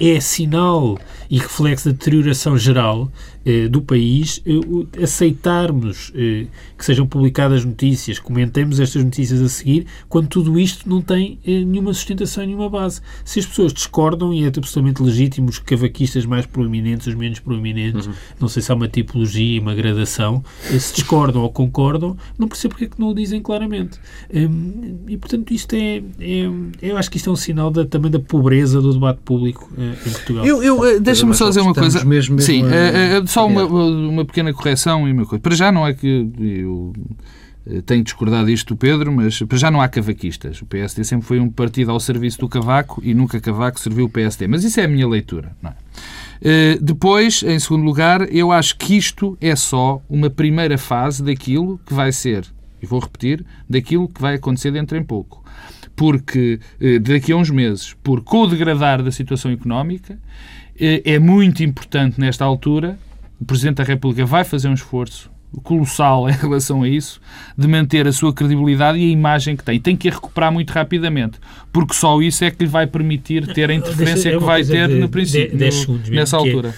é 0.00 0.20
sinal 0.20 0.98
e 1.30 1.38
reflexo 1.38 1.86
da 1.86 1.92
deterioração 1.92 2.56
geral 2.56 3.10
eh, 3.37 3.37
do 3.70 3.80
país 3.82 4.42
eh, 4.46 5.02
aceitarmos 5.02 6.12
eh, 6.14 6.46
que 6.76 6.84
sejam 6.84 7.06
publicadas 7.06 7.64
notícias, 7.64 8.18
comentemos 8.18 8.78
estas 8.80 9.02
notícias 9.02 9.40
a 9.40 9.48
seguir, 9.48 9.86
quando 10.08 10.28
tudo 10.28 10.58
isto 10.58 10.88
não 10.88 11.00
tem 11.00 11.38
eh, 11.46 11.64
nenhuma 11.64 11.92
sustentação, 11.92 12.44
nenhuma 12.44 12.68
base. 12.68 13.00
Se 13.24 13.40
as 13.40 13.46
pessoas 13.46 13.72
discordam, 13.72 14.32
e 14.32 14.44
é 14.44 14.48
absolutamente 14.48 15.02
legítimo, 15.02 15.48
os 15.48 15.58
cavaquistas 15.58 16.24
mais 16.24 16.46
proeminentes, 16.46 17.06
os 17.06 17.14
menos 17.14 17.40
proeminentes, 17.40 18.06
uhum. 18.06 18.12
não 18.40 18.48
sei 18.48 18.62
se 18.62 18.70
há 18.70 18.74
uma 18.74 18.88
tipologia 18.88 19.56
e 19.56 19.60
uma 19.60 19.74
gradação, 19.74 20.44
eh, 20.70 20.78
se 20.78 20.94
discordam 20.94 21.42
ou 21.42 21.50
concordam, 21.50 22.16
não 22.38 22.48
percebo 22.48 22.74
porque 22.74 22.84
é 22.84 22.88
que 22.88 23.00
não 23.00 23.08
o 23.08 23.14
dizem 23.14 23.40
claramente. 23.40 23.98
Hum, 24.32 24.98
e, 25.08 25.16
portanto, 25.16 25.50
isto 25.52 25.74
é, 25.74 26.02
é, 26.20 26.50
Eu 26.82 26.96
acho 26.96 27.10
que 27.10 27.16
isto 27.16 27.30
é 27.30 27.32
um 27.32 27.36
sinal 27.36 27.70
da, 27.70 27.84
também 27.84 28.10
da 28.10 28.18
pobreza 28.18 28.80
do 28.80 28.92
debate 28.92 29.20
público 29.24 29.70
eh, 29.76 29.94
em 30.06 30.10
Portugal. 30.10 30.46
Eu, 30.46 30.62
eu 30.62 31.00
Deixa-me 31.00 31.34
só 31.34 31.48
dizer 31.48 31.60
uma 31.60 31.74
coisa. 31.74 32.04
Mesmo, 32.04 32.36
mesmo 32.36 32.40
Sim, 32.40 32.64
a, 32.64 33.18
a, 33.18 33.26
só 33.28 33.46
uma, 33.46 33.64
uma 33.64 34.24
pequena 34.24 34.52
correção 34.52 35.08
e 35.08 35.12
uma 35.12 35.26
coisa. 35.26 35.40
Para 35.40 35.54
já 35.54 35.70
não 35.70 35.86
é 35.86 35.92
que 35.92 36.30
eu 36.38 36.92
eh, 37.68 37.82
tenho 37.82 38.02
discordado 38.02 38.46
disto 38.46 38.68
do 38.74 38.76
Pedro, 38.76 39.12
mas 39.12 39.40
para 39.40 39.58
já 39.58 39.70
não 39.70 39.80
há 39.80 39.88
cavaquistas. 39.88 40.62
O 40.62 40.66
PSD 40.66 41.04
sempre 41.04 41.26
foi 41.26 41.38
um 41.38 41.50
partido 41.50 41.90
ao 41.90 42.00
serviço 42.00 42.38
do 42.38 42.48
Cavaco 42.48 43.00
e 43.04 43.12
nunca 43.12 43.40
Cavaco 43.40 43.78
serviu 43.78 44.06
o 44.06 44.08
PSD. 44.08 44.48
Mas 44.48 44.64
isso 44.64 44.80
é 44.80 44.84
a 44.84 44.88
minha 44.88 45.06
leitura. 45.06 45.54
Não 45.62 45.70
é? 45.70 45.74
Uh, 46.40 46.82
depois, 46.82 47.42
em 47.42 47.58
segundo 47.58 47.84
lugar, 47.84 48.32
eu 48.32 48.52
acho 48.52 48.76
que 48.76 48.96
isto 48.96 49.36
é 49.40 49.54
só 49.54 50.00
uma 50.08 50.30
primeira 50.30 50.78
fase 50.78 51.22
daquilo 51.22 51.80
que 51.84 51.92
vai 51.92 52.12
ser, 52.12 52.46
e 52.80 52.86
vou 52.86 53.00
repetir, 53.00 53.44
daquilo 53.68 54.08
que 54.08 54.20
vai 54.20 54.36
acontecer 54.36 54.70
dentro 54.70 54.96
em 54.96 55.02
pouco. 55.02 55.44
Porque, 55.96 56.60
uh, 56.80 57.00
daqui 57.00 57.32
a 57.32 57.36
uns 57.36 57.50
meses, 57.50 57.94
por 58.04 58.22
com 58.22 58.42
o 58.42 58.46
degradar 58.46 59.02
da 59.02 59.10
situação 59.10 59.50
económica, 59.50 60.14
uh, 60.14 61.02
é 61.04 61.18
muito 61.18 61.64
importante 61.64 62.20
nesta 62.20 62.44
altura 62.44 62.96
o 63.40 63.44
Presidente 63.44 63.76
da 63.76 63.84
República 63.84 64.24
vai 64.26 64.44
fazer 64.44 64.68
um 64.68 64.74
esforço 64.74 65.30
colossal 65.62 66.28
em 66.30 66.32
relação 66.32 66.82
a 66.82 66.88
isso, 66.88 67.20
de 67.56 67.66
manter 67.66 68.06
a 68.06 68.12
sua 68.12 68.32
credibilidade 68.32 68.98
e 68.98 69.08
a 69.08 69.12
imagem 69.12 69.56
que 69.56 69.64
tem. 69.64 69.76
E 69.76 69.80
tem 69.80 69.96
que 69.96 70.08
a 70.08 70.12
recuperar 70.12 70.52
muito 70.52 70.70
rapidamente, 70.70 71.38
porque 71.72 71.94
só 71.94 72.20
isso 72.20 72.44
é 72.44 72.50
que 72.50 72.64
lhe 72.64 72.70
vai 72.70 72.86
permitir 72.86 73.46
ter 73.52 73.70
a 73.70 73.74
interferência 73.74 74.30
que 74.30 74.44
vai 74.44 74.64
ter 74.64 74.88
de, 74.88 74.94
no 74.94 75.08
princípio, 75.08 75.56
de, 75.56 75.86
no, 75.86 75.98
nessa 76.10 76.36
é 76.36 76.38
altura. 76.38 76.74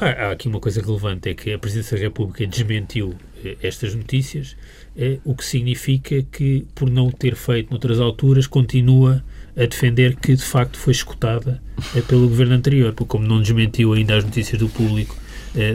É, 0.00 0.26
há 0.26 0.30
aqui 0.30 0.48
uma 0.48 0.60
coisa 0.60 0.80
relevante, 0.80 1.28
é 1.28 1.34
que 1.34 1.52
a 1.52 1.58
Presidência 1.58 1.96
da 1.96 2.02
República 2.04 2.46
desmentiu 2.46 3.14
eh, 3.44 3.56
estas 3.62 3.94
notícias, 3.96 4.56
eh, 4.96 5.18
o 5.24 5.34
que 5.34 5.44
significa 5.44 6.22
que, 6.22 6.66
por 6.72 6.88
não 6.88 7.08
o 7.08 7.12
ter 7.12 7.34
feito 7.34 7.70
noutras 7.70 7.98
alturas, 7.98 8.46
continua 8.46 9.24
a 9.56 9.66
defender 9.66 10.14
que, 10.14 10.36
de 10.36 10.42
facto, 10.42 10.78
foi 10.78 10.92
escutada 10.92 11.60
eh, 11.96 12.00
pelo 12.02 12.28
governo 12.28 12.54
anterior, 12.54 12.92
porque 12.92 13.10
como 13.10 13.26
não 13.26 13.42
desmentiu 13.42 13.92
ainda 13.92 14.16
as 14.16 14.24
notícias 14.24 14.58
do 14.60 14.68
público 14.68 15.16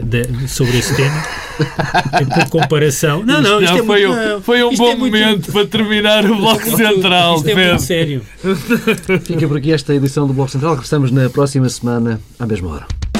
de, 0.00 0.48
sobre 0.48 0.78
esse 0.78 0.94
tema. 0.94 1.22
por 2.34 2.48
comparação. 2.48 3.22
Não, 3.24 3.40
não, 3.40 3.62
isto, 3.62 3.78
é 3.78 3.82
foi, 3.82 4.06
muito, 4.06 4.20
um, 4.20 4.40
foi 4.40 4.64
um 4.64 4.74
bom 4.74 4.90
é 4.90 4.96
momento 4.96 5.28
muito, 5.28 5.52
para 5.52 5.66
terminar 5.66 6.24
o 6.28 6.36
Bloco 6.36 6.76
Central. 6.76 7.36
Isto 7.36 7.48
é 7.48 7.54
muito 7.54 7.82
sério. 7.82 8.22
Fica 9.22 9.46
por 9.46 9.56
aqui 9.56 9.72
esta 9.72 9.94
edição 9.94 10.26
do 10.26 10.32
Bloco 10.32 10.50
Central. 10.50 10.72
Regressamos 10.72 11.10
na 11.10 11.30
próxima 11.30 11.68
semana, 11.68 12.20
à 12.38 12.46
mesma 12.46 12.72
hora. 12.72 13.13